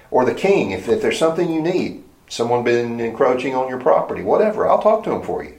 or 0.10 0.24
the 0.24 0.34
king 0.34 0.72
if, 0.72 0.88
if 0.88 1.02
there's 1.02 1.20
something 1.20 1.52
you 1.52 1.62
need. 1.62 2.05
Someone 2.28 2.64
been 2.64 3.00
encroaching 3.00 3.56
on 3.56 3.70
your 3.70 3.80
property, 3.80 4.24
whatever. 4.24 4.68
I'll 4.68 4.82
talk 4.82 5.04
to 5.04 5.12
him 5.12 5.22
for 5.22 5.44
you. 5.44 5.58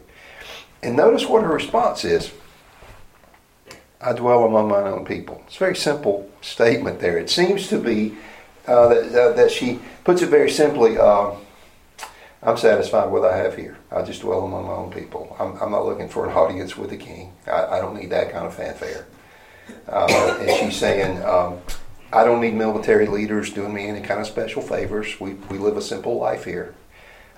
And 0.83 0.97
notice 0.97 1.27
what 1.27 1.43
her 1.43 1.53
response 1.53 2.05
is. 2.05 2.33
I 4.01 4.13
dwell 4.13 4.45
among 4.45 4.69
my 4.69 4.83
own 4.83 5.05
people. 5.05 5.43
It's 5.47 5.57
a 5.57 5.61
very 5.61 5.77
simple 5.77 6.31
statement 6.41 7.01
there. 7.01 7.19
It 7.19 7.31
seems 7.31 7.69
to 7.69 7.79
be 7.79 8.17
uh, 8.67 8.89
that, 8.89 9.15
uh, 9.15 9.33
that 9.33 9.51
she 9.51 9.81
puts 10.05 10.23
it 10.23 10.29
very 10.29 10.51
simply. 10.51 10.99
Uh, 10.99 11.33
I'm 12.43 12.57
satisfied 12.57 13.11
with 13.11 13.23
what 13.23 13.33
I 13.33 13.37
have 13.37 13.57
here. 13.57 13.77
I 13.91 14.03
just 14.03 14.21
dwell 14.21 14.45
among 14.45 14.67
my 14.67 14.73
own 14.73 14.93
people. 14.93 15.35
I'm, 15.41 15.57
I'm 15.61 15.71
not 15.71 15.87
looking 15.87 16.09
for 16.09 16.29
an 16.29 16.33
audience 16.37 16.77
with 16.77 16.91
the 16.91 16.97
king. 16.97 17.33
I, 17.47 17.65
I 17.67 17.81
don't 17.81 17.97
need 17.97 18.11
that 18.11 18.31
kind 18.31 18.47
of 18.47 18.55
fanfare. 18.55 19.07
Uh, 19.89 20.39
and 20.41 20.51
she's 20.59 20.77
saying, 20.77 21.23
um, 21.25 21.59
I 22.13 22.25
don't 22.25 22.41
need 22.41 22.55
military 22.55 23.07
leaders 23.07 23.53
doing 23.53 23.75
me 23.75 23.87
any 23.87 24.01
kind 24.01 24.21
of 24.21 24.27
special 24.27 24.63
favors. 24.63 25.19
We, 25.21 25.35
we 25.35 25.59
live 25.59 25.77
a 25.77 25.83
simple 25.83 26.19
life 26.19 26.45
here. 26.45 26.75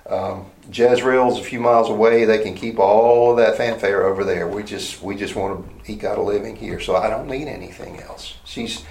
Um, 0.09 0.47
Jezreel's 0.71 1.39
a 1.39 1.43
few 1.43 1.59
miles 1.59 1.89
away. 1.89 2.25
They 2.25 2.41
can 2.41 2.55
keep 2.55 2.79
all 2.79 3.31
of 3.31 3.37
that 3.37 3.57
fanfare 3.57 4.05
over 4.05 4.23
there. 4.23 4.47
We 4.47 4.63
just 4.63 5.03
we 5.03 5.15
just 5.15 5.35
want 5.35 5.85
to 5.85 5.91
eke 5.91 6.03
out 6.03 6.17
a 6.17 6.21
living 6.21 6.55
here. 6.55 6.79
So 6.79 6.95
I 6.95 7.09
don't 7.09 7.27
need 7.27 7.47
anything 7.47 8.01
else. 8.01 8.37
She's 8.43 8.83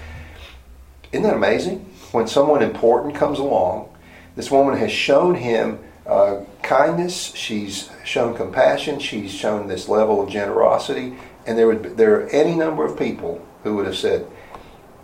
isn't 1.11 1.25
that 1.25 1.35
amazing? 1.35 1.79
When 2.12 2.27
someone 2.27 2.62
important 2.62 3.14
comes 3.14 3.38
along, 3.38 3.88
this 4.37 4.51
woman 4.51 4.79
has 4.79 4.93
shown 4.93 5.35
him 5.35 5.81
uh, 6.07 6.43
kindness. 6.62 7.35
She's 7.35 7.91
shown 8.05 8.37
compassion. 8.37 8.99
She's 9.01 9.33
shown 9.33 9.67
this 9.67 9.88
level 9.88 10.23
of 10.23 10.31
generosity. 10.31 11.17
And 11.47 11.59
there 11.59 11.67
would 11.67 11.97
there 11.97 12.21
are 12.21 12.29
any 12.29 12.55
number 12.55 12.85
of 12.85 12.97
people 12.99 13.45
who 13.64 13.75
would 13.77 13.87
have 13.87 13.97
said, 13.97 14.27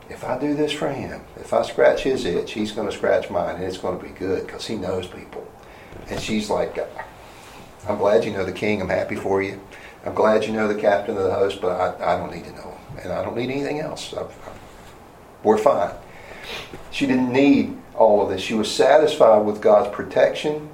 if 0.09 0.25
I 0.25 0.39
do 0.39 0.55
this 0.55 0.73
for 0.73 0.89
him, 0.89 1.23
if 1.37 1.53
I 1.53 1.63
scratch 1.63 2.03
his 2.03 2.25
itch, 2.25 2.53
he's 2.53 2.73
going 2.73 2.89
to 2.89 2.95
scratch 2.95 3.31
mine, 3.31 3.57
and 3.57 3.65
it's 3.65 3.79
going 3.79 3.99
to 3.99 4.05
be 4.05 4.11
good 4.11 4.47
because 4.47 4.67
he 4.67 4.77
knows 4.77 5.07
people. 5.07 5.47
And 6.09 6.21
she's 6.21 6.51
like, 6.51 6.79
I'm 7.89 7.99
glad 7.99 8.25
you 8.25 8.33
know 8.33 8.45
the 8.45 8.53
king. 8.53 8.83
I'm 8.83 8.89
happy 8.89 9.17
for 9.17 9.43
you. 9.43 9.61
I'm 10.05 10.15
glad 10.15 10.45
you 10.45 10.53
know 10.53 10.69
the 10.69 10.81
captain 10.81 11.17
of 11.17 11.23
the 11.23 11.33
host, 11.33 11.61
but 11.61 11.71
I, 11.71 12.15
I 12.15 12.19
don't 12.19 12.35
need 12.35 12.45
to 12.45 12.53
know 12.53 12.71
him. 12.71 12.99
And 13.03 13.13
I 13.13 13.23
don't 13.23 13.37
need 13.37 13.51
anything 13.51 13.81
else. 13.81 14.13
I, 14.13 14.23
I, 14.23 14.53
we're 15.43 15.59
fine. 15.59 15.95
She 16.91 17.07
didn't 17.07 17.33
need 17.33 17.77
all 17.95 18.23
of 18.23 18.29
this. 18.29 18.43
She 18.43 18.55
was 18.55 18.71
satisfied 18.71 19.45
with 19.47 19.63
God's 19.63 19.95
protection 19.95 20.69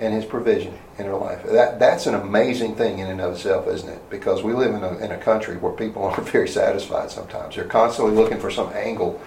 and 0.00 0.12
his 0.12 0.24
provision 0.24 0.78
in 0.98 1.06
her 1.06 1.16
life. 1.16 1.42
That, 1.44 1.78
that's 1.78 2.06
an 2.06 2.14
amazing 2.14 2.76
thing 2.76 3.00
in 3.00 3.08
and 3.08 3.20
of 3.20 3.34
itself, 3.34 3.66
isn't 3.66 3.88
it? 3.88 4.10
Because 4.10 4.42
we 4.42 4.52
live 4.52 4.74
in 4.74 4.84
a, 4.84 4.96
in 4.98 5.10
a 5.10 5.18
country 5.18 5.56
where 5.56 5.72
people 5.72 6.04
aren't 6.04 6.28
very 6.28 6.48
satisfied 6.48 7.10
sometimes. 7.10 7.56
They're 7.56 7.64
constantly 7.64 8.14
looking 8.14 8.38
for 8.38 8.50
some 8.50 8.72
angle 8.72 9.20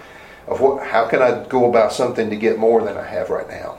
of 0.46 0.60
what, 0.60 0.86
how 0.86 1.06
can 1.06 1.20
I 1.20 1.44
go 1.46 1.68
about 1.68 1.92
something 1.92 2.30
to 2.30 2.36
get 2.36 2.58
more 2.58 2.82
than 2.82 2.96
I 2.96 3.06
have 3.06 3.28
right 3.28 3.48
now? 3.48 3.78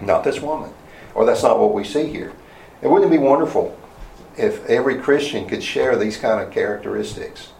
Not 0.00 0.22
this 0.22 0.40
woman 0.40 0.72
or 1.18 1.26
that's 1.26 1.42
not 1.42 1.58
what 1.58 1.74
we 1.74 1.82
see 1.82 2.06
here. 2.06 2.32
It 2.80 2.88
wouldn't 2.88 3.12
it 3.12 3.16
be 3.16 3.22
wonderful 3.22 3.76
if 4.36 4.64
every 4.66 4.98
Christian 4.98 5.48
could 5.48 5.64
share 5.64 5.96
these 5.96 6.16
kind 6.16 6.40
of 6.40 6.52
characteristics? 6.52 7.50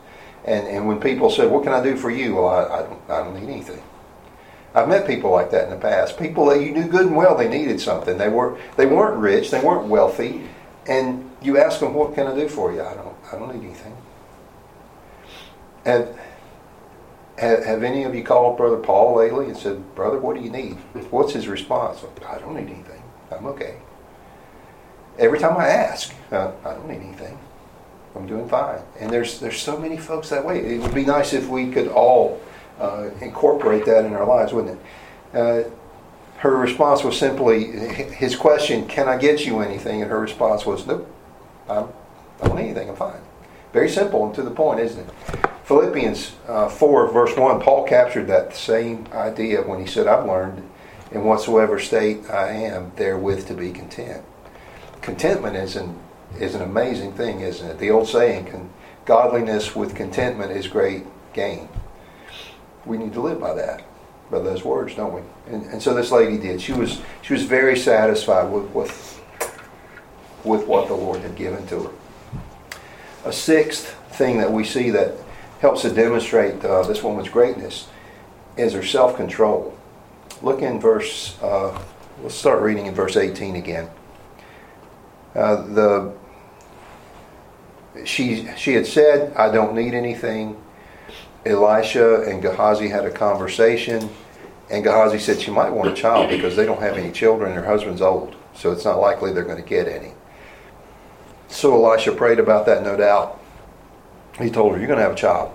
And, 0.44 0.68
and 0.68 0.86
when 0.86 1.00
people 1.00 1.28
said, 1.28 1.50
What 1.50 1.64
can 1.64 1.72
I 1.72 1.82
do 1.82 1.96
for 1.96 2.08
you? 2.08 2.36
Well, 2.36 2.48
I, 2.48 2.62
I, 2.62 2.82
don't, 2.82 3.10
I 3.10 3.24
don't 3.24 3.34
need 3.34 3.52
anything. 3.52 3.82
I've 4.74 4.88
met 4.88 5.06
people 5.06 5.30
like 5.30 5.50
that 5.50 5.64
in 5.64 5.70
the 5.70 5.76
past. 5.76 6.18
People 6.18 6.46
that 6.46 6.60
you 6.60 6.72
knew 6.72 6.86
good 6.86 7.06
and 7.06 7.16
well 7.16 7.34
they 7.36 7.48
needed 7.48 7.80
something. 7.80 8.18
They 8.18 8.28
were 8.28 8.58
they 8.76 8.86
weren't 8.86 9.16
rich, 9.16 9.50
they 9.50 9.60
weren't 9.60 9.88
wealthy, 9.88 10.42
and 10.86 11.30
you 11.42 11.58
ask 11.58 11.80
them, 11.80 11.94
"What 11.94 12.14
can 12.14 12.26
I 12.26 12.34
do 12.34 12.48
for 12.48 12.72
you?" 12.72 12.82
I 12.82 12.94
don't 12.94 13.16
I 13.32 13.38
don't 13.38 13.54
need 13.54 13.64
anything. 13.64 13.96
And 15.84 16.08
have, 17.38 17.64
have 17.64 17.82
any 17.82 18.04
of 18.04 18.14
you 18.14 18.24
called 18.24 18.56
Brother 18.56 18.76
Paul 18.76 19.16
lately 19.16 19.46
and 19.46 19.56
said, 19.56 19.94
"Brother, 19.94 20.18
what 20.18 20.36
do 20.36 20.42
you 20.42 20.50
need?" 20.50 20.74
What's 21.10 21.32
his 21.32 21.48
response? 21.48 22.04
I 22.28 22.38
don't 22.38 22.54
need 22.54 22.72
anything. 22.72 23.02
I'm 23.30 23.46
okay. 23.46 23.76
Every 25.18 25.38
time 25.38 25.56
I 25.56 25.68
ask, 25.68 26.14
uh, 26.30 26.52
I 26.64 26.74
don't 26.74 26.88
need 26.88 27.00
anything. 27.00 27.38
I'm 28.14 28.26
doing 28.26 28.48
fine. 28.48 28.80
And 29.00 29.10
there's 29.10 29.40
there's 29.40 29.60
so 29.60 29.78
many 29.78 29.96
folks 29.96 30.28
that 30.28 30.44
way. 30.44 30.58
It 30.60 30.80
would 30.80 30.94
be 30.94 31.04
nice 31.04 31.32
if 31.32 31.48
we 31.48 31.70
could 31.70 31.88
all 31.88 32.40
uh, 32.78 33.10
incorporate 33.20 33.84
that 33.86 34.04
in 34.04 34.14
our 34.14 34.26
lives, 34.26 34.52
wouldn't 34.52 34.78
it? 34.78 35.36
Uh, 35.36 35.70
her 36.38 36.56
response 36.56 37.02
was 37.02 37.18
simply 37.18 37.64
his 37.64 38.36
question, 38.36 38.86
"Can 38.86 39.08
I 39.08 39.16
get 39.16 39.44
you 39.44 39.60
anything?" 39.60 40.02
And 40.02 40.10
her 40.10 40.20
response 40.20 40.64
was, 40.64 40.86
"Nope, 40.86 41.10
I'm, 41.68 41.88
I 42.40 42.48
don't 42.48 42.56
need 42.56 42.64
anything. 42.66 42.90
I'm 42.90 42.96
fine." 42.96 43.20
Very 43.72 43.88
simple 43.88 44.24
and 44.24 44.34
to 44.34 44.42
the 44.42 44.50
point, 44.50 44.80
isn't 44.80 45.00
it? 45.00 45.48
Philippians 45.64 46.34
uh, 46.46 46.68
4, 46.68 47.12
verse 47.12 47.36
1, 47.36 47.60
Paul 47.60 47.86
captured 47.86 48.26
that 48.28 48.56
same 48.56 49.06
idea 49.12 49.60
when 49.60 49.80
he 49.80 49.86
said, 49.86 50.06
I've 50.06 50.26
learned 50.26 50.66
in 51.12 51.24
whatsoever 51.24 51.78
state 51.78 52.30
I 52.30 52.52
am, 52.52 52.92
therewith 52.96 53.46
to 53.48 53.54
be 53.54 53.70
content. 53.70 54.24
Contentment 55.02 55.56
is 55.56 55.76
an, 55.76 55.98
is 56.40 56.54
an 56.54 56.62
amazing 56.62 57.12
thing, 57.12 57.40
isn't 57.40 57.68
it? 57.68 57.78
The 57.78 57.90
old 57.90 58.08
saying, 58.08 58.70
godliness 59.04 59.76
with 59.76 59.94
contentment 59.94 60.52
is 60.52 60.66
great 60.68 61.04
gain. 61.34 61.68
We 62.86 62.98
need 62.98 63.12
to 63.14 63.20
live 63.20 63.40
by 63.40 63.54
that, 63.54 63.84
by 64.30 64.38
those 64.40 64.64
words, 64.64 64.94
don't 64.94 65.14
we? 65.14 65.22
And, 65.52 65.64
and 65.66 65.82
so 65.82 65.94
this 65.94 66.10
lady 66.10 66.38
did. 66.38 66.60
She 66.60 66.72
was, 66.72 67.00
she 67.22 67.32
was 67.32 67.42
very 67.42 67.76
satisfied 67.76 68.50
with, 68.50 68.70
with, 68.70 69.22
with 70.44 70.66
what 70.66 70.88
the 70.88 70.94
Lord 70.94 71.20
had 71.20 71.36
given 71.36 71.66
to 71.68 71.84
her. 71.84 71.90
A 73.24 73.32
sixth 73.32 73.94
thing 74.12 74.38
that 74.38 74.50
we 74.50 74.64
see 74.64 74.90
that 74.90 75.14
helps 75.60 75.82
to 75.82 75.90
demonstrate 75.90 76.64
uh, 76.64 76.82
this 76.82 77.02
woman's 77.02 77.28
greatness 77.28 77.88
is 78.56 78.72
her 78.72 78.84
self 78.84 79.16
control. 79.16 79.76
Look 80.42 80.62
in 80.62 80.80
verse, 80.80 81.36
uh, 81.42 81.78
let's 82.22 82.34
start 82.34 82.62
reading 82.62 82.86
in 82.86 82.94
verse 82.94 83.16
18 83.16 83.56
again. 83.56 83.90
Uh, 85.34 85.62
the 85.62 86.12
she 88.04 88.48
she 88.56 88.74
had 88.74 88.86
said, 88.86 89.32
"I 89.36 89.50
don't 89.50 89.74
need 89.74 89.94
anything." 89.94 90.56
Elisha 91.48 92.22
and 92.22 92.42
Gehazi 92.42 92.88
had 92.88 93.04
a 93.04 93.10
conversation, 93.10 94.08
and 94.70 94.84
Gehazi 94.84 95.18
said 95.18 95.40
she 95.40 95.50
might 95.50 95.70
want 95.70 95.90
a 95.90 95.94
child 95.94 96.30
because 96.30 96.56
they 96.56 96.66
don't 96.66 96.80
have 96.80 96.96
any 96.96 97.10
children. 97.10 97.54
Her 97.54 97.64
husband's 97.64 98.02
old, 98.02 98.36
so 98.54 98.70
it's 98.72 98.84
not 98.84 99.00
likely 99.00 99.32
they're 99.32 99.44
going 99.44 99.62
to 99.62 99.68
get 99.68 99.88
any. 99.88 100.12
So 101.48 101.74
Elisha 101.74 102.12
prayed 102.12 102.38
about 102.38 102.66
that, 102.66 102.82
no 102.82 102.96
doubt. 102.96 103.40
He 104.38 104.50
told 104.50 104.72
her, 104.72 104.78
"You're 104.78 104.86
going 104.86 104.98
to 104.98 105.04
have 105.04 105.12
a 105.12 105.16
child." 105.16 105.52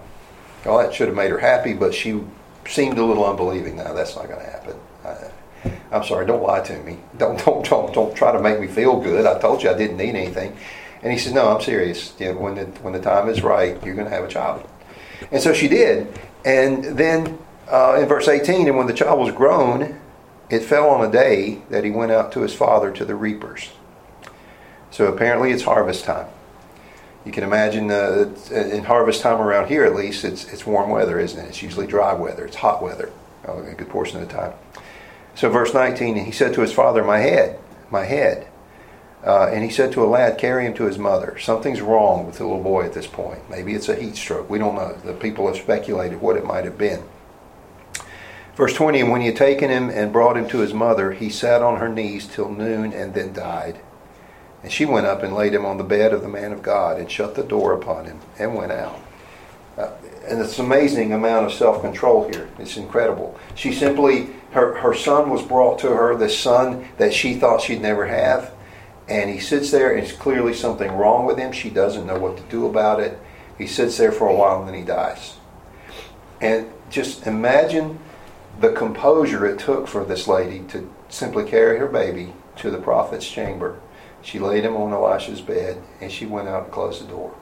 Well, 0.65 0.79
that 0.79 0.93
should 0.93 1.07
have 1.07 1.15
made 1.15 1.29
her 1.29 1.37
happy, 1.37 1.73
but 1.73 1.93
she 1.93 2.21
seemed 2.67 2.97
a 2.97 3.05
little 3.05 3.25
unbelieving. 3.25 3.75
Now 3.77 3.93
that's 3.93 4.15
not 4.15 4.27
going 4.27 4.43
to 4.43 4.49
happen. 4.49 4.75
I, 5.05 5.95
am 5.95 6.03
sorry. 6.03 6.25
Don't 6.25 6.43
lie 6.43 6.61
to 6.61 6.77
me. 6.83 6.97
Don't 7.17 7.43
don't 7.45 7.65
don't 7.65 7.93
don't 7.93 8.15
try 8.15 8.31
to 8.31 8.41
make 8.41 8.59
me 8.59 8.67
feel 8.67 8.99
good. 8.99 9.25
I 9.25 9.39
told 9.39 9.61
you 9.63 9.69
I 9.69 9.77
didn't 9.77 9.97
need 9.97 10.15
anything. 10.15 10.57
And 11.03 11.11
he 11.11 11.19
says, 11.19 11.33
No, 11.33 11.53
I'm 11.53 11.61
serious. 11.61 12.13
When 12.17 12.55
the 12.55 12.65
when 12.81 12.93
the 12.93 13.01
time 13.01 13.29
is 13.29 13.43
right, 13.43 13.83
you're 13.85 13.95
going 13.95 14.07
to 14.07 14.13
have 14.13 14.23
a 14.23 14.29
child. 14.29 14.67
And 15.31 15.41
so 15.41 15.53
she 15.53 15.67
did. 15.67 16.07
And 16.45 16.83
then 16.83 17.37
uh, 17.67 17.99
in 18.01 18.07
verse 18.07 18.27
18, 18.27 18.67
and 18.67 18.77
when 18.77 18.87
the 18.87 18.93
child 18.93 19.19
was 19.19 19.33
grown, 19.33 19.99
it 20.49 20.63
fell 20.63 20.89
on 20.89 21.07
a 21.07 21.11
day 21.11 21.61
that 21.69 21.83
he 21.83 21.91
went 21.91 22.11
out 22.11 22.31
to 22.33 22.41
his 22.41 22.53
father 22.53 22.91
to 22.91 23.05
the 23.05 23.15
reapers. 23.15 23.69
So 24.91 25.07
apparently 25.07 25.51
it's 25.51 25.63
harvest 25.63 26.05
time. 26.05 26.27
You 27.25 27.31
can 27.31 27.43
imagine 27.43 27.89
uh, 27.89 28.33
in 28.51 28.83
harvest 28.83 29.21
time 29.21 29.39
around 29.39 29.69
here 29.69 29.85
at 29.85 29.95
least 29.95 30.25
it's 30.25 30.43
it's 30.51 30.65
warm 30.65 30.89
weather 30.89 31.19
isn't 31.19 31.39
it? 31.39 31.47
It's 31.47 31.63
usually 31.63 31.87
dry 31.87 32.13
weather. 32.13 32.45
It's 32.45 32.57
hot 32.57 32.83
weather 32.83 33.11
uh, 33.47 33.63
a 33.63 33.73
good 33.73 33.89
portion 33.89 34.21
of 34.21 34.27
the 34.27 34.33
time. 34.33 34.53
So 35.35 35.49
verse 35.49 35.73
19 35.73 36.25
he 36.25 36.31
said 36.31 36.53
to 36.53 36.61
his 36.61 36.73
father 36.73 37.03
my 37.03 37.19
head 37.19 37.59
my 37.89 38.03
head 38.05 38.47
uh, 39.25 39.47
and 39.47 39.63
he 39.63 39.69
said 39.69 39.91
to 39.91 40.03
a 40.03 40.05
lad 40.05 40.37
carry 40.37 40.65
him 40.65 40.73
to 40.73 40.85
his 40.85 40.97
mother 40.97 41.37
something's 41.39 41.81
wrong 41.81 42.25
with 42.25 42.37
the 42.37 42.43
little 42.43 42.63
boy 42.63 42.83
at 42.83 42.93
this 42.93 43.07
point 43.07 43.49
maybe 43.49 43.73
it's 43.73 43.89
a 43.89 43.95
heat 43.95 44.15
stroke 44.15 44.49
we 44.49 44.59
don't 44.59 44.75
know 44.75 44.93
the 45.05 45.13
people 45.13 45.47
have 45.47 45.57
speculated 45.57 46.21
what 46.21 46.37
it 46.37 46.45
might 46.45 46.65
have 46.65 46.77
been 46.77 47.03
verse 48.55 48.73
20 48.73 48.99
and 48.99 49.11
when 49.11 49.21
he 49.21 49.27
had 49.27 49.35
taken 49.35 49.69
him 49.69 49.89
and 49.89 50.13
brought 50.13 50.37
him 50.37 50.47
to 50.47 50.59
his 50.59 50.73
mother 50.73 51.13
he 51.13 51.29
sat 51.29 51.61
on 51.61 51.79
her 51.79 51.89
knees 51.89 52.27
till 52.27 52.49
noon 52.49 52.93
and 52.93 53.13
then 53.13 53.33
died 53.33 53.79
and 54.63 54.71
she 54.71 54.85
went 54.85 55.05
up 55.05 55.21
and 55.23 55.35
laid 55.35 55.53
him 55.53 55.65
on 55.65 55.77
the 55.77 55.83
bed 55.83 56.13
of 56.13 56.21
the 56.21 56.29
man 56.29 56.53
of 56.53 56.63
God 56.63 56.97
and 56.97 57.11
shut 57.11 57.35
the 57.35 57.43
door 57.43 57.73
upon 57.73 58.05
him 58.05 58.21
and 58.39 58.55
went 58.55 58.71
out. 58.71 58.97
Uh, 59.77 59.91
and 60.25 60.39
it's 60.39 60.57
an 60.57 60.65
amazing 60.65 61.11
amount 61.11 61.45
of 61.45 61.51
self 61.51 61.81
control 61.81 62.29
here. 62.31 62.47
It's 62.57 62.77
incredible. 62.77 63.37
She 63.55 63.73
simply, 63.73 64.29
her, 64.51 64.75
her 64.75 64.93
son 64.93 65.29
was 65.29 65.41
brought 65.41 65.79
to 65.79 65.89
her, 65.89 66.15
the 66.15 66.29
son 66.29 66.87
that 66.97 67.13
she 67.13 67.35
thought 67.35 67.61
she'd 67.61 67.81
never 67.81 68.07
have. 68.07 68.52
And 69.13 69.29
he 69.29 69.39
sits 69.39 69.69
there, 69.69 69.93
and 69.93 70.03
it's 70.03 70.11
clearly 70.11 70.53
something 70.53 70.91
wrong 70.91 71.25
with 71.25 71.37
him. 71.37 71.51
She 71.51 71.69
doesn't 71.69 72.07
know 72.07 72.17
what 72.17 72.35
to 72.37 72.43
do 72.43 72.65
about 72.65 72.99
it. 72.99 73.19
He 73.57 73.67
sits 73.67 73.97
there 73.97 74.11
for 74.11 74.27
a 74.27 74.35
while 74.35 74.59
and 74.59 74.67
then 74.67 74.75
he 74.75 74.83
dies. 74.83 75.35
And 76.41 76.71
just 76.89 77.27
imagine 77.27 77.99
the 78.59 78.71
composure 78.71 79.45
it 79.45 79.59
took 79.59 79.87
for 79.87 80.03
this 80.03 80.27
lady 80.27 80.61
to 80.69 80.91
simply 81.09 81.45
carry 81.45 81.77
her 81.77 81.87
baby 81.87 82.33
to 82.57 82.71
the 82.71 82.79
prophet's 82.79 83.29
chamber 83.29 83.79
she 84.23 84.39
laid 84.39 84.63
him 84.63 84.75
on 84.75 84.93
Elisha's 84.93 85.41
bed 85.41 85.81
and 86.01 86.11
she 86.11 86.25
went 86.25 86.47
out 86.47 86.63
and 86.63 86.71
closed 86.71 87.03
the 87.03 87.07
door. 87.07 87.35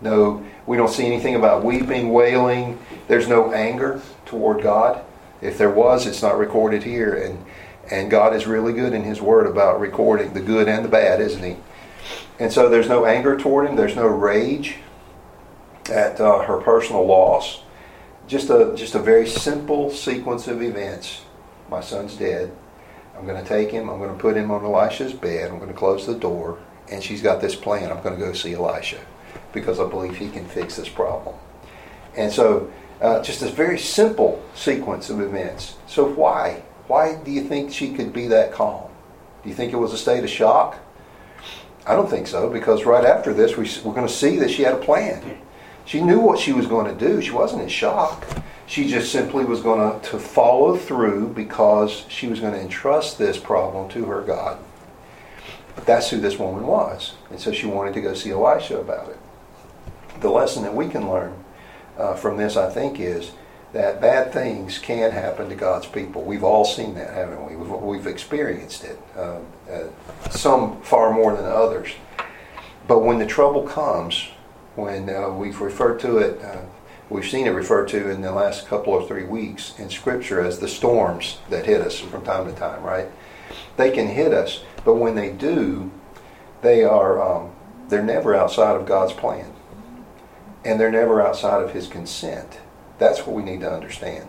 No, 0.00 0.44
we 0.66 0.76
don't 0.76 0.90
see 0.90 1.04
anything 1.04 1.34
about 1.34 1.64
weeping, 1.64 2.12
wailing. 2.12 2.78
There's 3.08 3.28
no 3.28 3.52
anger 3.52 4.00
toward 4.24 4.62
God. 4.62 5.04
If 5.42 5.58
there 5.58 5.70
was, 5.70 6.06
it's 6.06 6.22
not 6.22 6.38
recorded 6.38 6.82
here. 6.84 7.14
And, 7.14 7.44
and 7.90 8.10
God 8.10 8.34
is 8.34 8.46
really 8.46 8.72
good 8.72 8.92
in 8.92 9.02
His 9.02 9.20
Word 9.20 9.46
about 9.46 9.80
recording 9.80 10.32
the 10.34 10.40
good 10.40 10.68
and 10.68 10.84
the 10.84 10.88
bad, 10.88 11.20
isn't 11.20 11.42
He? 11.42 11.56
And 12.38 12.52
so 12.52 12.68
there's 12.68 12.88
no 12.88 13.04
anger 13.06 13.36
toward 13.36 13.68
Him, 13.68 13.76
there's 13.76 13.96
no 13.96 14.06
rage. 14.06 14.76
at 15.90 16.20
uh, 16.20 16.40
her 16.42 16.58
personal 16.60 17.06
loss. 17.06 17.62
Just 18.26 18.48
a 18.50 18.72
just 18.74 18.94
a 18.94 18.98
very 18.98 19.26
simple 19.26 19.90
sequence 19.90 20.48
of 20.48 20.62
events. 20.62 21.22
My 21.68 21.80
son's 21.80 22.16
dead. 22.16 22.50
I'm 23.16 23.26
going 23.26 23.40
to 23.42 23.48
take 23.48 23.70
him. 23.70 23.88
I'm 23.88 23.98
going 23.98 24.12
to 24.12 24.18
put 24.20 24.36
him 24.36 24.50
on 24.50 24.64
Elisha's 24.64 25.12
bed. 25.12 25.50
I'm 25.50 25.58
going 25.58 25.70
to 25.70 25.76
close 25.76 26.06
the 26.06 26.14
door, 26.14 26.58
and 26.90 27.02
she's 27.02 27.22
got 27.22 27.40
this 27.40 27.54
plan. 27.54 27.92
I'm 27.92 28.02
going 28.02 28.18
to 28.18 28.24
go 28.24 28.32
see 28.32 28.54
Elisha 28.54 28.98
because 29.52 29.78
I 29.78 29.88
believe 29.88 30.16
he 30.16 30.30
can 30.30 30.46
fix 30.46 30.76
this 30.76 30.88
problem. 30.88 31.36
And 32.16 32.32
so, 32.32 32.72
uh, 33.00 33.22
just 33.22 33.42
a 33.42 33.48
very 33.48 33.78
simple 33.78 34.42
sequence 34.54 35.10
of 35.10 35.20
events. 35.20 35.76
So 35.86 36.04
why? 36.08 36.62
Why 36.86 37.16
do 37.16 37.30
you 37.30 37.42
think 37.42 37.72
she 37.72 37.94
could 37.94 38.12
be 38.12 38.26
that 38.28 38.52
calm? 38.52 38.90
Do 39.42 39.48
you 39.48 39.54
think 39.54 39.72
it 39.72 39.76
was 39.76 39.92
a 39.92 39.98
state 39.98 40.24
of 40.24 40.30
shock? 40.30 40.78
I 41.86 41.94
don't 41.94 42.08
think 42.08 42.26
so, 42.26 42.48
because 42.48 42.84
right 42.84 43.04
after 43.04 43.34
this, 43.34 43.56
we, 43.56 43.68
we're 43.84 43.94
going 43.94 44.06
to 44.06 44.12
see 44.12 44.38
that 44.38 44.50
she 44.50 44.62
had 44.62 44.74
a 44.74 44.78
plan. 44.78 45.38
She 45.84 46.00
knew 46.00 46.18
what 46.18 46.38
she 46.38 46.52
was 46.52 46.66
going 46.66 46.86
to 46.86 46.98
do. 46.98 47.20
She 47.20 47.30
wasn't 47.30 47.62
in 47.62 47.68
shock. 47.68 48.26
She 48.66 48.88
just 48.88 49.12
simply 49.12 49.44
was 49.44 49.60
going 49.60 50.00
to, 50.00 50.10
to 50.10 50.18
follow 50.18 50.76
through 50.76 51.28
because 51.34 52.06
she 52.08 52.26
was 52.26 52.40
going 52.40 52.54
to 52.54 52.60
entrust 52.60 53.18
this 53.18 53.36
problem 53.36 53.90
to 53.90 54.06
her 54.06 54.22
God. 54.22 54.58
But 55.74 55.84
That's 55.84 56.08
who 56.08 56.20
this 56.20 56.38
woman 56.38 56.66
was. 56.66 57.14
And 57.30 57.38
so 57.38 57.52
she 57.52 57.66
wanted 57.66 57.94
to 57.94 58.00
go 58.00 58.14
see 58.14 58.30
Elisha 58.30 58.78
about 58.78 59.10
it. 59.10 59.18
The 60.20 60.30
lesson 60.30 60.62
that 60.62 60.74
we 60.74 60.88
can 60.88 61.10
learn 61.10 61.34
uh, 61.98 62.14
from 62.14 62.38
this, 62.38 62.56
I 62.56 62.70
think, 62.70 62.98
is 62.98 63.32
that 63.74 64.00
bad 64.00 64.32
things 64.32 64.78
can 64.78 65.10
happen 65.10 65.48
to 65.48 65.56
God's 65.56 65.86
people. 65.86 66.22
We've 66.22 66.44
all 66.44 66.64
seen 66.64 66.94
that, 66.94 67.12
haven't 67.12 67.44
we? 67.44 67.56
We've, 67.56 67.70
we've 67.82 68.06
experienced 68.06 68.84
it, 68.84 69.00
uh, 69.16 69.40
uh, 69.68 70.30
some 70.30 70.80
far 70.82 71.12
more 71.12 71.36
than 71.36 71.44
others. 71.44 71.90
But 72.86 73.00
when 73.00 73.18
the 73.18 73.26
trouble 73.26 73.64
comes, 73.64 74.28
when 74.76 75.10
uh, 75.10 75.30
we've 75.30 75.60
referred 75.60 75.98
to 76.00 76.18
it, 76.18 76.40
uh, 76.40 76.60
we've 77.10 77.26
seen 77.26 77.48
it 77.48 77.50
referred 77.50 77.88
to 77.88 78.10
in 78.10 78.22
the 78.22 78.30
last 78.30 78.68
couple 78.68 78.92
or 78.92 79.08
three 79.08 79.24
weeks 79.24 79.74
in 79.76 79.90
Scripture 79.90 80.40
as 80.40 80.60
the 80.60 80.68
storms 80.68 81.38
that 81.50 81.66
hit 81.66 81.80
us 81.80 81.98
from 81.98 82.24
time 82.24 82.46
to 82.46 82.52
time, 82.52 82.80
right? 82.80 83.08
They 83.76 83.90
can 83.90 84.06
hit 84.06 84.32
us, 84.32 84.62
but 84.84 84.94
when 84.94 85.16
they 85.16 85.30
do, 85.30 85.90
they 86.62 86.84
are 86.84 87.20
um, 87.20 87.50
they're 87.88 88.04
never 88.04 88.36
outside 88.36 88.76
of 88.76 88.86
God's 88.86 89.12
plan, 89.12 89.52
and 90.64 90.78
they're 90.78 90.92
never 90.92 91.20
outside 91.20 91.60
of 91.60 91.72
His 91.72 91.88
consent 91.88 92.60
that's 92.98 93.26
what 93.26 93.34
we 93.34 93.42
need 93.42 93.60
to 93.60 93.70
understand. 93.70 94.28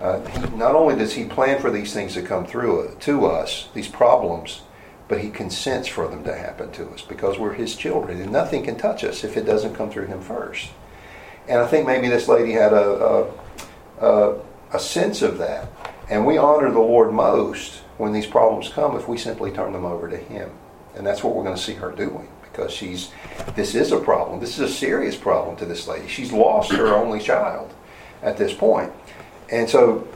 Uh, 0.00 0.20
he, 0.28 0.56
not 0.56 0.74
only 0.74 0.96
does 0.96 1.12
he 1.12 1.24
plan 1.24 1.60
for 1.60 1.70
these 1.70 1.92
things 1.92 2.14
to 2.14 2.22
come 2.22 2.46
through 2.46 2.88
uh, 2.88 2.94
to 3.00 3.26
us, 3.26 3.68
these 3.74 3.88
problems, 3.88 4.62
but 5.08 5.20
he 5.20 5.28
consents 5.28 5.88
for 5.88 6.08
them 6.08 6.24
to 6.24 6.34
happen 6.34 6.70
to 6.72 6.88
us 6.90 7.02
because 7.02 7.38
we're 7.38 7.52
his 7.52 7.76
children, 7.76 8.20
and 8.20 8.32
nothing 8.32 8.64
can 8.64 8.76
touch 8.76 9.04
us 9.04 9.24
if 9.24 9.36
it 9.36 9.44
doesn't 9.44 9.74
come 9.74 9.90
through 9.90 10.06
him 10.06 10.20
first. 10.20 10.70
And 11.48 11.58
I 11.58 11.66
think 11.66 11.86
maybe 11.86 12.08
this 12.08 12.28
lady 12.28 12.52
had 12.52 12.72
a, 12.72 13.28
a, 14.00 14.06
a, 14.06 14.40
a 14.72 14.78
sense 14.78 15.20
of 15.20 15.38
that, 15.38 15.68
and 16.08 16.24
we 16.24 16.38
honor 16.38 16.70
the 16.70 16.78
Lord 16.78 17.12
most 17.12 17.82
when 17.98 18.12
these 18.12 18.26
problems 18.26 18.70
come 18.70 18.96
if 18.96 19.06
we 19.06 19.18
simply 19.18 19.50
turn 19.50 19.72
them 19.72 19.84
over 19.84 20.08
to 20.08 20.16
him, 20.16 20.50
and 20.94 21.06
that's 21.06 21.22
what 21.22 21.34
we're 21.34 21.44
going 21.44 21.56
to 21.56 21.62
see 21.62 21.74
her 21.74 21.90
doing 21.90 22.28
because 22.42 22.72
she's 22.72 23.10
this 23.54 23.74
is 23.74 23.92
a 23.92 24.00
problem. 24.00 24.40
This 24.40 24.58
is 24.58 24.70
a 24.70 24.74
serious 24.74 25.16
problem 25.16 25.56
to 25.56 25.66
this 25.66 25.86
lady. 25.86 26.08
She's 26.08 26.32
lost 26.32 26.72
her 26.72 26.94
only 26.94 27.20
child 27.20 27.72
at 28.22 28.36
this 28.36 28.52
point. 28.52 28.92
And 29.50 29.68
so 29.68 30.06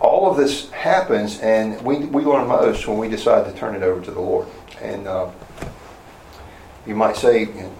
all 0.00 0.30
of 0.30 0.36
this 0.36 0.70
happens, 0.70 1.38
and 1.40 1.80
we, 1.82 1.98
we 1.98 2.24
learn 2.24 2.48
most 2.48 2.86
when 2.88 2.98
we 2.98 3.08
decide 3.08 3.44
to 3.44 3.58
turn 3.58 3.74
it 3.74 3.82
over 3.82 4.04
to 4.04 4.10
the 4.10 4.20
Lord. 4.20 4.48
And 4.80 5.06
uh, 5.06 5.30
you 6.86 6.94
might 6.94 7.16
say, 7.16 7.42
in, 7.44 7.72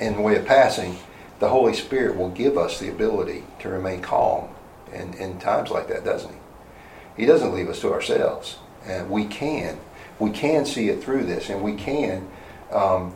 in 0.00 0.14
the 0.14 0.22
way 0.22 0.36
of 0.36 0.46
passing, 0.46 0.96
the 1.38 1.48
Holy 1.48 1.74
Spirit 1.74 2.16
will 2.16 2.30
give 2.30 2.56
us 2.56 2.80
the 2.80 2.88
ability 2.88 3.44
to 3.60 3.68
remain 3.68 4.00
calm 4.00 4.48
in, 4.92 5.12
in 5.14 5.38
times 5.38 5.70
like 5.70 5.88
that, 5.88 6.04
doesn't 6.04 6.32
He? 6.32 7.22
He 7.22 7.26
doesn't 7.26 7.54
leave 7.54 7.68
us 7.68 7.80
to 7.80 7.92
ourselves. 7.92 8.56
And 8.86 9.10
we 9.10 9.26
can. 9.26 9.78
We 10.18 10.30
can 10.30 10.64
see 10.64 10.88
it 10.88 11.02
through 11.02 11.24
this, 11.24 11.50
and 11.50 11.62
we 11.62 11.74
can 11.74 12.28
um, 12.70 13.14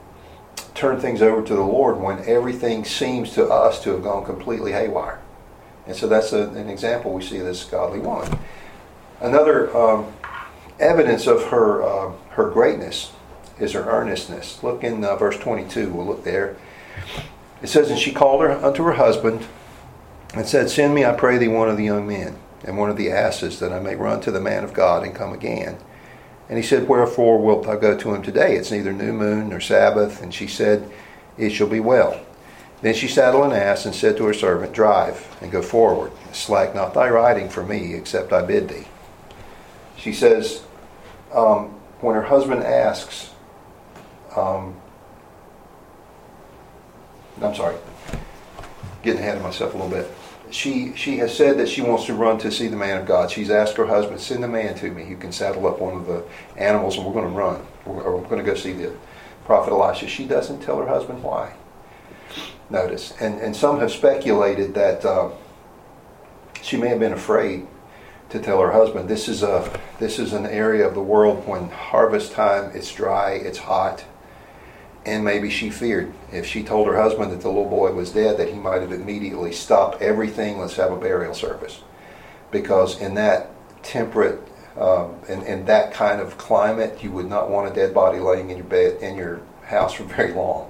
turn 0.74 1.00
things 1.00 1.22
over 1.22 1.42
to 1.46 1.54
the 1.54 1.62
Lord 1.62 1.98
when 1.98 2.18
everything 2.26 2.84
seems 2.84 3.32
to 3.34 3.46
us 3.46 3.82
to 3.84 3.90
have 3.90 4.02
gone 4.02 4.24
completely 4.26 4.72
haywire. 4.72 5.19
And 5.86 5.96
so 5.96 6.06
that's 6.06 6.32
a, 6.32 6.48
an 6.50 6.68
example 6.68 7.12
we 7.12 7.22
see 7.22 7.38
of 7.38 7.46
this 7.46 7.64
godly 7.64 7.98
woman. 7.98 8.38
Another 9.20 9.76
um, 9.76 10.12
evidence 10.78 11.26
of 11.26 11.44
her, 11.48 11.82
uh, 11.82 12.12
her 12.30 12.50
greatness 12.50 13.12
is 13.58 13.72
her 13.72 13.84
earnestness. 13.84 14.62
Look 14.62 14.82
in 14.82 15.04
uh, 15.04 15.16
verse 15.16 15.38
22, 15.38 15.92
we'll 15.92 16.06
look 16.06 16.24
there. 16.24 16.56
It 17.62 17.68
says, 17.68 17.90
And 17.90 17.98
she 17.98 18.12
called 18.12 18.40
her 18.42 18.52
unto 18.52 18.82
her 18.84 18.94
husband 18.94 19.46
and 20.34 20.46
said, 20.46 20.70
Send 20.70 20.94
me, 20.94 21.04
I 21.04 21.12
pray 21.12 21.38
thee, 21.38 21.48
one 21.48 21.68
of 21.68 21.76
the 21.76 21.84
young 21.84 22.06
men 22.06 22.36
and 22.64 22.78
one 22.78 22.90
of 22.90 22.96
the 22.96 23.10
asses, 23.10 23.58
that 23.60 23.72
I 23.72 23.80
may 23.80 23.96
run 23.96 24.20
to 24.22 24.30
the 24.30 24.40
man 24.40 24.64
of 24.64 24.74
God 24.74 25.02
and 25.02 25.14
come 25.14 25.32
again. 25.32 25.78
And 26.48 26.58
he 26.58 26.64
said, 26.64 26.88
Wherefore 26.88 27.38
wilt 27.38 27.64
thou 27.64 27.76
go 27.76 27.96
to 27.96 28.14
him 28.14 28.22
today? 28.22 28.56
It's 28.56 28.70
neither 28.70 28.92
new 28.92 29.12
moon 29.12 29.50
nor 29.50 29.60
Sabbath. 29.60 30.22
And 30.22 30.32
she 30.32 30.46
said, 30.46 30.90
It 31.38 31.50
shall 31.50 31.68
be 31.68 31.80
well. 31.80 32.20
Then 32.82 32.94
she 32.94 33.08
saddled 33.08 33.44
an 33.44 33.52
ass 33.52 33.84
and 33.84 33.94
said 33.94 34.16
to 34.16 34.24
her 34.26 34.32
servant, 34.32 34.72
Drive 34.72 35.36
and 35.42 35.52
go 35.52 35.60
forward. 35.60 36.12
Slack 36.32 36.74
not 36.74 36.94
thy 36.94 37.10
riding 37.10 37.48
for 37.48 37.62
me, 37.62 37.94
except 37.94 38.32
I 38.32 38.42
bid 38.42 38.68
thee. 38.68 38.86
She 39.96 40.12
says, 40.12 40.62
um, 41.34 41.68
when 42.00 42.14
her 42.14 42.22
husband 42.22 42.62
asks, 42.62 43.30
um, 44.34 44.80
I'm 47.42 47.54
sorry, 47.54 47.76
getting 49.02 49.20
ahead 49.20 49.36
of 49.36 49.42
myself 49.42 49.74
a 49.74 49.76
little 49.76 49.90
bit. 49.90 50.10
She 50.50 50.94
she 50.96 51.18
has 51.18 51.36
said 51.36 51.58
that 51.58 51.68
she 51.68 51.80
wants 51.80 52.06
to 52.06 52.14
run 52.14 52.38
to 52.38 52.50
see 52.50 52.66
the 52.66 52.76
man 52.76 52.98
of 52.98 53.06
God. 53.06 53.30
She's 53.30 53.50
asked 53.50 53.76
her 53.76 53.86
husband, 53.86 54.20
send 54.20 54.44
a 54.44 54.48
man 54.48 54.74
to 54.76 54.90
me 54.90 55.04
who 55.04 55.16
can 55.16 55.30
saddle 55.30 55.66
up 55.66 55.78
one 55.78 55.94
of 55.94 56.06
the 56.06 56.24
animals, 56.56 56.96
and 56.96 57.06
we're 57.06 57.12
going 57.12 57.30
to 57.30 57.30
run. 57.30 57.64
We're, 57.84 58.16
we're 58.16 58.28
going 58.28 58.44
to 58.44 58.50
go 58.50 58.56
see 58.56 58.72
the 58.72 58.92
prophet 59.44 59.70
Elisha. 59.70 60.08
She 60.08 60.26
doesn't 60.26 60.60
tell 60.60 60.78
her 60.78 60.88
husband 60.88 61.22
why 61.22 61.54
notice. 62.70 63.12
And, 63.20 63.40
and 63.40 63.54
some 63.54 63.80
have 63.80 63.90
speculated 63.90 64.74
that 64.74 65.04
uh, 65.04 65.30
she 66.62 66.76
may 66.76 66.88
have 66.88 67.00
been 67.00 67.12
afraid 67.12 67.66
to 68.30 68.38
tell 68.38 68.60
her 68.60 68.70
husband. 68.70 69.08
This 69.08 69.28
is 69.28 69.42
a 69.42 69.78
this 69.98 70.18
is 70.18 70.32
an 70.32 70.46
area 70.46 70.86
of 70.86 70.94
the 70.94 71.02
world 71.02 71.46
when 71.46 71.68
harvest 71.68 72.32
time 72.32 72.70
it's 72.74 72.92
dry 72.94 73.32
it's 73.32 73.58
hot 73.58 74.04
and 75.04 75.24
maybe 75.24 75.50
she 75.50 75.70
feared. 75.70 76.12
If 76.30 76.46
she 76.46 76.62
told 76.62 76.86
her 76.86 76.96
husband 76.96 77.32
that 77.32 77.40
the 77.40 77.48
little 77.48 77.68
boy 77.68 77.92
was 77.92 78.12
dead 78.12 78.36
that 78.38 78.48
he 78.48 78.54
might 78.54 78.82
have 78.82 78.92
immediately 78.92 79.52
stopped 79.52 80.00
everything 80.00 80.58
let's 80.58 80.76
have 80.76 80.92
a 80.92 80.96
burial 80.96 81.34
service. 81.34 81.82
Because 82.50 83.00
in 83.00 83.14
that 83.14 83.50
temperate 83.82 84.40
um, 84.78 85.16
in, 85.28 85.42
in 85.42 85.64
that 85.64 85.92
kind 85.92 86.20
of 86.20 86.38
climate 86.38 87.02
you 87.02 87.10
would 87.10 87.26
not 87.26 87.50
want 87.50 87.70
a 87.70 87.74
dead 87.74 87.92
body 87.92 88.20
laying 88.20 88.50
in 88.50 88.56
your 88.56 88.66
bed 88.66 89.02
in 89.02 89.16
your 89.16 89.40
house 89.64 89.94
for 89.94 90.04
very 90.04 90.32
long 90.32 90.69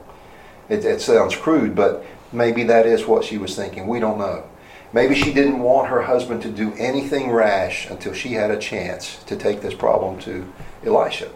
it, 0.71 0.85
it 0.85 1.01
sounds 1.01 1.37
crude, 1.37 1.75
but 1.75 2.05
maybe 2.33 2.65
that 2.65 2.87
is 2.87 3.07
what 3.07 3.25
she 3.25 3.37
was 3.37 3.55
thinking. 3.57 3.87
We 3.87 4.01
don't 4.01 4.19
know. 4.19 4.45
Maybe 4.93 5.15
she 5.15 5.33
didn't 5.33 5.61
want 5.61 5.89
her 5.89 6.03
husband 6.03 6.43
to 6.43 6.51
do 6.51 6.73
anything 6.75 7.31
rash 7.31 7.89
until 7.91 8.13
she 8.13 8.31
had 8.33 8.51
a 8.51 8.59
chance 8.59 9.23
to 9.25 9.37
take 9.37 9.61
this 9.61 9.75
problem 9.75 10.19
to 10.21 10.51
Elisha. 10.85 11.31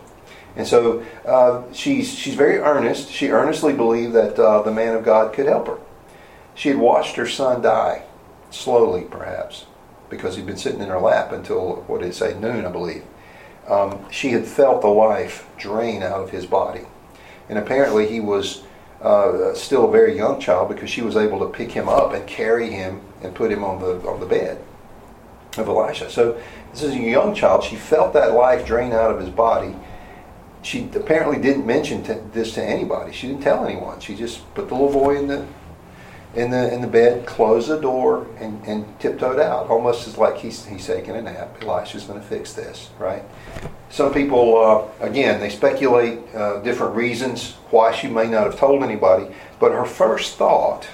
And 0.56 0.66
so 0.66 1.04
uh, 1.24 1.62
she's, 1.72 2.12
she's 2.16 2.34
very 2.34 2.58
earnest. 2.58 3.10
She 3.10 3.28
earnestly 3.28 3.72
believed 3.72 4.12
that 4.14 4.38
uh, 4.38 4.62
the 4.62 4.72
man 4.72 4.94
of 4.94 5.04
God 5.04 5.32
could 5.32 5.46
help 5.46 5.66
her. 5.66 5.78
She 6.54 6.68
had 6.68 6.78
watched 6.78 7.16
her 7.16 7.26
son 7.26 7.62
die, 7.62 8.04
slowly 8.50 9.04
perhaps, 9.08 9.66
because 10.10 10.36
he'd 10.36 10.46
been 10.46 10.56
sitting 10.56 10.80
in 10.80 10.88
her 10.88 11.00
lap 11.00 11.32
until, 11.32 11.82
what 11.86 12.00
did 12.00 12.10
it 12.10 12.14
say, 12.14 12.38
noon, 12.38 12.64
I 12.64 12.70
believe. 12.70 13.04
Um, 13.68 14.08
she 14.10 14.30
had 14.30 14.46
felt 14.46 14.80
the 14.80 14.88
life 14.88 15.48
drain 15.56 16.02
out 16.02 16.20
of 16.20 16.30
his 16.30 16.46
body. 16.46 16.82
And 17.48 17.58
apparently 17.58 18.06
he 18.08 18.20
was 18.20 18.62
uh, 19.04 19.54
still 19.54 19.88
a 19.88 19.92
very 19.92 20.16
young 20.16 20.40
child 20.40 20.68
because 20.68 20.88
she 20.88 21.02
was 21.02 21.16
able 21.16 21.38
to 21.40 21.46
pick 21.46 21.70
him 21.70 21.88
up 21.88 22.14
and 22.14 22.26
carry 22.26 22.70
him 22.70 23.00
and 23.22 23.34
put 23.34 23.52
him 23.52 23.62
on 23.62 23.80
the 23.80 23.96
on 24.08 24.18
the 24.20 24.26
bed 24.26 24.62
of 25.58 25.68
Elisha. 25.68 26.10
So 26.10 26.40
this 26.72 26.82
is 26.82 26.94
a 26.94 26.98
young 26.98 27.34
child. 27.34 27.62
She 27.62 27.76
felt 27.76 28.12
that 28.14 28.32
life 28.32 28.66
drain 28.66 28.92
out 28.92 29.10
of 29.10 29.20
his 29.20 29.30
body. 29.30 29.76
She 30.62 30.88
apparently 30.94 31.40
didn't 31.40 31.66
mention 31.66 32.02
to, 32.04 32.14
this 32.32 32.54
to 32.54 32.64
anybody. 32.64 33.12
She 33.12 33.28
didn't 33.28 33.42
tell 33.42 33.66
anyone. 33.66 34.00
She 34.00 34.16
just 34.16 34.52
put 34.54 34.68
the 34.68 34.74
little 34.74 34.92
boy 34.92 35.18
in 35.18 35.26
the 35.26 35.46
in 36.36 36.50
the 36.50 36.72
in 36.72 36.80
the 36.80 36.86
bed, 36.88 37.26
closed 37.26 37.68
the 37.68 37.80
door, 37.80 38.26
and, 38.38 38.62
and 38.66 38.98
tiptoed 39.00 39.38
out, 39.38 39.68
almost 39.68 40.06
as 40.08 40.18
like 40.18 40.36
he's 40.36 40.64
he's 40.66 40.86
taking 40.86 41.14
a 41.14 41.22
nap. 41.22 41.56
Elisha's 41.62 42.04
going 42.04 42.20
to 42.20 42.26
fix 42.26 42.52
this, 42.52 42.90
right? 42.98 43.22
Some 43.90 44.12
people, 44.12 44.58
uh, 44.58 45.04
again, 45.04 45.38
they 45.38 45.50
speculate 45.50 46.18
uh, 46.34 46.60
different 46.60 46.96
reasons 46.96 47.52
why 47.70 47.94
she 47.94 48.08
may 48.08 48.26
not 48.26 48.44
have 48.44 48.58
told 48.58 48.82
anybody, 48.82 49.32
but 49.60 49.70
her 49.70 49.84
first 49.84 50.36
thought 50.36 50.88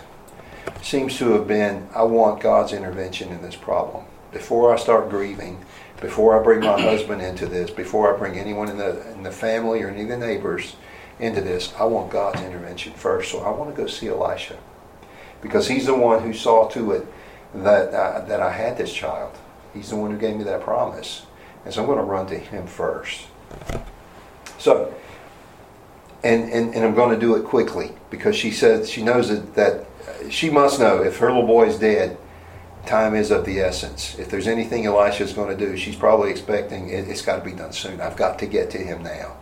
seems 0.83 1.17
to 1.19 1.33
have 1.33 1.49
been, 1.49 1.89
I 1.95 2.03
want 2.03 2.43
God's 2.43 2.73
intervention 2.73 3.31
in 3.31 3.43
this 3.43 3.57
problem. 3.57 4.05
Before 4.33 4.75
I 4.75 4.77
start 4.77 5.09
grieving, 5.09 5.65
before 6.01 6.39
I 6.39 6.43
bring 6.43 6.61
my 6.61 6.81
husband 6.83 7.23
into 7.23 7.47
this, 7.47 7.71
before 7.71 8.15
I 8.15 8.19
bring 8.19 8.39
anyone 8.39 8.69
in 8.69 8.77
the, 8.77 9.11
in 9.13 9.23
the 9.23 9.33
family 9.33 9.83
or 9.83 9.89
any 9.89 10.03
of 10.03 10.09
the 10.09 10.19
neighbors 10.19 10.77
into 11.19 11.41
this, 11.41 11.73
I 11.79 11.85
want 11.85 12.11
God's 12.11 12.43
intervention 12.43 12.93
first. 12.93 13.31
So 13.31 13.41
I 13.41 13.51
want 13.51 13.75
to 13.75 13.81
go 13.81 13.87
see 13.87 14.09
Elisha. 14.09 14.57
Because 15.43 15.69
He's 15.69 15.87
the 15.87 15.95
one 15.95 16.23
who 16.23 16.33
saw 16.33 16.69
to 16.69 16.93
it 16.93 17.07
that 17.55 17.95
uh, 17.95 18.25
that 18.27 18.41
I 18.41 18.53
had 18.53 18.79
this 18.79 18.93
child. 18.93 19.37
He's 19.75 19.91
the 19.91 19.97
one 19.97 20.11
who 20.11 20.19
gave 20.19 20.37
me 20.37 20.45
that 20.45 20.63
promise, 20.63 21.27
and 21.65 21.73
so 21.73 21.81
I'm 21.81 21.87
going 21.87 21.99
to 21.99 22.05
run 22.05 22.27
to 22.29 22.39
Him 22.39 22.67
first. 22.67 23.27
So, 24.59 24.95
and 26.23 26.51
and, 26.51 26.75
and 26.75 26.85
I'm 26.85 26.95
going 26.95 27.15
to 27.15 27.21
do 27.21 27.37
it 27.37 27.45
quickly 27.45 27.93
because 28.11 28.37
she 28.37 28.51
says 28.51 28.91
she 28.91 29.03
knows 29.03 29.29
that 29.29 29.55
that 29.55 29.87
she 30.31 30.51
must 30.51 30.79
know 30.79 31.03
if 31.03 31.19
her 31.19 31.29
little 31.29 31.47
boy 31.47 31.67
is 31.67 31.79
dead 31.79 32.17
time 32.87 33.15
is 33.15 33.31
of 33.31 33.45
the 33.45 33.61
essence. 33.61 34.19
If 34.19 34.31
there's 34.31 34.47
anything 34.47 34.87
Elisha 34.87 35.25
is 35.25 35.33
going 35.33 35.57
to 35.57 35.67
do, 35.67 35.77
she's 35.77 35.97
probably 35.97 36.31
expecting 36.31 36.89
it, 36.89 37.07
has 37.07 37.23
got 37.23 37.37
to 37.37 37.45
be 37.45 37.53
done 37.53 37.73
soon. 37.73 38.01
I've 38.01 38.17
got 38.17 38.39
to 38.41 38.47
get 38.47 38.71
to 38.71 38.79
him 38.79 39.03
now. 39.03 39.37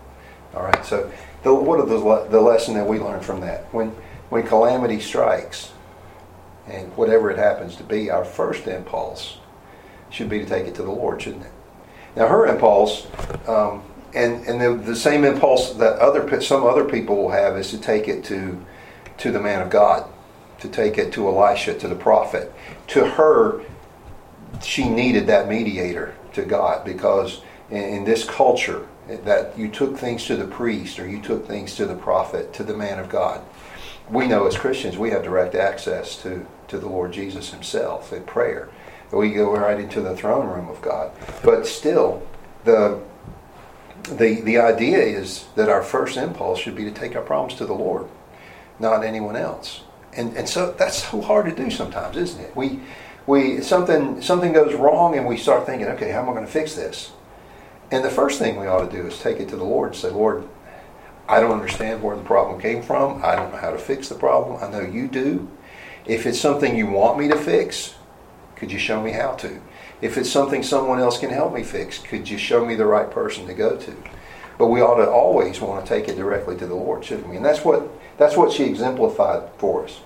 All 0.55 0.63
right. 0.63 0.85
So, 0.85 1.11
the, 1.43 1.55
what 1.55 1.79
are 1.79 1.87
the 1.87 2.29
the 2.31 2.41
lesson 2.41 2.75
that 2.75 2.87
we 2.87 2.99
learn 2.99 3.21
from 3.21 3.41
that? 3.41 3.73
When 3.73 3.91
when 4.29 4.47
calamity 4.47 5.01
strikes, 5.01 5.73
and 6.71 6.95
whatever 6.97 7.31
it 7.31 7.39
happens 7.39 7.77
to 7.77 7.83
be, 7.83 8.11
our 8.11 8.25
first 8.25 8.67
impulse 8.67 9.39
should 10.11 10.29
be 10.29 10.39
to 10.39 10.47
take 10.47 10.67
it 10.67 10.75
to 10.77 10.83
the 10.83 10.91
Lord, 10.91 11.23
shouldn't 11.23 11.45
it? 11.45 11.53
Now, 12.17 12.29
her 12.29 12.47
impulse, 12.47 13.07
um, 13.47 13.83
and 14.15 14.47
and 14.47 14.61
the, 14.61 14.75
the 14.75 14.97
same 14.97 15.25
impulse 15.25 15.75
that 15.75 15.99
other 15.99 16.41
some 16.41 16.65
other 16.65 16.85
people 16.85 17.17
will 17.17 17.31
have 17.31 17.57
is 17.57 17.71
to 17.71 17.79
take 17.79 18.09
it 18.09 18.25
to 18.25 18.65
to 19.19 19.31
the 19.31 19.41
man 19.41 19.61
of 19.61 19.71
God 19.71 20.09
to 20.61 20.69
take 20.69 20.99
it 20.99 21.13
to 21.13 21.29
Elisha, 21.29 21.75
to 21.75 21.89
the 21.89 21.95
prophet. 21.95 22.53
To 22.89 23.07
her, 23.07 23.63
she 24.63 24.89
needed 24.89 25.27
that 25.29 25.49
mediator 25.49 26.15
to 26.35 26.45
God 26.45 26.85
because 26.85 27.43
in, 27.71 27.83
in 27.83 28.05
this 28.05 28.25
culture, 28.25 28.87
that 29.07 29.59
you 29.59 29.69
took 29.69 29.97
things 29.97 30.27
to 30.27 30.37
the 30.37 30.47
priest 30.47 30.99
or 30.99 31.09
you 31.09 31.23
took 31.23 31.47
things 31.47 31.75
to 31.77 31.87
the 31.87 31.95
prophet, 31.95 32.53
to 32.55 32.63
the 32.63 32.77
man 32.77 32.99
of 32.99 33.09
God. 33.09 33.43
We 34.11 34.27
know 34.27 34.47
as 34.47 34.57
Christians 34.57 34.99
we 34.99 35.11
have 35.11 35.23
direct 35.23 35.55
access 35.55 36.21
to, 36.23 36.47
to 36.69 36.79
the 36.79 36.89
Lord 36.89 37.13
Jesus 37.13 37.51
Himself 37.51 38.13
in 38.13 38.25
prayer. 38.25 38.69
We 39.11 39.33
go 39.33 39.57
right 39.57 39.81
into 39.81 40.01
the 40.01 40.17
throne 40.17 40.47
room 40.47 40.69
of 40.69 40.83
God. 40.83 41.13
But 41.43 41.67
still, 41.67 42.27
the 42.65 43.01
the 44.05 44.41
the 44.43 44.59
idea 44.59 44.99
is 44.99 45.47
that 45.57 45.69
our 45.69 45.83
first 45.83 46.17
impulse 46.17 46.61
should 46.61 46.77
be 46.77 46.85
to 46.85 46.91
take 46.91 47.17
our 47.17 47.23
problems 47.23 47.59
to 47.59 47.67
the 47.67 47.75
Lord, 47.75 48.07
not 48.79 49.05
anyone 49.05 49.37
else 49.37 49.83
and 50.19 50.37
and 50.37 50.49
so 50.49 50.73
that's 50.73 51.09
so 51.11 51.21
hard 51.21 51.47
to 51.47 51.55
do 51.55 51.71
sometimes, 51.71 52.17
isn't 52.17 52.41
it? 52.41 52.57
We 52.57 52.81
we 53.27 53.63
something 53.63 54.21
something 54.21 54.53
goes 54.53 54.75
wrong 54.75 55.17
and 55.17 55.27
we 55.27 55.37
start 55.37 55.65
thinking, 55.67 55.89
okay, 55.89 56.11
how 56.11 56.23
am 56.23 56.31
I 56.31 56.33
going 56.33 56.47
to 56.47 56.53
fix 56.53 56.75
this? 56.75 57.13
And 57.91 58.05
the 58.05 58.11
first 58.11 58.39
thing 58.39 58.61
we 58.61 58.67
ought 58.67 58.91
to 58.91 58.97
do 58.97 59.07
is 59.07 59.19
take 59.19 59.39
it 59.39 59.49
to 59.49 59.57
the 59.57 59.65
Lord 59.65 59.93
and 59.93 59.97
say, 59.97 60.11
Lord, 60.11 60.47
I 61.29 61.41
don't 61.41 61.53
understand 61.53 62.03
where 62.03 62.17
the 62.17 62.23
problem 62.23 62.61
came 62.61 62.83
from. 62.83 63.25
I 63.25 63.35
don't 63.35 63.51
know 63.51 63.59
how 63.59 63.71
to 63.71 63.79
fix 63.79 64.09
the 64.09 64.15
problem. 64.15 64.63
I 64.63 64.71
know 64.71 64.81
you 64.81 65.09
do. 65.09 65.49
If 66.09 66.27
it's 66.27 66.41
something 66.41 66.75
you 66.75 66.87
want 66.87 67.19
me 67.19 67.29
to 67.29 67.37
fix, 67.37 67.95
could 68.57 68.73
you 68.73 68.79
show 68.79 69.03
me 69.03 69.13
how 69.13 69.33
to? 69.37 69.61
If 70.01 70.17
it's 70.17 70.31
something 70.31 70.63
someone 70.63 70.99
else 70.99 71.19
can 71.19 71.31
help 71.31 71.53
me 71.53 71.63
fix, 71.63 71.99
could 71.99 72.29
you 72.29 72.39
show 72.39 72.65
me 72.65 72.75
the 72.75 72.87
right 72.87 73.11
person 73.11 73.47
to 73.47 73.55
go 73.55 73.77
to? 73.77 73.97
But 74.57 74.69
we 74.69 74.81
ought 74.81 74.97
to 74.97 75.09
always 75.09 75.61
want 75.61 75.85
to 75.85 75.89
take 75.89 76.09
it 76.09 76.17
directly 76.17 76.57
to 76.57 76.67
the 76.67 76.75
Lord, 76.75 77.05
shouldn't 77.05 77.29
we? 77.29 77.37
And 77.37 77.45
that's 77.45 77.65
what 77.65 77.89
that's 78.17 78.37
what 78.37 78.53
she 78.53 78.65
exemplified 78.65 79.51
for 79.59 79.85
us. 79.85 80.01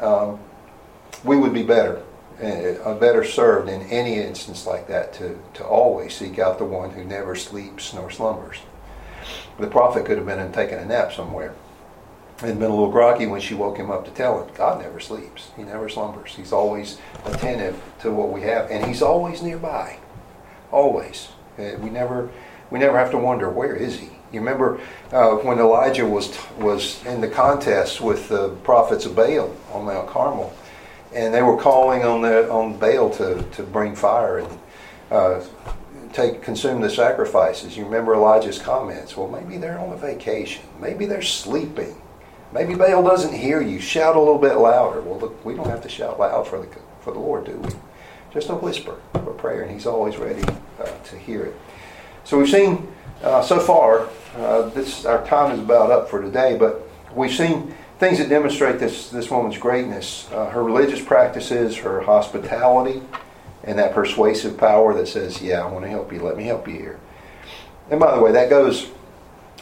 Um, 0.00 0.40
we 1.24 1.36
would 1.36 1.54
be 1.54 1.62
better, 1.62 2.02
uh, 2.42 2.94
better 2.94 3.24
served 3.24 3.68
in 3.68 3.82
any 3.82 4.16
instance 4.18 4.66
like 4.66 4.88
that 4.88 5.14
to, 5.14 5.38
to 5.54 5.64
always 5.64 6.14
seek 6.14 6.38
out 6.38 6.58
the 6.58 6.64
one 6.64 6.90
who 6.90 7.04
never 7.04 7.36
sleeps 7.36 7.94
nor 7.94 8.10
slumbers. 8.10 8.58
The 9.58 9.68
prophet 9.68 10.04
could 10.04 10.18
have 10.18 10.26
been 10.26 10.40
and 10.40 10.52
taken 10.52 10.78
a 10.78 10.84
nap 10.84 11.12
somewhere 11.12 11.54
and 12.42 12.58
been 12.58 12.70
a 12.70 12.74
little 12.74 12.90
groggy 12.90 13.26
when 13.26 13.40
she 13.40 13.54
woke 13.54 13.76
him 13.76 13.90
up 13.90 14.04
to 14.04 14.10
tell 14.10 14.42
him 14.42 14.52
God 14.54 14.82
never 14.82 15.00
sleeps. 15.00 15.50
He 15.56 15.62
never 15.62 15.88
slumbers. 15.88 16.34
He's 16.34 16.52
always 16.52 16.98
attentive 17.24 17.80
to 18.00 18.10
what 18.10 18.32
we 18.32 18.42
have, 18.42 18.70
and 18.70 18.84
He's 18.84 19.02
always 19.02 19.42
nearby. 19.42 19.98
Always. 20.70 21.28
Uh, 21.58 21.76
we 21.78 21.90
never 21.90 22.30
we 22.70 22.78
never 22.78 22.98
have 22.98 23.10
to 23.10 23.18
wonder 23.18 23.50
where 23.50 23.76
is 23.76 23.98
He. 23.98 24.10
You 24.32 24.40
remember 24.40 24.80
uh, 25.12 25.32
when 25.36 25.58
Elijah 25.58 26.06
was 26.06 26.36
was 26.58 27.04
in 27.04 27.20
the 27.20 27.28
contest 27.28 28.00
with 28.00 28.28
the 28.28 28.50
prophets 28.64 29.04
of 29.04 29.14
Baal 29.14 29.54
on 29.72 29.84
Mount 29.84 30.08
Carmel, 30.08 30.52
and 31.14 31.32
they 31.32 31.42
were 31.42 31.58
calling 31.58 32.02
on 32.02 32.22
the 32.22 32.50
on 32.50 32.78
Baal 32.78 33.10
to, 33.10 33.42
to 33.42 33.62
bring 33.62 33.94
fire 33.94 34.38
and 34.38 34.58
uh, 35.10 35.44
take 36.12 36.42
consume 36.42 36.80
the 36.80 36.90
sacrifices. 36.90 37.76
You 37.76 37.84
remember 37.84 38.14
Elijah's 38.14 38.58
comments? 38.58 39.16
Well, 39.16 39.28
maybe 39.28 39.58
they're 39.58 39.78
on 39.78 39.92
a 39.92 39.96
vacation. 39.96 40.64
Maybe 40.80 41.06
they're 41.06 41.22
sleeping. 41.22 42.01
Maybe 42.52 42.74
Baal 42.74 43.02
doesn't 43.02 43.32
hear 43.32 43.62
you. 43.62 43.80
Shout 43.80 44.14
a 44.14 44.18
little 44.18 44.38
bit 44.38 44.54
louder. 44.56 45.00
Well, 45.00 45.18
look, 45.18 45.42
we 45.44 45.54
don't 45.54 45.68
have 45.68 45.82
to 45.82 45.88
shout 45.88 46.20
loud 46.20 46.46
for 46.46 46.60
the 46.60 46.68
for 47.00 47.12
the 47.12 47.18
Lord, 47.18 47.46
do 47.46 47.56
we? 47.56 47.70
Just 48.32 48.50
a 48.50 48.54
whisper 48.54 49.00
of 49.14 49.26
a 49.26 49.32
prayer, 49.32 49.62
and 49.62 49.70
He's 49.70 49.86
always 49.86 50.16
ready 50.18 50.42
uh, 50.78 50.84
to 50.84 51.18
hear 51.18 51.44
it. 51.44 51.54
So 52.24 52.38
we've 52.38 52.48
seen 52.48 52.92
uh, 53.22 53.42
so 53.42 53.58
far 53.58 54.08
uh, 54.36 54.68
this 54.70 55.04
our 55.06 55.26
time 55.26 55.52
is 55.52 55.60
about 55.60 55.90
up 55.90 56.10
for 56.10 56.20
today, 56.20 56.56
but 56.58 56.86
we've 57.14 57.34
seen 57.34 57.74
things 57.98 58.18
that 58.18 58.28
demonstrate 58.28 58.78
this 58.78 59.08
this 59.08 59.30
woman's 59.30 59.56
greatness: 59.56 60.30
uh, 60.32 60.50
her 60.50 60.62
religious 60.62 61.02
practices, 61.02 61.76
her 61.78 62.02
hospitality, 62.02 63.02
and 63.64 63.78
that 63.78 63.94
persuasive 63.94 64.58
power 64.58 64.92
that 64.94 65.08
says, 65.08 65.40
"Yeah, 65.40 65.62
I 65.62 65.70
want 65.70 65.86
to 65.86 65.90
help 65.90 66.12
you. 66.12 66.20
Let 66.20 66.36
me 66.36 66.44
help 66.44 66.68
you 66.68 66.74
here." 66.74 67.00
And 67.90 67.98
by 67.98 68.14
the 68.14 68.22
way, 68.22 68.32
that 68.32 68.50
goes 68.50 68.90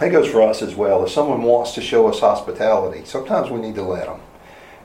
that 0.00 0.10
goes 0.10 0.28
for 0.28 0.42
us 0.42 0.62
as 0.62 0.74
well. 0.74 1.04
If 1.04 1.10
someone 1.10 1.42
wants 1.42 1.72
to 1.72 1.80
show 1.80 2.08
us 2.08 2.20
hospitality, 2.20 3.04
sometimes 3.04 3.50
we 3.50 3.60
need 3.60 3.74
to 3.76 3.82
let 3.82 4.06
them, 4.06 4.20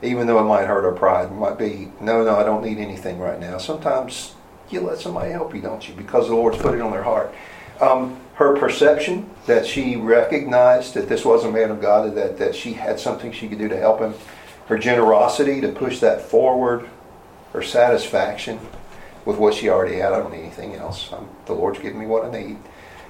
even 0.01 0.27
though 0.27 0.39
it 0.39 0.43
might 0.43 0.67
hurt 0.67 0.85
our 0.85 0.91
pride. 0.91 1.31
It 1.31 1.35
might 1.35 1.57
be, 1.57 1.91
"No, 1.99 2.23
no, 2.23 2.35
I 2.35 2.43
don't 2.43 2.63
need 2.63 2.77
anything 2.77 3.19
right 3.19 3.39
now." 3.39 3.57
Sometimes 3.57 4.35
you 4.69 4.81
let 4.81 4.99
somebody 4.99 5.31
help 5.31 5.55
you, 5.55 5.61
don't 5.61 5.87
you? 5.87 5.95
Because 5.95 6.27
the 6.27 6.35
Lord's 6.35 6.57
put 6.57 6.75
it 6.75 6.81
on 6.81 6.91
their 6.91 7.03
heart. 7.03 7.33
Um, 7.79 8.17
her 8.35 8.57
perception 8.57 9.29
that 9.45 9.65
she 9.65 9.95
recognized 9.95 10.93
that 10.93 11.07
this 11.07 11.23
was 11.23 11.45
a 11.45 11.51
man 11.51 11.71
of 11.71 11.81
God, 11.81 12.15
that, 12.15 12.37
that 12.37 12.55
she 12.55 12.73
had 12.73 12.99
something 12.99 13.31
she 13.31 13.47
could 13.47 13.59
do 13.59 13.69
to 13.69 13.77
help 13.77 13.99
him, 13.99 14.13
her 14.67 14.77
generosity 14.77 15.61
to 15.61 15.69
push 15.69 15.99
that 15.99 16.21
forward, 16.21 16.89
her 17.53 17.61
satisfaction 17.61 18.59
with 19.23 19.37
what 19.37 19.53
she 19.53 19.69
already 19.69 19.95
had. 19.97 20.11
I 20.11 20.19
don't 20.19 20.31
need 20.31 20.41
anything 20.41 20.75
else. 20.75 21.09
I'm, 21.13 21.29
the 21.45 21.53
Lord's 21.53 21.79
given 21.79 21.99
me 21.99 22.05
what 22.05 22.25
I 22.25 22.31
need. 22.31 22.57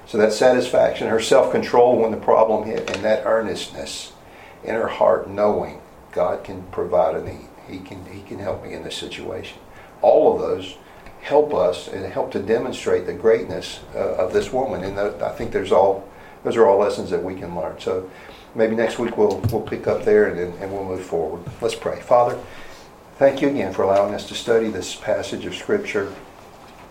So 0.06 0.18
that 0.18 0.32
satisfaction, 0.32 1.08
her 1.08 1.20
self 1.20 1.50
control 1.50 1.98
when 1.98 2.12
the 2.12 2.16
problem 2.16 2.64
hit, 2.64 2.90
and 2.90 3.04
that 3.04 3.26
earnestness 3.26 4.12
in 4.62 4.74
her 4.74 4.88
heart, 4.88 5.28
knowing 5.28 5.80
God 6.12 6.44
can 6.44 6.62
provide 6.64 7.16
a 7.16 7.24
need. 7.24 7.48
He 7.68 7.78
can, 7.78 8.04
he 8.06 8.22
can 8.22 8.38
help 8.38 8.64
me 8.64 8.72
in 8.72 8.84
this 8.84 8.96
situation. 8.96 9.58
All 10.02 10.32
of 10.32 10.40
those 10.40 10.76
help 11.26 11.52
us 11.52 11.88
and 11.88 12.04
help 12.12 12.30
to 12.30 12.38
demonstrate 12.38 13.04
the 13.04 13.12
greatness 13.12 13.80
uh, 13.94 14.14
of 14.14 14.32
this 14.32 14.52
woman. 14.52 14.84
And 14.84 14.96
the, 14.96 15.26
I 15.26 15.30
think 15.30 15.50
there's 15.50 15.72
all 15.72 16.08
those 16.44 16.56
are 16.56 16.66
all 16.68 16.78
lessons 16.78 17.10
that 17.10 17.22
we 17.22 17.34
can 17.34 17.56
learn. 17.56 17.80
So 17.80 18.08
maybe 18.54 18.76
next 18.76 19.00
week 19.00 19.18
we'll 19.18 19.40
we'll 19.50 19.62
pick 19.62 19.88
up 19.88 20.04
there 20.04 20.28
and, 20.28 20.54
and 20.60 20.72
we'll 20.72 20.84
move 20.84 21.04
forward. 21.04 21.42
Let's 21.60 21.74
pray. 21.74 22.00
Father, 22.00 22.38
thank 23.18 23.42
you 23.42 23.48
again 23.48 23.72
for 23.72 23.82
allowing 23.82 24.14
us 24.14 24.28
to 24.28 24.34
study 24.34 24.68
this 24.68 24.94
passage 24.94 25.44
of 25.46 25.56
Scripture. 25.56 26.14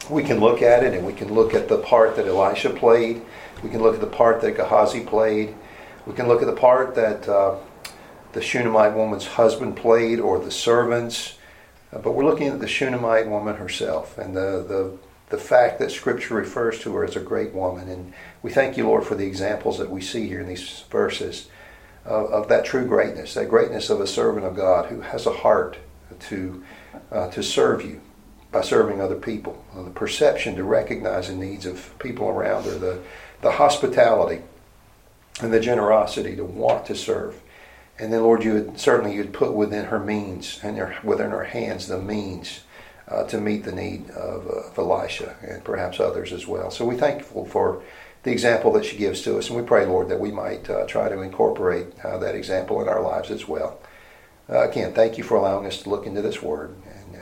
We 0.09 0.23
can 0.23 0.39
look 0.39 0.61
at 0.61 0.83
it 0.83 0.93
and 0.93 1.05
we 1.05 1.13
can 1.13 1.33
look 1.33 1.53
at 1.53 1.67
the 1.67 1.79
part 1.79 2.15
that 2.15 2.27
Elisha 2.27 2.69
played. 2.69 3.23
We 3.63 3.69
can 3.69 3.81
look 3.81 3.95
at 3.95 4.01
the 4.01 4.07
part 4.07 4.41
that 4.41 4.55
Gehazi 4.55 5.01
played. 5.01 5.55
We 6.05 6.13
can 6.13 6.27
look 6.27 6.41
at 6.41 6.45
the 6.45 6.55
part 6.55 6.93
that 6.95 7.27
uh, 7.27 7.55
the 8.33 8.41
Shunammite 8.41 8.93
woman's 8.93 9.25
husband 9.25 9.75
played 9.77 10.19
or 10.19 10.37
the 10.37 10.51
servants. 10.51 11.39
Uh, 11.91 11.99
but 11.99 12.11
we're 12.11 12.25
looking 12.25 12.47
at 12.47 12.59
the 12.59 12.67
Shunammite 12.67 13.27
woman 13.27 13.55
herself 13.55 14.17
and 14.19 14.35
the, 14.35 14.63
the, 14.67 14.97
the 15.29 15.41
fact 15.41 15.79
that 15.79 15.91
Scripture 15.91 16.35
refers 16.35 16.79
to 16.81 16.93
her 16.93 17.03
as 17.03 17.15
a 17.15 17.21
great 17.21 17.53
woman. 17.53 17.89
And 17.89 18.13
we 18.43 18.51
thank 18.51 18.77
you, 18.77 18.85
Lord, 18.85 19.05
for 19.05 19.15
the 19.15 19.25
examples 19.25 19.79
that 19.79 19.89
we 19.89 20.01
see 20.01 20.27
here 20.27 20.41
in 20.41 20.47
these 20.47 20.83
verses 20.91 21.49
of, 22.03 22.27
of 22.27 22.47
that 22.49 22.65
true 22.65 22.85
greatness, 22.85 23.33
that 23.33 23.49
greatness 23.49 23.89
of 23.89 23.99
a 24.01 24.07
servant 24.07 24.45
of 24.45 24.55
God 24.55 24.87
who 24.87 25.01
has 25.01 25.25
a 25.25 25.33
heart 25.33 25.77
to, 26.19 26.63
uh, 27.11 27.31
to 27.31 27.41
serve 27.41 27.83
you 27.83 28.01
by 28.55 28.61
serving 28.61 29.01
other 29.01 29.17
people, 29.17 29.61
uh, 29.75 29.83
the 29.83 29.89
perception 29.89 30.55
to 30.55 30.63
recognize 30.63 31.27
the 31.27 31.35
needs 31.35 31.65
of 31.65 31.93
people 31.99 32.29
around 32.29 32.63
her, 32.63 32.75
the, 32.75 33.01
the 33.41 33.51
hospitality 33.51 34.41
and 35.41 35.51
the 35.51 35.59
generosity 35.59 36.37
to 36.37 36.45
want 36.45 36.85
to 36.85 36.95
serve. 36.95 37.41
And 37.99 38.13
then, 38.13 38.21
Lord, 38.23 38.45
you 38.45 38.53
would 38.53 38.79
certainly 38.79 39.13
you'd 39.13 39.33
put 39.33 39.51
within 39.51 39.87
her 39.87 39.99
means 39.99 40.61
and 40.63 40.77
her, 40.77 40.95
within 41.03 41.31
her 41.31 41.43
hands 41.43 41.89
the 41.89 41.99
means 41.99 42.61
uh, 43.09 43.25
to 43.25 43.41
meet 43.41 43.65
the 43.65 43.73
need 43.73 44.09
of, 44.11 44.47
uh, 44.47 44.69
of 44.69 44.77
Elisha 44.77 45.35
and 45.41 45.61
perhaps 45.65 45.99
others 45.99 46.31
as 46.31 46.47
well. 46.47 46.71
So 46.71 46.85
we're 46.85 46.97
thankful 46.97 47.45
for 47.45 47.83
the 48.23 48.31
example 48.31 48.71
that 48.71 48.85
she 48.85 48.95
gives 48.95 49.21
to 49.23 49.37
us, 49.37 49.49
and 49.49 49.57
we 49.57 49.63
pray, 49.63 49.85
Lord, 49.85 50.07
that 50.07 50.21
we 50.21 50.31
might 50.31 50.69
uh, 50.69 50.85
try 50.87 51.09
to 51.09 51.19
incorporate 51.19 51.87
uh, 52.05 52.19
that 52.19 52.35
example 52.35 52.81
in 52.81 52.87
our 52.87 53.01
lives 53.01 53.31
as 53.31 53.49
well. 53.49 53.81
Uh, 54.49 54.69
again, 54.69 54.93
thank 54.93 55.17
you 55.17 55.25
for 55.25 55.35
allowing 55.35 55.65
us 55.65 55.81
to 55.81 55.89
look 55.89 56.05
into 56.05 56.21
this 56.21 56.41
word, 56.41 56.73